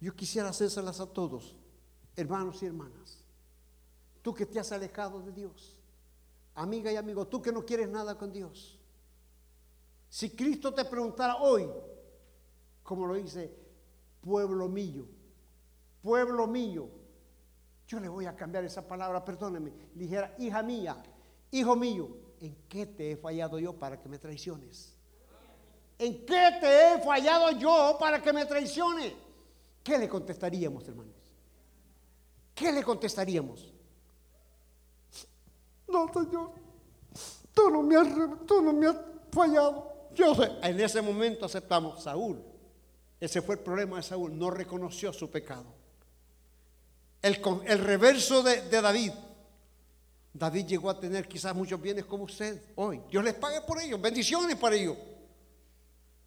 Yo 0.01 0.15
quisiera 0.15 0.49
hacérselas 0.49 1.01
a 1.01 1.07
todos 1.07 1.57
hermanos 2.17 2.63
y 2.63 2.67
hermanas, 2.67 3.23
tú 4.23 4.35
que 4.35 4.47
te 4.47 4.59
has 4.59 4.73
alejado 4.73 5.21
de 5.21 5.33
Dios, 5.33 5.77
amiga 6.55 6.91
y 6.91 6.97
amigo, 6.97 7.27
tú 7.27 7.43
que 7.43 7.53
no 7.53 7.65
quieres 7.65 7.89
nada 7.89 8.17
con 8.17 8.33
Dios, 8.33 8.76
si 10.09 10.31
Cristo 10.31 10.73
te 10.73 10.85
preguntara 10.85 11.37
hoy, 11.37 11.69
como 12.83 13.07
lo 13.07 13.15
dice, 13.15 13.53
pueblo 14.21 14.69
mío, 14.69 15.07
pueblo 16.03 16.47
mío, 16.47 16.89
yo 17.87 18.01
le 18.01 18.09
voy 18.09 18.27
a 18.27 18.35
cambiar 18.35 18.65
esa 18.65 18.87
palabra, 18.87 19.25
perdóneme, 19.25 19.73
le 19.95 20.03
dijera, 20.03 20.35
hija 20.39 20.63
mía, 20.63 21.03
hijo 21.51 21.77
mío, 21.77 22.09
¿en 22.41 22.57
qué 22.69 22.87
te 22.87 23.13
he 23.13 23.17
fallado 23.17 23.59
yo 23.59 23.73
para 23.73 24.01
que 24.01 24.09
me 24.09 24.19
traiciones? 24.19 24.97
¿En 25.99 26.27
qué 26.27 26.59
te 26.61 26.95
he 26.95 26.99
fallado 27.03 27.53
yo 27.53 27.97
para 27.99 28.21
que 28.21 28.33
me 28.33 28.45
traiciones? 28.45 29.15
¿Qué 29.83 29.99
le 29.99 30.09
contestaríamos, 30.09 30.87
hermano? 30.89 31.13
¿Qué 32.55 32.73
le 32.73 32.83
contestaríamos? 32.83 33.73
No, 35.89 36.13
Señor, 36.13 36.51
tú 37.55 37.71
no 37.71 37.83
me 37.83 37.97
has, 37.97 38.09
tú 38.47 38.61
no 38.63 38.73
me 38.73 38.89
has 38.89 38.97
fallado. 39.31 39.96
Yo 40.15 40.35
sé. 40.35 40.51
En 40.63 40.81
ese 40.81 41.03
momento 41.03 41.47
aceptamos 41.47 42.03
Saúl. 42.03 42.43
Ese 43.19 43.41
fue 43.43 43.57
el 43.57 43.61
problema 43.61 43.97
de 43.97 44.03
Saúl. 44.03 44.37
No 44.37 44.51
reconoció 44.51 45.13
su 45.13 45.31
pecado. 45.31 45.67
El, 47.23 47.41
el 47.67 47.79
reverso 47.79 48.43
de, 48.43 48.69
David. 48.69 49.13
David 50.33 50.67
llegó 50.67 50.91
a 50.91 51.01
tener 51.01 51.27
quizás 51.27 51.55
muchos 51.55 51.81
bienes 51.81 52.05
como 52.05 52.25
usted 52.25 52.61
hoy. 52.77 53.01
Dios 53.11 53.25
les 53.25 53.35
pague 53.35 53.63
por 53.63 53.81
ellos, 53.81 54.01
bendiciones 54.01 54.57
para 54.57 54.77
ellos. 54.77 54.97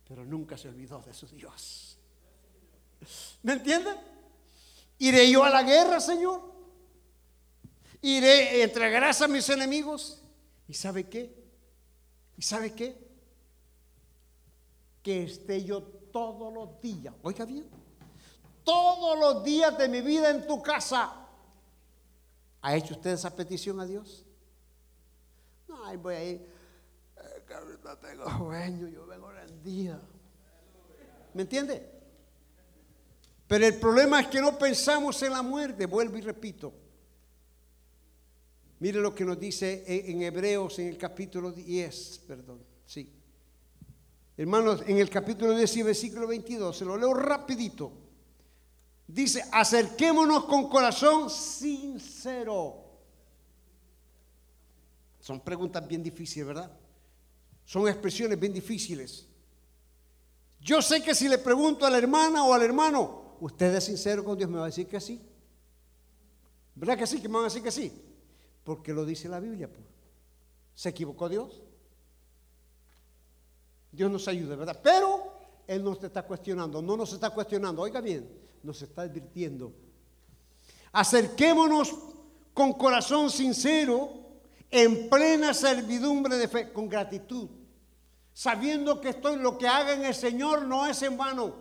Pero 0.08 0.26
nunca 0.26 0.58
se 0.58 0.68
olvidó 0.68 1.00
de 1.02 1.14
su 1.14 1.28
Dios. 1.28 1.98
¿Me 3.44 3.54
entienden? 3.54 3.96
¿Iré 4.98 5.30
yo 5.32 5.44
a 5.44 5.50
la 5.50 5.64
guerra, 5.64 6.00
Señor? 6.00 6.42
¿Iré, 8.02 8.64
entregarás 8.64 9.22
a 9.22 9.28
mis 9.28 9.48
enemigos? 9.50 10.22
¿Y 10.68 10.74
sabe 10.74 11.08
qué? 11.08 11.34
¿Y 12.38 12.42
sabe 12.42 12.74
qué? 12.74 13.09
Que 15.04 15.24
esté 15.24 15.64
yo 15.64 15.82
todos 15.82 16.54
los 16.54 16.82
días, 16.82 17.14
oiga 17.24 17.46
bien, 17.46 17.66
todos 18.64 19.18
los 19.20 19.44
días 19.44 19.78
de 19.78 19.88
mi 19.88 20.02
vida 20.02 20.30
en 20.30 20.46
tu 20.46 20.62
casa. 20.62 21.16
¿Ha 22.62 22.76
hecho 22.76 22.96
usted 22.96 23.12
esa 23.12 23.36
petición 23.36 23.80
a 23.80 23.86
Dios? 23.86 24.26
No, 25.68 25.86
ahí 25.86 25.98
voy 25.98 26.16
a 26.16 26.24
ir. 26.24 26.60
Que 27.48 27.54
ahorita 27.54 28.00
tengo 28.00 28.38
sueño, 28.38 28.88
yo 28.88 29.08
vengo 29.08 29.32
rendida. 29.32 30.00
¿Me 31.34 31.44
entiende? 31.44 31.90
Pero 33.48 33.66
el 33.66 33.80
problema 33.80 34.22
es 34.22 34.28
que 34.28 34.42
no 34.42 34.58
pensamos 34.58 35.22
en 35.24 35.34
la 35.34 35.42
muerte, 35.42 35.86
vuelvo 35.88 36.18
y 36.18 36.22
repito. 36.22 36.74
Mire 38.80 39.02
lo 39.02 39.16
que 39.16 39.26
nos 39.26 39.40
dice 39.40 39.84
en 39.88 40.22
Hebreos 40.22 40.78
en 40.80 40.88
el 40.90 40.98
capítulo 40.98 41.52
10, 41.52 42.20
perdón, 42.28 42.64
sí. 42.86 43.19
Hermanos, 44.40 44.84
en 44.88 44.98
el 45.00 45.10
capítulo 45.10 45.54
10 45.54 45.76
y 45.76 45.84
versículo 45.84 46.26
22, 46.26 46.78
se 46.78 46.86
lo 46.86 46.96
leo 46.96 47.14
rapidito. 47.14 47.92
Dice, 49.06 49.44
acerquémonos 49.52 50.46
con 50.46 50.70
corazón 50.70 51.30
sincero. 51.30 52.86
Son 55.20 55.42
preguntas 55.42 55.86
bien 55.86 56.02
difíciles, 56.02 56.48
¿verdad? 56.48 56.72
Son 57.66 57.86
expresiones 57.90 58.40
bien 58.40 58.54
difíciles. 58.54 59.28
Yo 60.62 60.82
sé 60.82 61.04
que 61.04 61.14
si 61.14 61.28
le 61.28 61.40
pregunto 61.40 61.86
a 61.86 61.90
la 61.90 61.98
hermana 61.98 62.46
o 62.46 62.54
al 62.54 62.62
hermano, 62.62 63.36
¿usted 63.42 63.76
es 63.76 63.84
sincero 63.84 64.24
con 64.24 64.38
Dios? 64.38 64.50
Me 64.50 64.60
va 64.60 64.64
a 64.64 64.68
decir 64.68 64.88
que 64.88 65.02
sí. 65.02 65.22
¿Verdad 66.76 66.98
que 66.98 67.08
sí? 67.08 67.22
Que 67.22 67.28
me 67.28 67.34
van 67.34 67.44
a 67.44 67.48
decir 67.48 67.62
que 67.62 67.72
sí. 67.72 67.92
Porque 68.64 68.94
lo 68.94 69.04
dice 69.04 69.28
la 69.28 69.42
Biblia. 69.42 69.68
Pues. 69.68 69.86
¿Se 70.76 70.88
equivocó 70.88 71.28
Dios? 71.28 71.62
Dios 73.92 74.12
nos 74.12 74.28
ayude, 74.28 74.56
¿verdad? 74.56 74.80
Pero 74.82 75.34
Él 75.68 75.84
nos 75.84 76.04
está 76.04 76.24
cuestionando, 76.24 76.82
no 76.82 76.96
nos 76.96 77.14
está 77.14 77.30
cuestionando. 77.32 77.82
Oiga 77.82 78.02
bien, 78.02 78.30
nos 78.64 78.82
está 78.82 79.04
advirtiendo. 79.04 79.74
Acerquémonos 80.92 81.96
con 82.54 82.74
corazón 82.74 83.30
sincero, 83.30 84.20
en 84.72 85.10
plena 85.10 85.54
servidumbre 85.54 86.38
de 86.38 86.48
fe, 86.48 86.72
con 86.72 86.88
gratitud, 86.88 87.50
sabiendo 88.34 89.02
que 89.02 89.10
estoy, 89.10 89.38
lo 89.38 89.58
que 89.58 89.68
haga 89.68 89.94
en 89.94 90.06
el 90.06 90.14
Señor 90.14 90.66
no 90.66 90.86
es 90.86 91.02
en 91.02 91.18
vano, 91.18 91.56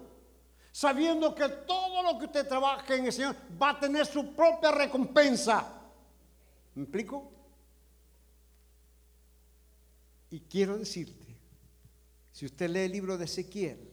sabiendo 0.73 1.35
que 1.35 1.49
todo 1.49 2.03
lo 2.03 2.19
que 2.19 2.27
usted 2.27 2.47
trabaje 2.47 2.97
en 2.97 3.07
el 3.07 3.13
Señor 3.13 3.37
va 3.61 3.71
a 3.71 3.81
tener 3.81 4.07
su 4.07 4.35
propia 4.35 4.71
recompensa. 4.73 5.67
¿Me 6.75 6.83
explico? 6.83 7.33
Y 10.31 10.41
quiero 10.41 10.77
decirte, 10.77 11.18
si 12.39 12.47
usted 12.47 12.71
lee 12.71 12.83
el 12.83 12.93
libro 12.93 13.19
de 13.19 13.25
Ezequiel, 13.25 13.93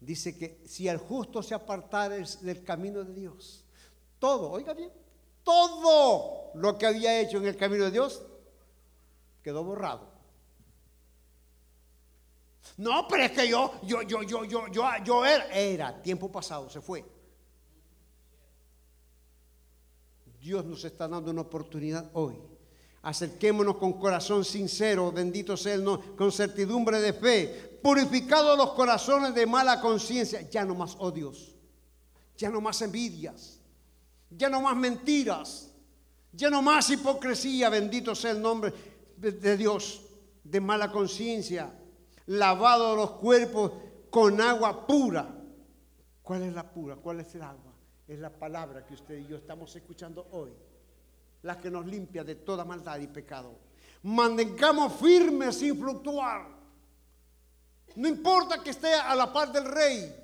dice 0.00 0.36
que 0.36 0.60
si 0.66 0.86
el 0.86 0.98
justo 0.98 1.42
se 1.42 1.54
apartara 1.54 2.16
del 2.42 2.62
camino 2.62 3.02
de 3.02 3.14
Dios, 3.14 3.64
todo, 4.18 4.50
oiga 4.50 4.74
bien, 4.74 4.92
todo 5.42 6.50
lo 6.56 6.76
que 6.76 6.84
había 6.84 7.18
hecho 7.18 7.38
en 7.38 7.46
el 7.46 7.56
camino 7.56 7.84
de 7.84 7.92
Dios 7.92 8.22
quedó 9.42 9.64
borrado. 9.64 10.12
No, 12.76 13.08
pero 13.08 13.22
es 13.22 13.32
que 13.32 13.48
yo, 13.48 13.80
yo, 13.82 14.02
yo, 14.02 14.22
yo, 14.24 14.44
yo, 14.44 14.68
yo, 14.68 14.84
yo 15.02 15.24
era, 15.24 15.46
era, 15.50 16.02
tiempo 16.02 16.30
pasado, 16.30 16.68
se 16.68 16.82
fue. 16.82 17.02
Dios 20.38 20.66
nos 20.66 20.84
está 20.84 21.08
dando 21.08 21.30
una 21.30 21.40
oportunidad 21.40 22.10
hoy. 22.12 22.57
Acerquémonos 23.02 23.76
con 23.76 23.94
corazón 23.94 24.44
sincero, 24.44 25.12
bendito 25.12 25.56
sea 25.56 25.74
el 25.74 25.84
nombre, 25.84 26.16
con 26.16 26.32
certidumbre 26.32 27.00
de 27.00 27.12
fe, 27.12 27.78
purificados 27.82 28.58
los 28.58 28.72
corazones 28.72 29.34
de 29.34 29.46
mala 29.46 29.80
conciencia, 29.80 30.48
ya 30.50 30.64
no 30.64 30.74
más 30.74 30.96
odios, 30.98 31.54
ya 32.36 32.50
no 32.50 32.60
más 32.60 32.82
envidias, 32.82 33.60
ya 34.30 34.48
no 34.48 34.60
más 34.60 34.76
mentiras, 34.76 35.70
ya 36.32 36.50
no 36.50 36.60
más 36.60 36.90
hipocresía, 36.90 37.68
bendito 37.68 38.14
sea 38.14 38.32
el 38.32 38.42
nombre 38.42 38.72
de 39.16 39.56
Dios, 39.56 40.02
de 40.42 40.60
mala 40.60 40.90
conciencia, 40.90 41.72
lavado 42.26 42.96
los 42.96 43.12
cuerpos 43.12 43.72
con 44.10 44.40
agua 44.40 44.86
pura. 44.86 45.34
¿Cuál 46.22 46.42
es 46.42 46.52
la 46.52 46.70
pura? 46.70 46.96
¿Cuál 46.96 47.20
es 47.20 47.34
el 47.34 47.42
agua? 47.42 47.72
Es 48.06 48.18
la 48.18 48.30
palabra 48.30 48.84
que 48.86 48.94
usted 48.94 49.18
y 49.18 49.26
yo 49.26 49.36
estamos 49.36 49.74
escuchando 49.76 50.26
hoy, 50.32 50.50
la 51.42 51.58
que 51.58 51.70
nos 51.70 51.86
limpia 51.86 52.24
de 52.24 52.36
toda 52.36 52.64
maldad 52.64 52.98
y 52.98 53.06
pecado. 53.06 53.58
Mantengamos 54.02 54.94
firmes 54.94 55.58
sin 55.58 55.78
fluctuar 55.78 56.58
no 57.98 58.08
importa 58.08 58.62
que 58.62 58.70
esté 58.70 58.94
a 58.94 59.14
la 59.16 59.32
par 59.32 59.50
del 59.50 59.64
rey. 59.64 60.14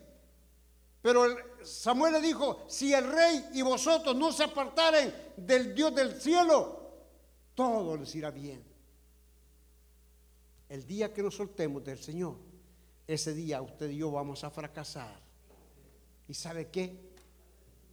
Pero 1.03 1.25
Samuel 1.65 2.13
le 2.13 2.21
dijo, 2.21 2.65
si 2.69 2.95
el 2.95 3.11
rey 3.11 3.47
y 3.53 3.63
vosotros 3.63 4.15
no 4.15 4.33
se 4.33 4.45
apartaren 4.45 5.13
del 5.37 5.75
Dios 5.75 5.93
del 5.93 6.21
cielo, 6.21 6.93
todo 7.55 7.97
les 7.97 8.15
irá 8.15 8.31
bien. 8.31 8.63
El 10.69 10.87
día 10.87 11.13
que 11.13 11.23
nos 11.23 11.35
soltemos 11.35 11.85
del 11.85 11.99
Señor, 11.99 12.37
ese 13.09 13.35
día 13.35 13.61
usted 13.61 13.91
y 13.91 13.97
yo 13.97 14.11
vamos 14.13 14.45
a 14.45 14.51
fracasar. 14.51 15.21
¿Y 16.29 16.35
sabe 16.35 16.71
qué? 16.71 17.14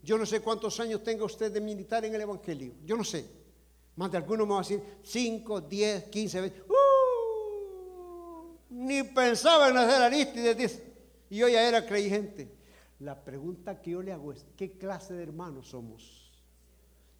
Yo 0.03 0.17
no 0.17 0.25
sé 0.25 0.41
cuántos 0.41 0.79
años 0.79 1.03
tenga 1.03 1.25
usted 1.25 1.51
de 1.51 1.61
militar 1.61 2.03
en 2.05 2.15
el 2.15 2.21
Evangelio. 2.21 2.73
Yo 2.85 2.97
no 2.97 3.03
sé. 3.03 3.25
Más 3.95 4.11
de 4.11 4.17
algunos 4.17 4.47
me 4.47 4.53
va 4.53 4.59
a 4.59 4.63
decir 4.63 4.81
5, 5.03 5.61
10, 5.61 6.03
15, 6.05 6.41
20 6.41 6.63
ni 8.71 9.03
pensaba 9.03 9.69
en 9.69 9.77
hacer 9.77 10.01
Aristides, 10.01 10.81
y 11.29 11.37
yo 11.37 11.49
ya 11.49 11.67
era 11.67 11.85
creyente. 11.85 12.55
La 12.99 13.21
pregunta 13.21 13.81
que 13.81 13.91
yo 13.91 14.01
le 14.01 14.13
hago 14.13 14.31
es, 14.31 14.45
¿qué 14.55 14.77
clase 14.77 15.13
de 15.13 15.23
hermanos 15.23 15.69
somos? 15.69 16.31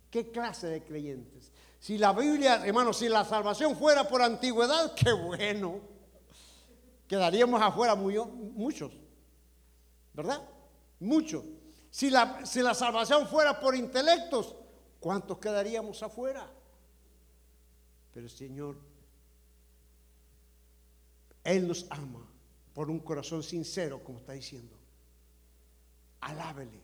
¿Qué 0.09 0.31
clase 0.31 0.67
de 0.67 0.83
creyentes? 0.83 1.51
Si 1.79 1.97
la 1.97 2.13
Biblia, 2.13 2.65
hermano, 2.65 2.93
si 2.93 3.09
la 3.09 3.25
salvación 3.25 3.75
fuera 3.75 4.07
por 4.07 4.21
antigüedad, 4.21 4.95
qué 4.95 5.11
bueno. 5.11 5.81
Quedaríamos 7.07 7.61
afuera 7.61 7.95
muchos, 7.95 8.93
¿verdad? 10.13 10.41
Muchos. 10.99 11.43
Si 11.91 12.09
la, 12.09 12.45
si 12.45 12.61
la 12.61 12.73
salvación 12.73 13.27
fuera 13.27 13.59
por 13.59 13.75
intelectos, 13.75 14.55
¿cuántos 14.99 15.37
quedaríamos 15.37 16.01
afuera? 16.01 16.49
Pero 18.13 18.25
el 18.25 18.31
Señor 18.31 18.91
él 21.43 21.67
nos 21.67 21.85
ama 21.89 22.27
por 22.73 22.89
un 22.89 22.99
corazón 22.99 23.43
sincero, 23.43 24.03
como 24.03 24.19
está 24.19 24.33
diciendo. 24.33 24.77
Alábele. 26.21 26.81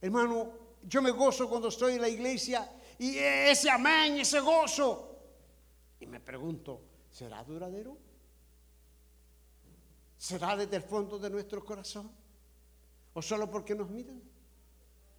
Hermano, 0.00 0.52
yo 0.82 1.02
me 1.02 1.10
gozo 1.10 1.48
cuando 1.48 1.68
estoy 1.68 1.94
en 1.94 2.00
la 2.00 2.08
iglesia 2.08 2.70
y 2.98 3.16
ese 3.18 3.70
amén, 3.70 4.18
ese 4.18 4.40
gozo. 4.40 5.16
Y 6.00 6.06
me 6.06 6.20
pregunto, 6.20 6.80
¿será 7.10 7.44
duradero? 7.44 7.96
¿Será 10.16 10.56
desde 10.56 10.76
el 10.76 10.82
fondo 10.82 11.18
de 11.18 11.30
nuestro 11.30 11.64
corazón? 11.64 12.10
¿O 13.14 13.22
solo 13.22 13.50
porque 13.50 13.74
nos 13.74 13.90
miran? 13.90 14.22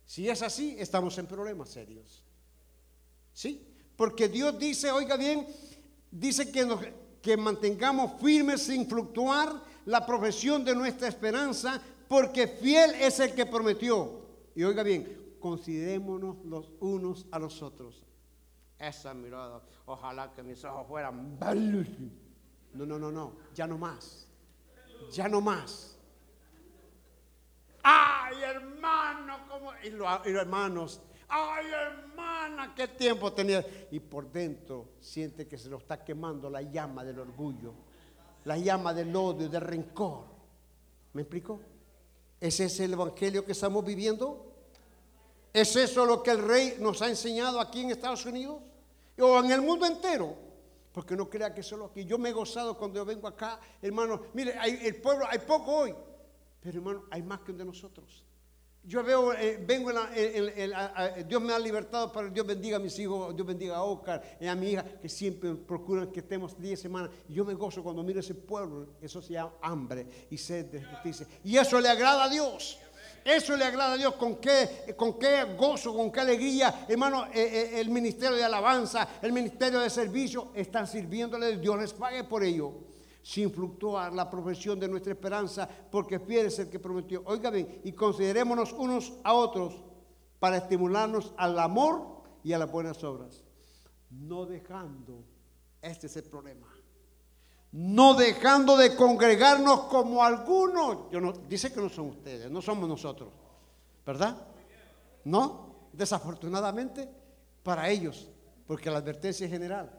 Si 0.05 0.27
es 0.27 0.41
así, 0.41 0.75
estamos 0.79 1.17
en 1.17 1.27
problemas 1.27 1.69
serios. 1.69 2.23
¿Sí? 3.33 3.65
Porque 3.95 4.27
Dios 4.27 4.57
dice, 4.57 4.91
oiga 4.91 5.17
bien, 5.17 5.45
dice 6.09 6.51
que 6.51 6.65
que 7.21 7.35
mantengamos 7.35 8.19
firmes 8.21 8.63
sin 8.63 8.87
fluctuar 8.87 9.61
la 9.85 10.05
profesión 10.05 10.63
de 10.63 10.73
nuestra 10.73 11.07
esperanza, 11.07 11.81
porque 12.07 12.47
fiel 12.47 12.95
es 12.95 13.19
el 13.19 13.35
que 13.35 13.45
prometió. 13.45 14.21
Y 14.55 14.63
oiga 14.63 14.83
bien, 14.83 15.35
considerémonos 15.39 16.37
los 16.45 16.71
unos 16.79 17.27
a 17.31 17.39
los 17.39 17.61
otros. 17.61 18.05
Esa 18.79 19.13
mirada, 19.13 19.61
ojalá 19.85 20.33
que 20.33 20.41
mis 20.41 20.63
ojos 20.63 20.87
fueran. 20.87 21.37
No, 22.73 22.85
no, 22.85 22.97
no, 22.97 23.11
no, 23.11 23.33
ya 23.53 23.67
no 23.67 23.77
más. 23.77 24.27
Ya 25.11 25.27
no 25.27 25.41
más. 25.41 25.98
Ay, 27.83 28.41
hermano, 28.41 29.47
como. 29.47 29.71
Y, 29.83 29.89
los 29.91 30.25
hermanos, 30.25 31.01
ay 31.27 31.65
hermana, 31.67 32.73
qué 32.75 32.87
tiempo 32.87 33.31
tenía. 33.33 33.65
Y 33.91 33.99
por 33.99 34.31
dentro 34.31 34.89
siente 34.99 35.47
que 35.47 35.57
se 35.57 35.69
lo 35.69 35.77
está 35.77 36.03
quemando 36.03 36.49
la 36.49 36.61
llama 36.61 37.03
del 37.03 37.19
orgullo, 37.19 37.73
la 38.45 38.57
llama 38.57 38.93
del 38.93 39.15
odio, 39.15 39.49
del 39.49 39.61
rencor. 39.61 40.25
¿Me 41.13 41.23
explico? 41.23 41.59
¿Ese 42.39 42.65
es 42.65 42.79
el 42.79 42.93
evangelio 42.93 43.45
que 43.45 43.51
estamos 43.51 43.83
viviendo? 43.83 44.45
¿Es 45.51 45.75
eso 45.75 46.05
lo 46.05 46.21
que 46.21 46.31
el 46.31 46.47
rey 46.47 46.77
nos 46.79 47.01
ha 47.01 47.09
enseñado 47.09 47.59
aquí 47.59 47.81
en 47.81 47.91
Estados 47.91 48.25
Unidos? 48.25 48.61
o 49.21 49.39
en 49.39 49.51
el 49.51 49.61
mundo 49.61 49.85
entero. 49.85 50.35
Porque 50.91 51.15
no 51.15 51.29
crea 51.29 51.53
que 51.53 51.61
solo 51.61 51.85
aquí. 51.85 52.05
Yo 52.05 52.17
me 52.17 52.29
he 52.29 52.33
gozado 52.33 52.77
cuando 52.77 52.97
yo 52.97 53.05
vengo 53.05 53.27
acá, 53.27 53.59
hermano. 53.81 54.21
Mire, 54.33 54.57
hay, 54.57 54.79
el 54.83 54.95
pueblo, 54.95 55.25
hay 55.29 55.39
poco 55.39 55.75
hoy, 55.75 55.95
pero 56.61 56.79
hermano, 56.79 57.05
hay 57.09 57.23
más 57.23 57.39
que 57.41 57.51
un 57.51 57.57
de 57.57 57.65
nosotros. 57.65 58.23
Yo 58.83 59.03
veo, 59.03 59.33
eh, 59.33 59.61
vengo, 59.67 59.91
en 60.15 61.27
Dios 61.27 61.41
me 61.41 61.53
ha 61.53 61.59
libertado 61.59 62.11
para 62.11 62.29
Dios 62.29 62.47
bendiga 62.47 62.77
a 62.77 62.79
mis 62.79 62.97
hijos, 62.97 63.35
Dios 63.35 63.45
bendiga 63.45 63.75
a 63.75 63.83
Oscar 63.83 64.37
y 64.39 64.47
a 64.47 64.55
mi 64.55 64.71
hija, 64.71 64.83
que 64.83 65.09
siempre 65.09 65.53
procuran 65.53 66.11
que 66.11 66.21
estemos 66.21 66.59
10 66.59 66.79
semanas. 66.79 67.11
Yo 67.27 67.43
me 67.43 67.53
gozo 67.53 67.83
cuando 67.83 68.01
miro 68.03 68.21
ese 68.21 68.33
pueblo, 68.33 68.87
eso 69.01 69.21
se 69.21 69.33
llama 69.33 69.53
hambre 69.61 70.07
y 70.31 70.37
sed 70.37 70.67
de 70.67 70.83
justicia. 70.83 71.27
Y 71.43 71.57
eso 71.57 71.79
le 71.79 71.89
agrada 71.89 72.23
a 72.23 72.29
Dios. 72.29 72.79
Eso 73.23 73.55
le 73.57 73.65
agrada 73.65 73.93
a 73.93 73.97
Dios. 73.97 74.15
¿Con 74.15 74.37
qué, 74.37 74.95
con 74.95 75.19
qué 75.19 75.43
gozo, 75.57 75.93
con 75.93 76.09
qué 76.09 76.21
alegría, 76.21 76.85
hermano, 76.87 77.25
eh, 77.25 77.31
eh, 77.35 77.81
el 77.81 77.89
ministerio 77.89 78.37
de 78.37 78.45
alabanza, 78.45 79.07
el 79.21 79.33
ministerio 79.33 79.81
de 79.81 79.89
servicio, 79.89 80.51
están 80.55 80.87
sirviéndole. 80.87 81.57
Dios 81.57 81.77
les 81.77 81.93
pague 81.93 82.23
por 82.23 82.43
ello 82.43 82.88
sin 83.29 83.51
fluctuar 83.51 84.11
la 84.11 84.27
profesión 84.27 84.79
de 84.79 84.87
nuestra 84.87 85.13
esperanza, 85.13 85.69
porque 85.91 86.19
fiel 86.19 86.47
es 86.47 86.57
el 86.57 86.67
que 86.67 86.79
prometió. 86.79 87.21
Oiga 87.25 87.51
bien, 87.51 87.79
y 87.83 87.91
considerémonos 87.91 88.73
unos 88.73 89.13
a 89.23 89.33
otros 89.33 89.75
para 90.39 90.57
estimularnos 90.57 91.31
al 91.37 91.59
amor 91.59 92.23
y 92.43 92.53
a 92.53 92.57
las 92.57 92.71
buenas 92.71 93.03
obras. 93.03 93.43
No 94.09 94.47
dejando, 94.47 95.23
este 95.79 96.07
es 96.07 96.17
el 96.17 96.23
problema, 96.23 96.65
no 97.71 98.15
dejando 98.15 98.75
de 98.75 98.95
congregarnos 98.95 99.81
como 99.81 100.23
algunos. 100.23 101.11
Yo 101.11 101.21
no, 101.21 101.31
dice 101.31 101.71
que 101.71 101.81
no 101.81 101.89
son 101.89 102.07
ustedes, 102.07 102.49
no 102.49 102.63
somos 102.63 102.89
nosotros, 102.89 103.29
¿verdad? 104.03 104.47
No, 105.25 105.89
desafortunadamente 105.93 107.07
para 107.61 107.89
ellos, 107.91 108.27
porque 108.65 108.89
la 108.89 108.97
advertencia 108.97 109.45
es 109.45 109.51
general 109.51 109.98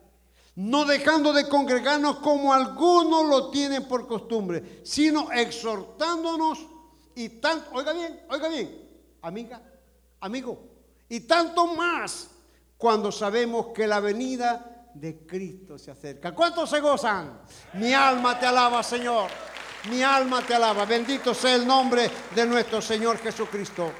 no 0.60 0.84
dejando 0.84 1.32
de 1.32 1.48
congregarnos 1.48 2.18
como 2.18 2.52
algunos 2.52 3.26
lo 3.26 3.50
tienen 3.50 3.88
por 3.88 4.06
costumbre, 4.06 4.82
sino 4.84 5.32
exhortándonos 5.32 6.66
y 7.14 7.40
tanto, 7.40 7.70
oiga 7.72 7.94
bien, 7.94 8.20
oiga 8.28 8.48
bien, 8.48 8.88
amiga, 9.22 9.62
amigo, 10.20 10.62
y 11.08 11.20
tanto 11.20 11.66
más 11.74 12.28
cuando 12.76 13.10
sabemos 13.10 13.68
que 13.74 13.86
la 13.86 14.00
venida 14.00 14.86
de 14.92 15.26
Cristo 15.26 15.78
se 15.78 15.92
acerca. 15.92 16.34
¿Cuántos 16.34 16.68
se 16.68 16.80
gozan? 16.80 17.40
Mi 17.74 17.94
alma 17.94 18.38
te 18.38 18.44
alaba, 18.44 18.82
Señor. 18.82 19.30
Mi 19.90 20.02
alma 20.02 20.42
te 20.42 20.54
alaba. 20.54 20.84
Bendito 20.84 21.32
sea 21.32 21.54
el 21.54 21.66
nombre 21.66 22.10
de 22.34 22.44
nuestro 22.44 22.82
Señor 22.82 23.16
Jesucristo. 23.16 23.90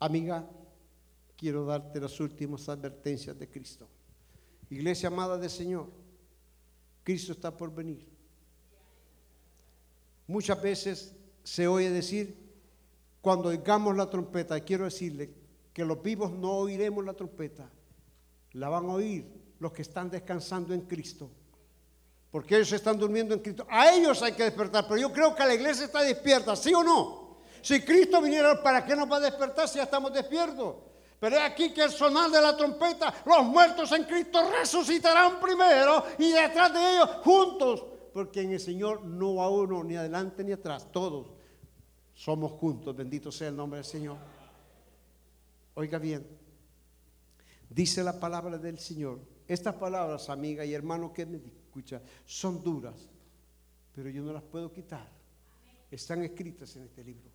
Amiga, 0.00 0.44
quiero 1.44 1.66
darte 1.66 2.00
las 2.00 2.18
últimas 2.20 2.70
advertencias 2.70 3.38
de 3.38 3.50
Cristo. 3.50 3.86
Iglesia 4.70 5.08
amada 5.08 5.36
del 5.36 5.50
Señor, 5.50 5.90
Cristo 7.02 7.32
está 7.32 7.54
por 7.54 7.70
venir. 7.70 8.08
Muchas 10.26 10.62
veces 10.62 11.14
se 11.42 11.68
oye 11.68 11.90
decir, 11.90 12.34
cuando 13.20 13.50
oigamos 13.50 13.94
la 13.94 14.08
trompeta, 14.08 14.58
quiero 14.60 14.86
decirle 14.86 15.34
que 15.74 15.84
los 15.84 16.02
vivos 16.02 16.32
no 16.32 16.50
oiremos 16.60 17.04
la 17.04 17.12
trompeta, 17.12 17.70
la 18.52 18.70
van 18.70 18.86
a 18.86 18.94
oír 18.94 19.26
los 19.58 19.70
que 19.70 19.82
están 19.82 20.08
descansando 20.08 20.72
en 20.72 20.80
Cristo. 20.80 21.30
Porque 22.30 22.56
ellos 22.56 22.72
están 22.72 22.98
durmiendo 22.98 23.34
en 23.34 23.40
Cristo. 23.40 23.66
A 23.68 23.94
ellos 23.94 24.22
hay 24.22 24.32
que 24.32 24.44
despertar, 24.44 24.86
pero 24.88 24.98
yo 24.98 25.12
creo 25.12 25.34
que 25.34 25.44
la 25.44 25.52
iglesia 25.52 25.84
está 25.84 26.00
despierta, 26.00 26.56
¿sí 26.56 26.72
o 26.72 26.82
no? 26.82 27.36
Si 27.60 27.82
Cristo 27.82 28.22
viniera, 28.22 28.62
¿para 28.62 28.82
qué 28.86 28.96
nos 28.96 29.12
va 29.12 29.18
a 29.18 29.20
despertar 29.20 29.68
si 29.68 29.76
ya 29.76 29.82
estamos 29.82 30.10
despiertos? 30.10 30.93
Pero 31.20 31.36
es 31.36 31.42
aquí 31.42 31.72
que 31.72 31.82
el 31.82 31.90
sonar 31.90 32.30
de 32.30 32.40
la 32.40 32.56
trompeta, 32.56 33.14
los 33.24 33.44
muertos 33.44 33.90
en 33.92 34.04
Cristo 34.04 34.40
resucitarán 34.50 35.40
primero 35.40 36.04
y 36.18 36.32
detrás 36.32 36.72
de 36.72 36.94
ellos 36.94 37.10
juntos. 37.22 37.84
Porque 38.12 38.42
en 38.42 38.52
el 38.52 38.60
Señor 38.60 39.04
no 39.04 39.42
a 39.42 39.48
uno, 39.48 39.82
ni 39.82 39.96
adelante 39.96 40.44
ni 40.44 40.52
atrás, 40.52 40.90
todos 40.92 41.28
somos 42.14 42.52
juntos. 42.52 42.94
Bendito 42.94 43.32
sea 43.32 43.48
el 43.48 43.56
nombre 43.56 43.78
del 43.78 43.84
Señor. 43.84 44.16
Oiga 45.74 45.98
bien, 45.98 46.24
dice 47.68 48.04
la 48.04 48.18
palabra 48.18 48.58
del 48.58 48.78
Señor. 48.78 49.18
Estas 49.46 49.74
palabras, 49.74 50.30
amiga 50.30 50.64
y 50.64 50.72
hermano 50.72 51.12
que 51.12 51.26
me 51.26 51.38
escucha, 51.38 52.00
son 52.24 52.62
duras, 52.62 53.08
pero 53.94 54.08
yo 54.08 54.22
no 54.22 54.32
las 54.32 54.44
puedo 54.44 54.72
quitar. 54.72 55.08
Están 55.90 56.22
escritas 56.22 56.74
en 56.76 56.84
este 56.84 57.02
libro. 57.02 57.33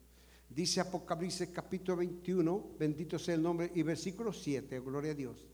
Dice 0.50 0.80
Apocalipsis 0.80 1.50
capítulo 1.50 1.98
21, 1.98 2.72
bendito 2.76 3.20
sea 3.20 3.36
el 3.36 3.42
nombre, 3.42 3.70
y 3.72 3.84
versículo 3.84 4.32
7, 4.32 4.80
gloria 4.80 5.12
a 5.12 5.14
Dios. 5.14 5.46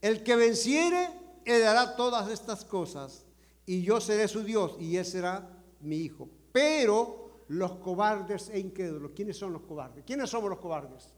El 0.00 0.22
que 0.22 0.36
venciere, 0.36 1.10
dará 1.44 1.96
todas 1.96 2.30
estas 2.30 2.64
cosas, 2.64 3.24
y 3.66 3.82
yo 3.82 4.00
seré 4.00 4.28
su 4.28 4.44
Dios, 4.44 4.76
y 4.78 4.96
él 4.96 5.04
será 5.04 5.50
mi 5.80 5.96
hijo. 5.96 6.28
Pero 6.52 7.42
los 7.48 7.72
cobardes 7.78 8.50
e 8.50 8.60
incrédulos, 8.60 9.10
¿quiénes 9.16 9.36
son 9.36 9.52
los 9.52 9.62
cobardes? 9.62 10.04
¿Quiénes 10.06 10.30
somos 10.30 10.48
los 10.48 10.60
cobardes? 10.60 11.12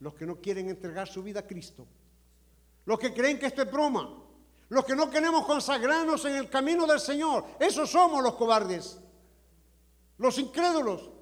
Los 0.00 0.12
que 0.14 0.26
no 0.26 0.36
quieren 0.36 0.68
entregar 0.68 1.08
su 1.08 1.22
vida 1.22 1.40
a 1.40 1.46
Cristo. 1.46 1.86
Los 2.84 2.98
que 2.98 3.14
creen 3.14 3.38
que 3.38 3.46
esto 3.46 3.62
es 3.62 3.72
broma. 3.72 4.22
Los 4.68 4.84
que 4.84 4.94
no 4.94 5.08
queremos 5.08 5.46
consagrarnos 5.46 6.22
en 6.26 6.34
el 6.34 6.50
camino 6.50 6.86
del 6.86 7.00
Señor. 7.00 7.46
Esos 7.58 7.90
somos 7.90 8.22
los 8.22 8.34
cobardes. 8.34 8.98
Los 10.18 10.38
incrédulos. 10.38 11.15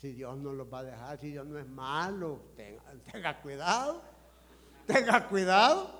Si 0.00 0.12
Dios 0.12 0.36
no 0.36 0.52
los 0.52 0.72
va 0.72 0.80
a 0.80 0.84
dejar, 0.84 1.18
si 1.18 1.30
Dios 1.30 1.46
no 1.46 1.58
es 1.58 1.66
malo, 1.66 2.40
tenga, 2.54 3.40
cuidado, 3.40 4.02
tenga 4.86 5.26
cuidado, 5.28 5.90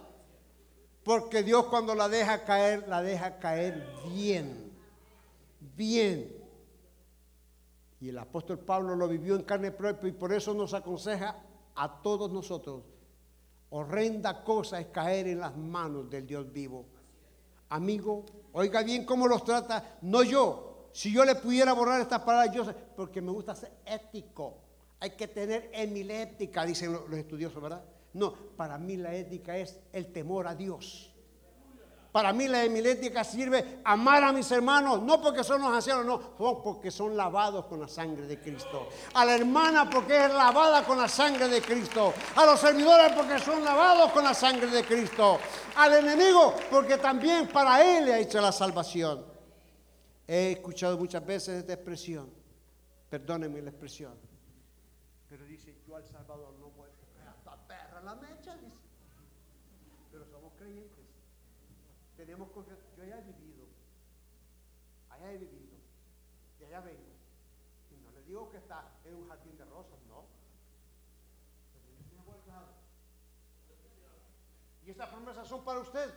porque 1.03 1.43
Dios 1.43 1.67
cuando 1.67 1.95
la 1.95 2.09
deja 2.09 2.45
caer, 2.45 2.87
la 2.89 3.03
deja 3.03 3.39
caer 3.39 3.87
bien, 4.13 4.71
bien. 5.77 6.37
Y 8.01 8.11
el 8.11 8.19
apóstol 8.19 8.59
Pablo 8.59 8.95
lo 8.95 9.09
vivió 9.09 9.35
en 9.35 9.45
carne 9.45 9.71
propia 9.71 10.11
y 10.11 10.13
por 10.13 10.33
eso 10.33 10.53
nos 10.53 10.75
aconseja 10.75 11.37
a 11.75 12.03
todos 12.03 12.31
nosotros. 12.31 12.83
Horrenda 13.71 14.45
cosa 14.45 14.79
es 14.79 14.89
caer 14.89 15.27
en 15.29 15.41
las 15.41 15.57
manos 15.57 16.11
del 16.11 16.27
Dios 16.27 16.53
vivo. 16.53 16.85
Amigo, 17.71 18.27
oiga 18.53 18.83
bien 18.83 19.07
cómo 19.07 19.27
los 19.27 19.43
trata, 19.43 19.99
no 20.03 20.23
yo, 20.23 20.76
si 20.97 21.13
yo 21.13 21.27
le 21.27 21.35
pudiera 21.35 21.75
borrar 21.75 22.01
estas 22.01 22.23
palabras, 22.23 22.55
yo 22.55 22.65
sé, 22.65 22.73
porque 22.73 23.21
me 23.21 23.31
gusta 23.31 23.55
ser 23.55 23.71
ético. 23.85 24.63
Hay 24.99 25.11
que 25.11 25.29
tener 25.29 25.69
emilética, 25.75 26.65
dicen 26.65 26.91
los 26.91 27.19
estudiosos, 27.19 27.63
¿verdad? 27.63 27.85
No, 28.15 28.33
para 28.57 28.79
mí 28.79 28.97
la 28.97 29.15
ética 29.15 29.59
es 29.59 29.79
el 29.93 30.11
temor 30.11 30.49
a 30.49 30.55
Dios. 30.55 31.13
Para 32.13 32.33
mí 32.33 32.49
la 32.49 32.65
emilética 32.65 33.25
sirve 33.25 33.83
amar 33.85 34.25
a 34.25 34.33
mis 34.33 34.51
hermanos, 34.51 35.03
no 35.03 35.21
porque 35.21 35.45
son 35.45 35.61
los 35.61 35.71
ancianos, 35.71 36.07
no, 36.07 36.63
porque 36.63 36.91
son 36.91 37.15
lavados 37.15 37.67
con 37.67 37.79
la 37.79 37.89
sangre 37.89 38.27
de 38.27 38.41
Cristo. 38.41 38.89
A 39.13 39.27
la 39.27 39.35
hermana 39.35 39.91
porque 39.91 40.25
es 40.25 40.33
lavada 40.33 40.83
con 40.83 40.97
la 40.97 41.09
sangre 41.09 41.47
de 41.49 41.61
Cristo. 41.61 42.15
A 42.37 42.47
los 42.47 42.59
servidores 42.59 43.13
porque 43.13 43.39
son 43.39 43.63
lavados 43.63 44.13
con 44.13 44.25
la 44.25 44.33
sangre 44.33 44.69
de 44.69 44.83
Cristo. 44.83 45.39
Al 45.77 45.93
enemigo 45.93 46.55
porque 46.71 46.97
también 46.97 47.49
para 47.49 47.85
él 47.85 48.07
le 48.07 48.15
ha 48.15 48.19
hecho 48.19 48.41
la 48.41 48.51
salvación. 48.51 49.36
He 50.29 50.53
escuchado 50.53 50.99
muchas 50.99 51.25
veces 51.25 51.61
esta 51.61 51.75
expresión, 51.75 52.29
perdónenme 53.09 53.63
la 53.63 53.71
expresión, 53.71 54.19
pero 55.29 55.45
dice, 55.45 55.77
yo 55.87 55.97
al 55.97 56.05
Salvador 56.05 56.55
no 56.59 56.71
voy 56.71 56.89
a 57.47 57.57
perra 57.69 58.01
la 58.03 58.15
mecha, 58.17 58.57
dice. 58.57 58.77
Pero 60.11 60.25
somos 60.27 60.53
creyentes. 60.55 61.05
Tenemos 62.17 62.51
confianza. 62.51 62.85
Yo 62.97 63.03
allá 63.03 63.19
he 63.19 63.23
vivido, 63.23 63.67
allá 65.11 65.33
he 65.33 65.39
vivido, 65.39 65.77
y 66.61 66.65
allá 66.65 66.81
vengo. 66.81 67.13
Y 67.91 67.97
no 68.03 68.11
le 68.13 68.23
digo 68.23 68.51
que 68.51 68.57
está 68.59 68.91
en 69.05 69.15
un 69.15 69.29
jardín 69.29 69.57
de 69.57 69.65
rosas, 69.65 69.99
no. 70.09 70.25
Y 74.85 74.91
estas 74.91 75.09
promesas 75.09 75.49
son 75.49 75.65
para 75.65 75.81
usted. 75.81 76.13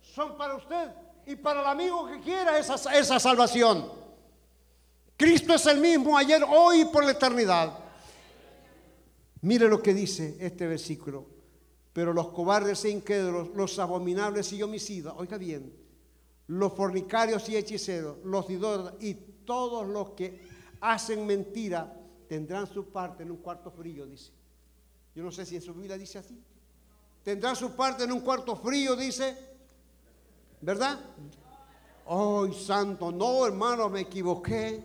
Son 0.00 0.36
para 0.36 0.54
usted 0.54 1.09
y 1.26 1.36
para 1.36 1.60
el 1.60 1.66
amigo 1.66 2.06
que 2.06 2.20
quiera 2.20 2.58
esa, 2.58 2.74
esa 2.96 3.18
salvación. 3.18 3.90
Cristo 5.16 5.54
es 5.54 5.66
el 5.66 5.78
mismo 5.78 6.16
ayer, 6.16 6.42
hoy 6.48 6.80
y 6.80 6.84
por 6.86 7.04
la 7.04 7.12
eternidad. 7.12 7.78
Mire 9.42 9.68
lo 9.68 9.82
que 9.82 9.94
dice 9.94 10.36
este 10.40 10.66
versículo. 10.66 11.26
Pero 11.92 12.12
los 12.12 12.28
cobardes 12.28 12.84
e 12.84 12.90
incrédulos, 12.90 13.48
los 13.54 13.78
abominables 13.78 14.52
y 14.52 14.62
homicidas, 14.62 15.12
oiga 15.16 15.36
bien, 15.36 15.74
los 16.46 16.72
fornicarios 16.72 17.48
y 17.48 17.56
hechiceros, 17.56 18.18
los 18.24 18.48
idólatras 18.48 18.94
y 19.02 19.14
todos 19.44 19.86
los 19.88 20.10
que 20.10 20.40
hacen 20.80 21.26
mentira 21.26 21.92
tendrán 22.28 22.66
su 22.66 22.90
parte 22.90 23.24
en 23.24 23.32
un 23.32 23.38
cuarto 23.38 23.70
frío, 23.70 24.06
dice. 24.06 24.30
Yo 25.14 25.24
no 25.24 25.32
sé 25.32 25.44
si 25.44 25.56
en 25.56 25.62
su 25.62 25.74
Biblia 25.74 25.98
dice 25.98 26.18
así. 26.18 26.40
Tendrán 27.24 27.56
su 27.56 27.74
parte 27.74 28.04
en 28.04 28.12
un 28.12 28.20
cuarto 28.20 28.54
frío, 28.56 28.94
dice 28.94 29.49
¿verdad? 30.60 30.98
¡Ay, 32.06 32.54
santo! 32.54 33.12
No, 33.12 33.46
hermano, 33.46 33.88
me 33.88 34.00
equivoqué. 34.00 34.84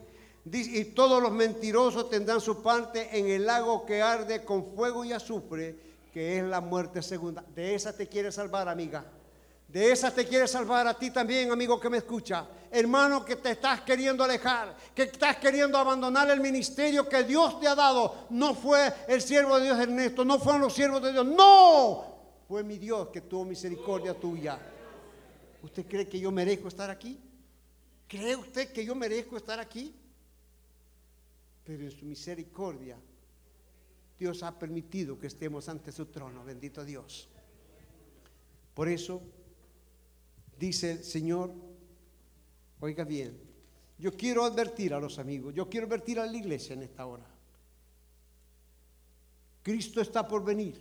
Y 0.51 0.86
todos 0.86 1.21
los 1.23 1.32
mentirosos 1.32 2.07
tendrán 2.09 2.39
su 2.39 2.61
parte 2.61 3.17
en 3.17 3.28
el 3.28 3.45
lago 3.47 3.84
que 3.84 4.01
arde 4.01 4.45
con 4.45 4.63
fuego 4.76 5.03
y 5.03 5.11
azufre, 5.11 5.76
que 6.13 6.38
es 6.38 6.43
la 6.43 6.61
muerte 6.61 7.01
segunda. 7.01 7.43
De 7.55 7.73
esa 7.73 7.93
te 7.93 8.07
quiere 8.07 8.32
salvar, 8.32 8.69
amiga. 8.69 9.03
De 9.67 9.91
esa 9.91 10.11
te 10.11 10.28
quiere 10.28 10.47
salvar 10.47 10.88
a 10.88 10.93
ti 10.93 11.09
también, 11.09 11.51
amigo 11.51 11.80
que 11.80 11.89
me 11.89 11.97
escucha. 11.97 12.45
Hermano, 12.69 13.26
que 13.26 13.38
te 13.38 13.51
estás 13.51 13.82
queriendo 13.82 14.23
alejar, 14.23 14.76
que 14.93 15.03
estás 15.03 15.38
queriendo 15.38 15.80
abandonar 15.80 16.30
el 16.30 16.39
ministerio 16.39 17.09
que 17.09 17.23
Dios 17.23 17.59
te 17.59 17.67
ha 17.67 17.73
dado. 17.73 18.28
No 18.30 18.53
fue 18.53 18.93
el 19.07 19.21
siervo 19.23 19.57
de 19.57 19.65
Dios 19.65 19.80
Ernesto, 19.80 20.23
no 20.23 20.38
fueron 20.38 20.61
los 20.61 20.73
siervos 20.73 21.01
de 21.01 21.11
Dios. 21.11 21.26
No, 21.26 22.05
fue 22.47 22.63
mi 22.63 22.78
Dios 22.78 23.07
que 23.07 23.21
tuvo 23.21 23.45
misericordia 23.45 24.13
tuya. 24.13 24.59
¿Usted 25.66 25.88
cree 25.88 26.07
que 26.07 26.20
yo 26.20 26.32
merezco 26.32 26.68
estar 26.68 26.91
aquí? 26.91 27.20
¿Cree 28.07 28.36
usted 28.36 28.72
que 28.72 28.86
yo 28.86 28.93
merezco 28.93 29.36
estar 29.36 29.59
aquí? 29.59 29.95
Pero 31.63 31.86
en 31.86 31.91
su 31.91 32.05
misericordia, 32.05 32.99
Dios 34.20 34.43
ha 34.43 34.59
permitido 34.59 35.20
que 35.20 35.26
estemos 35.26 35.68
ante 35.68 35.91
su 35.91 36.05
trono. 36.05 36.45
Bendito 36.45 36.86
Dios. 36.86 37.28
Por 38.76 38.88
eso 38.88 39.24
dice 40.59 40.91
el 40.91 41.03
Señor, 41.03 41.51
oiga 42.80 43.03
bien, 43.03 43.36
yo 43.97 44.16
quiero 44.16 44.45
advertir 44.45 44.93
a 44.93 44.99
los 44.99 45.18
amigos, 45.18 45.55
yo 45.55 45.68
quiero 45.68 45.88
advertir 45.88 46.20
a 46.20 46.28
la 46.28 46.38
iglesia 46.38 46.76
en 46.76 46.84
esta 46.84 47.07
hora. 47.07 47.26
Cristo 49.63 49.99
está 49.99 50.28
por 50.28 50.45
venir. 50.45 50.80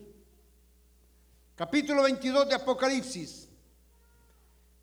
Capítulo 1.57 2.03
22 2.03 2.51
de 2.51 2.55
Apocalipsis. 2.55 3.49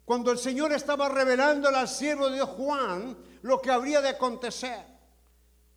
Cuando 0.05 0.31
el 0.31 0.37
Señor 0.37 0.73
estaba 0.73 1.09
revelando 1.09 1.69
al 1.69 1.87
siervo 1.87 2.27
de 2.27 2.35
Dios 2.35 2.49
Juan 2.49 3.17
lo 3.41 3.61
que 3.61 3.71
habría 3.71 4.01
de 4.01 4.09
acontecer. 4.09 4.91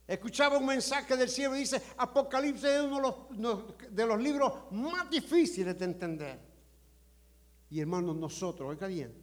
Escuchaba 0.06 0.58
un 0.58 0.66
mensaje 0.66 1.16
del 1.16 1.28
cielo 1.28 1.56
y 1.56 1.60
dice, 1.60 1.80
Apocalipsis 1.96 2.64
es 2.64 2.82
uno 2.82 2.96
de 3.30 3.98
los, 3.98 4.08
los 4.08 4.20
libros 4.20 4.52
más 4.72 5.08
difíciles 5.08 5.78
de 5.78 5.84
entender. 5.84 6.38
Y 7.70 7.80
hermanos, 7.80 8.14
nosotros, 8.16 8.68
oiga 8.68 8.86
bien, 8.86 9.14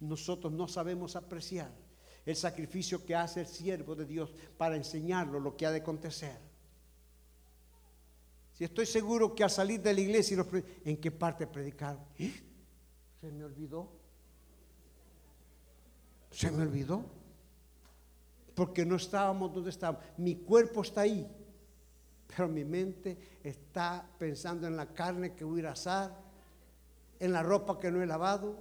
nosotros 0.00 0.52
no 0.52 0.68
sabemos 0.68 1.16
apreciar 1.16 1.70
el 2.24 2.36
sacrificio 2.36 3.04
que 3.04 3.16
hace 3.16 3.40
el 3.40 3.46
siervo 3.46 3.94
de 3.94 4.04
Dios 4.04 4.32
para 4.56 4.76
enseñarlo 4.76 5.40
lo 5.40 5.56
que 5.56 5.66
ha 5.66 5.70
de 5.70 5.78
acontecer. 5.78 6.38
Si 8.52 8.64
estoy 8.64 8.86
seguro 8.86 9.34
que 9.34 9.44
al 9.44 9.50
salir 9.50 9.80
de 9.80 9.94
la 9.94 10.00
iglesia, 10.00 10.44
¿en 10.84 10.98
qué 10.98 11.10
parte 11.10 11.46
predicar? 11.46 11.98
¿Eh? 12.18 12.32
Se 13.20 13.32
me 13.32 13.44
olvidó. 13.44 14.01
Se 16.32 16.50
me 16.50 16.62
olvidó. 16.62 17.04
Porque 18.54 18.84
no 18.84 18.96
estábamos 18.96 19.54
donde 19.54 19.70
estábamos. 19.70 20.02
Mi 20.16 20.36
cuerpo 20.36 20.82
está 20.82 21.02
ahí. 21.02 21.30
Pero 22.26 22.48
mi 22.48 22.64
mente 22.64 23.38
está 23.44 24.06
pensando 24.18 24.66
en 24.66 24.76
la 24.76 24.86
carne 24.86 25.34
que 25.34 25.44
voy 25.44 25.64
a 25.64 25.72
asar, 25.72 26.18
en 27.20 27.32
la 27.32 27.42
ropa 27.42 27.78
que 27.78 27.90
no 27.90 28.02
he 28.02 28.06
lavado, 28.06 28.58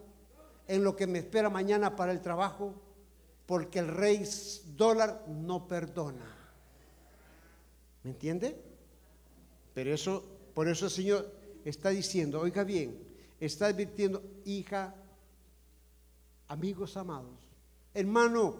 en 0.67 0.83
lo 0.83 0.95
que 0.95 1.07
me 1.07 1.19
espera 1.19 1.49
mañana 1.49 1.95
para 1.95 2.11
el 2.11 2.21
trabajo, 2.21 2.75
porque 3.45 3.79
el 3.79 3.87
rey 3.87 4.27
dólar 4.75 5.25
no 5.27 5.67
perdona. 5.67 6.35
¿Me 8.03 8.11
entiende? 8.11 8.61
Pero 9.73 9.93
eso, 9.93 10.23
por 10.53 10.67
eso 10.67 10.85
el 10.85 10.91
Señor 10.91 11.31
está 11.63 11.89
diciendo, 11.89 12.41
oiga 12.41 12.63
bien, 12.63 12.97
está 13.39 13.67
advirtiendo, 13.67 14.21
hija, 14.45 14.95
amigos 16.47 16.97
amados, 16.97 17.40
hermano, 17.93 18.55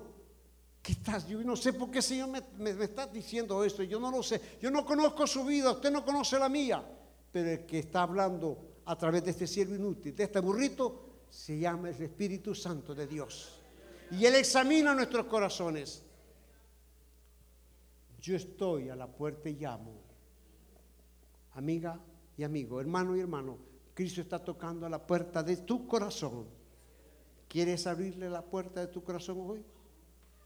¿qué 0.81 0.93
estás? 0.93 1.27
Yo 1.27 1.41
no 1.43 1.55
sé 1.55 1.73
por 1.73 1.91
qué 1.91 1.99
el 1.99 2.03
Señor 2.03 2.29
me, 2.57 2.69
está 2.83 3.07
diciendo 3.07 3.63
esto, 3.63 3.83
yo 3.83 3.99
no 3.99 4.11
lo 4.11 4.23
sé, 4.23 4.41
yo 4.61 4.71
no 4.71 4.85
conozco 4.85 5.25
su 5.27 5.45
vida, 5.45 5.71
usted 5.71 5.91
no 5.91 6.03
conoce 6.03 6.37
la 6.39 6.49
mía, 6.49 6.83
pero 7.31 7.49
el 7.49 7.65
que 7.65 7.79
está 7.79 8.03
hablando 8.03 8.81
a 8.85 8.97
través 8.97 9.23
de 9.23 9.31
este 9.31 9.47
siervo 9.47 9.75
inútil, 9.75 10.15
de 10.15 10.23
este 10.23 10.39
burrito, 10.39 11.25
se 11.29 11.57
llama 11.57 11.89
el 11.89 12.01
Espíritu 12.01 12.53
Santo 12.53 12.93
de 12.93 13.07
Dios. 13.07 13.61
Y 14.11 14.25
Él 14.25 14.35
examina 14.35 14.93
nuestros 14.93 15.25
corazones. 15.27 16.03
Yo 18.19 18.35
estoy 18.35 18.89
a 18.89 18.95
la 18.95 19.07
puerta 19.07 19.49
y 19.49 19.55
llamo. 19.55 19.93
Amiga 21.53 21.99
y 22.37 22.43
amigo, 22.43 22.79
hermano 22.81 23.15
y 23.15 23.21
hermano, 23.21 23.57
Cristo 23.93 24.21
está 24.21 24.43
tocando 24.43 24.85
a 24.85 24.89
la 24.89 25.05
puerta 25.05 25.41
de 25.43 25.57
tu 25.57 25.87
corazón. 25.87 26.60
¿Quieres 27.51 27.85
abrirle 27.85 28.29
la 28.29 28.41
puerta 28.41 28.79
de 28.79 28.87
tu 28.87 29.03
corazón 29.03 29.37
hoy? 29.41 29.61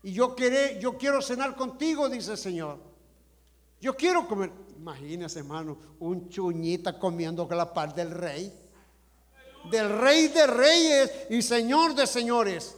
Y 0.01 0.11
yo, 0.11 0.33
quiero, 0.33 0.79
yo 0.79 0.97
quiero 0.97 1.21
cenar 1.21 1.55
contigo, 1.55 2.09
dice 2.09 2.31
el 2.31 2.37
Señor. 2.39 2.79
Yo 3.79 3.95
quiero 3.95 4.27
comer. 4.27 4.51
Imagínese, 4.75 5.37
hermano, 5.37 5.77
un 5.99 6.29
chuñita 6.29 6.97
comiendo 6.97 7.47
con 7.47 7.57
la 7.57 7.71
par 7.71 7.93
del 7.93 8.09
rey. 8.09 8.51
Del 9.69 9.99
rey 9.99 10.29
de 10.29 10.47
reyes 10.47 11.11
y 11.29 11.43
señor 11.43 11.93
de 11.93 12.07
señores. 12.07 12.75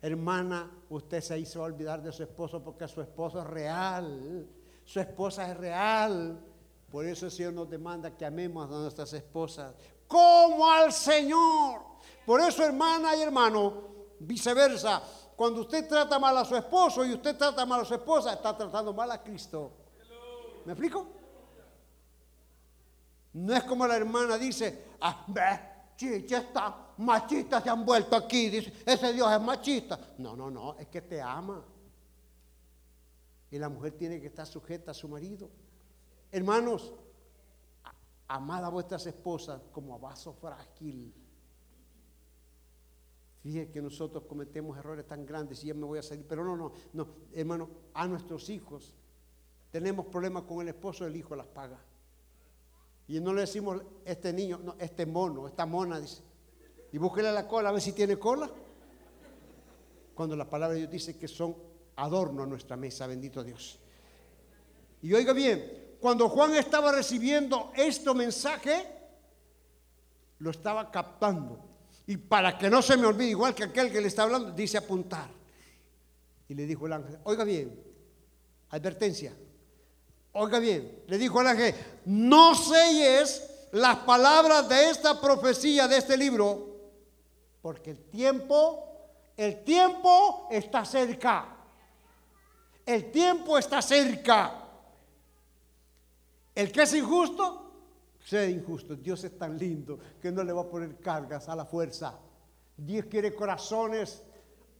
Hermana, 0.00 0.70
usted 0.88 1.20
se 1.20 1.38
hizo 1.38 1.62
olvidar 1.62 2.02
de 2.02 2.10
su 2.10 2.22
esposo 2.22 2.64
porque 2.64 2.88
su 2.88 3.02
esposo 3.02 3.42
es 3.42 3.46
real. 3.46 4.48
Su 4.82 4.98
esposa 4.98 5.50
es 5.50 5.58
real. 5.58 6.40
Por 6.90 7.04
eso 7.04 7.26
el 7.26 7.32
Señor 7.32 7.52
nos 7.52 7.68
demanda 7.68 8.16
que 8.16 8.24
amemos 8.24 8.66
a 8.66 8.70
nuestras 8.70 9.12
esposas 9.12 9.74
como 10.14 10.70
al 10.70 10.92
Señor. 10.92 11.82
Por 12.24 12.40
eso, 12.40 12.62
hermana 12.62 13.16
y 13.16 13.22
hermano, 13.22 13.82
viceversa, 14.20 15.02
cuando 15.34 15.62
usted 15.62 15.88
trata 15.88 16.20
mal 16.20 16.38
a 16.38 16.44
su 16.44 16.54
esposo 16.54 17.04
y 17.04 17.12
usted 17.12 17.36
trata 17.36 17.66
mal 17.66 17.80
a 17.80 17.84
su 17.84 17.94
esposa, 17.94 18.32
está 18.32 18.56
tratando 18.56 18.92
mal 18.92 19.10
a 19.10 19.20
Cristo. 19.20 19.72
¿Me 20.64 20.72
explico? 20.72 21.08
No 23.32 23.56
es 23.56 23.64
como 23.64 23.88
la 23.88 23.96
hermana 23.96 24.38
dice, 24.38 24.84
ah, 25.00 25.24
ve, 25.26 26.22
ya 26.28 26.38
está, 26.38 26.92
machistas 26.98 27.64
se 27.64 27.70
han 27.70 27.84
vuelto 27.84 28.14
aquí, 28.14 28.50
dice, 28.50 28.72
ese 28.86 29.12
Dios 29.12 29.32
es 29.32 29.40
machista. 29.40 29.98
No, 30.18 30.36
no, 30.36 30.48
no, 30.48 30.76
es 30.78 30.86
que 30.86 31.02
te 31.02 31.20
ama. 31.20 31.60
Y 33.50 33.58
la 33.58 33.68
mujer 33.68 33.96
tiene 33.98 34.20
que 34.20 34.28
estar 34.28 34.46
sujeta 34.46 34.92
a 34.92 34.94
su 34.94 35.08
marido. 35.08 35.50
Hermanos, 36.30 36.92
amad 38.28 38.64
a 38.64 38.68
vuestras 38.68 39.06
esposas 39.06 39.60
como 39.72 39.94
a 39.94 39.98
vaso 39.98 40.32
frágil. 40.32 41.12
Fíjense 43.42 43.70
que 43.70 43.82
nosotros 43.82 44.24
cometemos 44.24 44.78
errores 44.78 45.06
tan 45.06 45.26
grandes 45.26 45.62
y 45.64 45.66
ya 45.66 45.74
me 45.74 45.84
voy 45.84 45.98
a 45.98 46.02
salir. 46.02 46.24
Pero 46.26 46.44
no, 46.44 46.56
no, 46.56 46.72
no, 46.94 47.08
hermano, 47.32 47.68
a 47.92 48.06
nuestros 48.08 48.48
hijos 48.48 48.94
tenemos 49.70 50.06
problemas 50.06 50.44
con 50.44 50.62
el 50.62 50.68
esposo, 50.68 51.06
el 51.06 51.16
hijo 51.16 51.36
las 51.36 51.46
paga. 51.46 51.78
Y 53.06 53.20
no 53.20 53.34
le 53.34 53.42
decimos 53.42 53.82
este 54.04 54.32
niño, 54.32 54.60
no, 54.62 54.76
este 54.78 55.04
mono, 55.04 55.46
esta 55.46 55.66
mona, 55.66 56.00
dice. 56.00 56.22
Y 56.92 56.96
búsquele 56.98 57.32
la 57.32 57.46
cola 57.46 57.68
a 57.68 57.72
ver 57.72 57.82
si 57.82 57.92
tiene 57.92 58.18
cola. 58.18 58.50
Cuando 60.14 60.36
la 60.36 60.48
palabra 60.48 60.74
de 60.74 60.80
Dios 60.80 60.92
dice 60.92 61.18
que 61.18 61.28
son 61.28 61.54
adorno 61.96 62.44
a 62.44 62.46
nuestra 62.46 62.76
mesa, 62.76 63.06
bendito 63.06 63.44
Dios. 63.44 63.78
Y 65.02 65.12
oiga 65.12 65.34
bien, 65.34 65.83
cuando 66.04 66.28
Juan 66.28 66.54
estaba 66.54 66.92
recibiendo 66.92 67.72
este 67.74 68.12
mensaje, 68.12 68.86
lo 70.38 70.50
estaba 70.50 70.90
captando. 70.90 71.58
Y 72.06 72.18
para 72.18 72.58
que 72.58 72.68
no 72.68 72.82
se 72.82 72.98
me 72.98 73.06
olvide, 73.06 73.30
igual 73.30 73.54
que 73.54 73.64
aquel 73.64 73.90
que 73.90 74.02
le 74.02 74.08
está 74.08 74.24
hablando, 74.24 74.50
dice 74.50 74.76
apuntar. 74.76 75.30
Y 76.46 76.52
le 76.52 76.66
dijo 76.66 76.84
el 76.84 76.92
ángel, 76.92 77.18
oiga 77.24 77.42
bien, 77.44 77.82
advertencia, 78.68 79.32
oiga 80.32 80.58
bien, 80.58 81.04
le 81.06 81.16
dijo 81.16 81.40
el 81.40 81.46
ángel, 81.46 81.74
no 82.04 82.54
selles 82.54 83.68
las 83.72 83.96
palabras 84.00 84.68
de 84.68 84.90
esta 84.90 85.18
profecía, 85.18 85.88
de 85.88 85.96
este 85.96 86.18
libro, 86.18 86.82
porque 87.62 87.92
el 87.92 88.04
tiempo, 88.10 89.08
el 89.38 89.64
tiempo 89.64 90.48
está 90.50 90.84
cerca. 90.84 91.46
El 92.84 93.10
tiempo 93.10 93.56
está 93.56 93.80
cerca. 93.80 94.63
El 96.54 96.70
que 96.70 96.82
es 96.82 96.94
injusto, 96.94 97.64
sea 98.24 98.48
injusto. 98.48 98.94
Dios 98.94 99.22
es 99.24 99.36
tan 99.36 99.58
lindo 99.58 99.98
que 100.20 100.30
no 100.30 100.42
le 100.42 100.52
va 100.52 100.62
a 100.62 100.68
poner 100.68 100.98
cargas 100.98 101.48
a 101.48 101.56
la 101.56 101.64
fuerza. 101.64 102.18
Dios 102.76 103.06
quiere 103.06 103.34
corazones, 103.34 104.22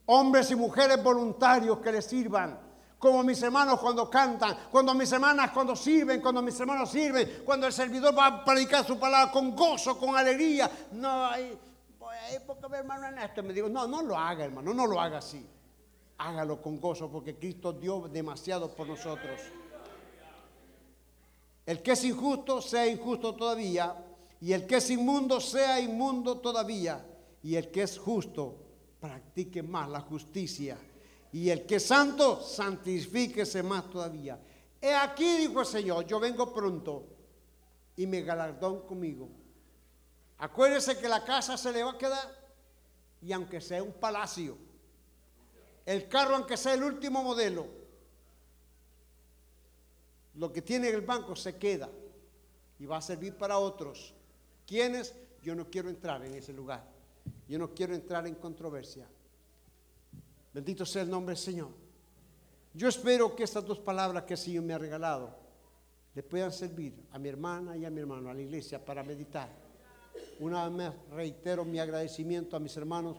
hombres 0.07 0.51
y 0.51 0.57
mujeres 0.57 1.03
voluntarios 1.03 1.79
que 1.79 1.93
le 1.93 2.03
sirvan. 2.03 2.59
Como 2.99 3.23
mis 3.23 3.43
hermanos 3.43 3.81
cuando 3.81 4.09
cantan, 4.09 4.57
cuando 4.71 4.95
mis 4.95 5.13
hermanas 5.13 5.51
cuando 5.51 5.77
sirven, 5.77 6.23
cuando 6.23 6.41
mis 6.41 6.59
hermanos 6.59 6.91
sirven, 6.91 7.43
cuando 7.45 7.67
el 7.67 7.73
servidor 7.73 8.17
va 8.17 8.27
a 8.27 8.45
predicar 8.45 8.85
su 8.85 8.99
palabra 8.99 9.31
con 9.31 9.55
gozo, 9.55 9.99
con 9.99 10.17
alegría. 10.17 10.71
No, 10.93 11.29
porque 12.47 12.69
mi 12.71 12.77
hermano 12.77 13.07
Ernesto 13.07 13.43
me 13.43 13.53
digo, 13.53 13.69
no, 13.69 13.87
no 13.87 14.01
lo 14.01 14.17
haga 14.17 14.45
hermano, 14.45 14.73
no 14.73 14.87
lo 14.87 14.99
haga 15.01 15.19
así. 15.19 15.47
Hágalo 16.17 16.63
con 16.63 16.81
gozo 16.81 17.11
porque 17.11 17.37
Cristo 17.37 17.75
dio 17.75 18.09
demasiado 18.09 18.75
por 18.75 18.87
nosotros. 18.87 19.41
El 21.67 21.83
que 21.83 21.93
es 21.93 22.05
injusto 22.05 22.61
sea 22.61 22.87
injusto 22.87 23.35
todavía, 23.35 23.95
y 24.41 24.53
el 24.53 24.67
que 24.67 24.77
es 24.77 24.91
inmundo 24.91 25.41
sea 25.41 25.81
inmundo 25.81 26.39
todavía, 26.39 27.05
y 27.43 27.57
el 27.57 27.71
que 27.71 27.83
es 27.83 27.99
justo 27.99 28.57
practique 29.01 29.63
más 29.63 29.89
la 29.89 30.01
justicia, 30.01 30.79
Y 31.33 31.51
el 31.51 31.67
que 31.67 31.77
es 31.77 31.87
santo, 31.87 32.41
santifíquese 32.41 33.61
más 33.65 33.91
todavía. 33.91 34.39
He 34.81 34.95
aquí, 34.95 35.39
dijo 35.39 35.61
el 35.61 35.67
Señor, 35.67 36.07
yo 36.07 36.21
vengo 36.21 36.55
pronto 36.55 37.09
y 37.97 38.07
me 38.07 38.23
galardón 38.23 38.87
conmigo. 38.87 39.29
Acuérdese 40.39 40.97
que 40.97 41.09
la 41.09 41.25
casa 41.25 41.57
se 41.57 41.73
le 41.73 41.83
va 41.83 41.91
a 41.91 41.99
quedar 41.99 42.45
y 43.21 43.33
aunque 43.33 43.61
sea 43.61 43.83
un 43.83 43.95
palacio, 43.95 44.57
el 45.85 46.09
carro 46.09 46.37
aunque 46.37 46.57
sea 46.57 46.75
el 46.75 46.85
último 46.85 47.23
modelo, 47.23 47.67
lo 50.37 50.53
que 50.53 50.63
tiene 50.63 50.89
el 50.89 51.03
banco 51.03 51.37
se 51.37 51.57
queda 51.57 51.89
y 52.79 52.87
va 52.87 52.99
a 52.99 53.03
servir 53.03 53.35
para 53.35 53.59
otros. 53.59 54.15
¿Quiénes? 54.67 55.15
Yo 55.43 55.55
no 55.55 55.71
quiero 55.71 55.89
entrar 55.89 56.25
en 56.25 56.35
ese 56.35 56.53
lugar. 56.53 56.85
Yo 57.49 57.59
no 57.59 57.75
quiero 57.75 57.95
entrar 57.95 58.27
en 58.27 58.35
controversia. 58.35 59.07
Bendito 60.53 60.87
sea 60.87 61.03
el 61.03 61.11
nombre 61.11 61.35
del 61.35 61.43
Señor. 61.43 61.71
Yo 62.73 62.89
espero 62.89 63.37
que 63.37 63.45
estas 63.45 63.65
dos 63.65 63.79
palabras 63.79 64.25
que 64.25 64.35
el 64.35 64.39
Señor 64.39 64.65
me 64.65 64.75
ha 64.75 64.79
regalado 64.79 65.45
le 66.15 66.23
puedan 66.23 66.53
servir 66.53 66.95
a 67.11 67.19
mi 67.19 67.29
hermana 67.29 67.77
y 67.77 67.85
a 67.85 67.91
mi 67.91 68.01
hermano, 68.01 68.31
a 68.31 68.35
la 68.35 68.41
iglesia, 68.41 68.85
para 68.85 69.03
meditar. 69.03 69.49
Una 70.39 70.69
vez 70.69 70.73
más 70.73 70.95
reitero 71.11 71.65
mi 71.65 71.79
agradecimiento 71.79 72.57
a 72.57 72.61
mis 72.61 72.77
hermanos, 72.77 73.17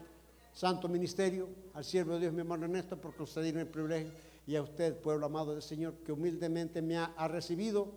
Santo 0.52 0.88
Ministerio, 0.88 1.48
al 1.74 1.84
siervo 1.84 2.14
de 2.14 2.20
Dios, 2.20 2.32
mi 2.32 2.40
hermano 2.40 2.64
Ernesto, 2.64 2.96
por 2.96 3.14
concederme 3.14 3.62
el 3.62 3.68
privilegio, 3.68 4.10
y 4.46 4.54
a 4.54 4.62
usted, 4.62 4.96
pueblo 5.00 5.26
amado 5.26 5.52
del 5.52 5.62
Señor, 5.62 5.94
que 6.04 6.12
humildemente 6.12 6.80
me 6.80 6.96
ha, 6.96 7.28
recibido 7.28 7.92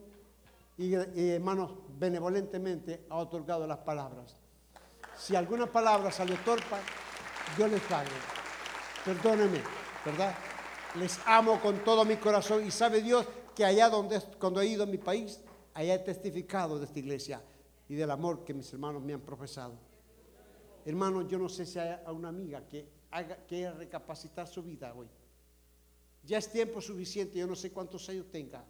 y, 0.78 0.94
hermanos, 0.94 1.72
benevolentemente 2.00 3.06
ha 3.10 3.18
otorgado 3.18 3.68
las 3.68 3.80
palabras. 3.80 4.36
Si 5.16 5.36
alguna 5.36 5.68
palabra 5.68 6.12
salió 6.12 6.36
torpa, 6.44 6.80
yo 7.58 7.68
les 7.68 7.82
pague. 7.82 8.10
Perdónenme, 9.06 9.62
¿verdad? 10.04 10.34
Les 10.96 11.20
amo 11.26 11.60
con 11.62 11.84
todo 11.84 12.04
mi 12.04 12.16
corazón 12.16 12.66
y 12.66 12.72
sabe 12.72 13.02
Dios 13.02 13.28
que 13.56 13.64
allá 13.64 13.90
donde 13.90 14.20
cuando 14.40 14.62
he 14.62 14.68
ido 14.68 14.84
a 14.84 14.88
mi 14.88 14.98
país, 14.98 15.42
allá 15.74 15.94
he 15.94 16.00
testificado 16.00 16.80
de 16.80 16.86
esta 16.86 16.98
iglesia 16.98 17.44
y 17.88 17.96
del 17.96 18.10
amor 18.10 18.44
que 18.44 18.54
mis 18.54 18.72
hermanos 18.74 19.04
me 19.04 19.14
han 19.14 19.22
profesado. 19.22 19.74
Hermanos, 20.86 21.28
yo 21.28 21.38
no 21.38 21.50
sé 21.50 21.66
si 21.66 21.78
hay 21.78 22.00
una 22.08 22.30
amiga 22.30 22.66
que 22.68 22.90
haga 23.12 23.36
que 23.46 23.70
recapacitar 23.72 24.48
su 24.48 24.64
vida 24.64 24.94
hoy. 24.96 25.08
Ya 26.30 26.38
es 26.38 26.52
tiempo 26.52 26.80
suficiente, 26.80 27.40
yo 27.40 27.48
no 27.48 27.56
sé 27.56 27.72
cuántos 27.72 28.08
años 28.08 28.28
tenga. 28.32 28.64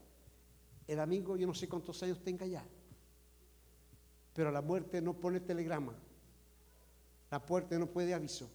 El 0.88 0.98
amigo, 0.98 1.36
yo 1.36 1.46
no 1.46 1.54
sé 1.54 1.68
cuántos 1.68 2.02
años 2.02 2.24
tenga 2.24 2.46
ya. 2.46 2.66
Pero 4.34 4.50
la 4.50 4.62
muerte 4.62 5.02
no 5.02 5.14
pone 5.14 5.42
telegrama. 5.42 5.94
La 7.30 7.44
muerte 7.46 7.78
no 7.78 7.88
puede 7.88 8.14
aviso. 8.14 8.50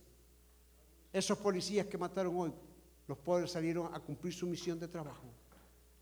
Esos 1.12 1.36
policías 1.36 1.86
que 1.86 1.98
mataron 1.98 2.34
hoy, 2.34 2.52
los 3.06 3.18
pobres 3.18 3.50
salieron 3.50 3.94
a 3.94 4.00
cumplir 4.00 4.32
su 4.32 4.46
misión 4.46 4.80
de 4.80 4.88
trabajo. 4.88 5.26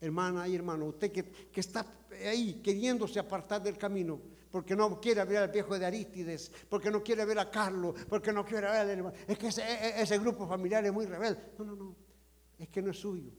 Hermana 0.01 0.47
y 0.47 0.55
hermano, 0.55 0.85
usted 0.85 1.11
que, 1.11 1.61
está 1.61 1.85
ahí 2.25 2.61
queriéndose 2.63 3.19
apartar 3.19 3.65
del 3.65 3.77
camino, 3.77 4.21
porque 4.49 4.77
no 4.77 5.01
quiere 5.01 5.25
ver 5.25 5.39
al 5.39 5.51
viejo 5.51 5.77
de 5.77 5.87
Arístides, 5.87 6.53
porque 6.69 6.89
no 6.89 7.03
quiere 7.03 7.25
ver 7.25 7.41
a 7.41 7.51
Carlos, 7.51 7.97
porque 8.09 8.33
no 8.33 8.45
quiere 8.45 8.69
ver 8.69 8.77
al 8.77 8.91
hermano. 8.91 9.17
Es 9.27 9.37
que 9.37 9.49
ese, 9.49 9.63
e, 9.63 10.03
ese, 10.03 10.21
grupo 10.21 10.47
familiar 10.47 10.85
es 10.85 10.93
muy 10.93 11.07
rebelde. 11.07 11.51
No, 11.59 11.65
no, 11.65 11.75
no. 11.75 12.12
Es 12.63 12.69
que 12.69 12.81
no 12.81 12.93
es 12.93 12.99
suyo. 13.01 13.33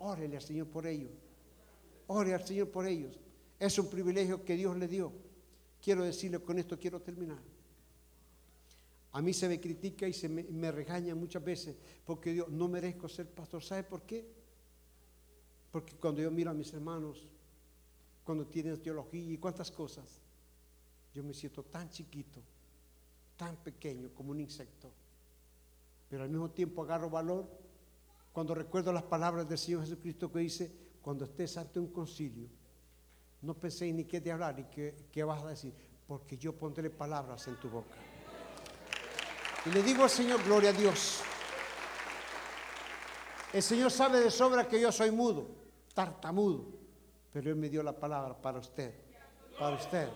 Órele 0.00 0.36
al 0.36 0.42
Señor 0.42 0.66
por 0.66 0.88
ellos. 0.88 1.12
Ore 2.08 2.34
al 2.34 2.44
Señor 2.44 2.68
por 2.68 2.84
ellos. 2.84 3.16
Es 3.60 3.78
un 3.78 3.88
privilegio 3.88 4.44
que 4.44 4.56
Dios 4.56 4.76
le 4.76 4.88
dio. 4.88 5.12
Quiero 5.80 6.02
decirle, 6.02 6.40
con 6.40 6.58
esto 6.58 6.76
quiero 6.76 7.00
terminar. 7.00 7.38
A 9.12 9.22
mí 9.22 9.32
se 9.32 9.48
me 9.48 9.60
critica 9.60 10.08
y 10.08 10.12
se 10.12 10.28
me, 10.28 10.72
regaña 10.72 11.14
muchas 11.14 11.44
veces 11.44 11.76
porque 12.04 12.34
yo 12.34 12.48
no 12.48 12.66
merezco 12.66 13.08
ser 13.08 13.30
pastor. 13.30 13.62
¿Sabe 13.62 13.84
por 13.84 14.02
qué? 14.02 14.26
Porque 15.70 15.94
cuando 15.94 16.20
yo 16.20 16.30
miro 16.32 16.50
a 16.50 16.54
mis 16.54 16.72
hermanos, 16.72 17.24
cuando 18.24 18.48
tienen 18.48 18.82
teología 18.82 19.32
y 19.32 19.38
cuántas 19.38 19.70
cosas, 19.70 20.06
yo 21.14 21.22
me 21.22 21.32
siento 21.34 21.62
tan 21.62 21.88
chiquito, 21.88 22.40
tan 23.36 23.54
pequeño 23.58 24.10
como 24.12 24.32
un 24.32 24.40
insecto. 24.40 24.90
Pero 26.10 26.24
al 26.24 26.30
mismo 26.30 26.50
tiempo 26.50 26.82
agarro 26.82 27.08
valor 27.08 27.65
cuando 28.36 28.54
recuerdo 28.54 28.92
las 28.92 29.04
palabras 29.04 29.48
del 29.48 29.56
Señor 29.56 29.80
Jesucristo 29.80 30.30
que 30.30 30.40
dice, 30.40 30.70
cuando 31.00 31.24
estés 31.24 31.56
ante 31.56 31.80
un 31.80 31.90
concilio, 31.90 32.46
no 33.40 33.54
penséis 33.54 33.94
ni 33.94 34.04
qué 34.04 34.20
de 34.20 34.30
hablar 34.30 34.54
ni 34.56 34.64
qué, 34.64 35.06
qué 35.10 35.24
vas 35.24 35.42
a 35.42 35.48
decir, 35.48 35.72
porque 36.06 36.36
yo 36.36 36.52
pondré 36.52 36.90
palabras 36.90 37.48
en 37.48 37.58
tu 37.58 37.70
boca. 37.70 37.96
Y 39.64 39.70
le 39.70 39.82
digo 39.82 40.02
al 40.02 40.10
Señor, 40.10 40.44
gloria 40.44 40.68
a 40.68 40.72
Dios. 40.74 41.22
El 43.54 43.62
Señor 43.62 43.90
sabe 43.90 44.20
de 44.20 44.30
sobra 44.30 44.68
que 44.68 44.78
yo 44.82 44.92
soy 44.92 45.10
mudo, 45.10 45.48
tartamudo, 45.94 46.66
pero 47.32 47.48
Él 47.48 47.56
me 47.56 47.70
dio 47.70 47.82
la 47.82 47.98
palabra 47.98 48.36
para 48.36 48.58
usted, 48.58 48.92
para 49.58 49.76
usted. 49.76 50.10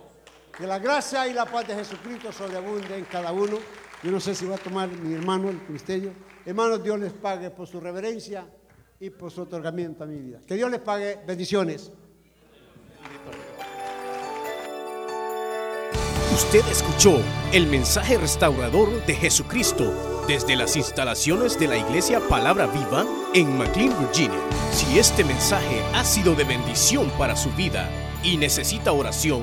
Que 0.55 0.67
la 0.67 0.79
gracia 0.79 1.27
y 1.27 1.33
la 1.33 1.47
paz 1.47 1.67
de 1.67 1.75
Jesucristo 1.75 2.31
sobreabunde 2.33 2.99
en 2.99 3.07
cada 3.07 3.33
uno. 3.33 3.57
Yo 4.03 4.11
no 4.11 4.21
sé 4.21 4.35
si 4.35 4.47
va 4.47 4.57
a 4.57 4.59
tomar 4.59 4.89
mi 4.89 5.15
hermano 5.15 5.51
el 5.51 5.61
ministerio. 5.69 6.13
Hermanos, 6.47 6.83
Dios 6.83 6.99
les 6.99 7.13
pague 7.13 7.51
por 7.51 7.67
su 7.67 7.81
reverencia 7.81 8.47
y 8.99 9.11
por 9.11 9.31
su 9.31 9.43
otorgamiento 9.43 10.05
a 10.05 10.07
mi 10.07 10.19
vida. 10.19 10.41
Que 10.47 10.55
Dios 10.55 10.71
les 10.71 10.81
pague 10.81 11.19
bendiciones. 11.27 11.93
Usted 16.33 16.67
escuchó 16.71 17.19
el 17.53 17.67
mensaje 17.67 18.17
restaurador 18.17 19.05
de 19.05 19.15
Jesucristo 19.15 20.25
desde 20.27 20.57
las 20.57 20.77
instalaciones 20.77 21.59
de 21.59 21.69
la 21.69 21.77
iglesia 21.77 22.21
Palabra 22.21 22.67
Viva 22.67 23.05
en 23.35 23.59
McLean, 23.59 23.95
Virginia. 24.01 24.41
Si 24.73 24.99
este 24.99 25.25
mensaje 25.25 25.83
ha 25.95 26.05
sido 26.05 26.35
de 26.35 26.45
bendición 26.45 27.11
para 27.19 27.37
su 27.37 27.51
vida 27.51 27.91
y 28.23 28.39
necesita 28.39 28.93
oración, 28.93 29.43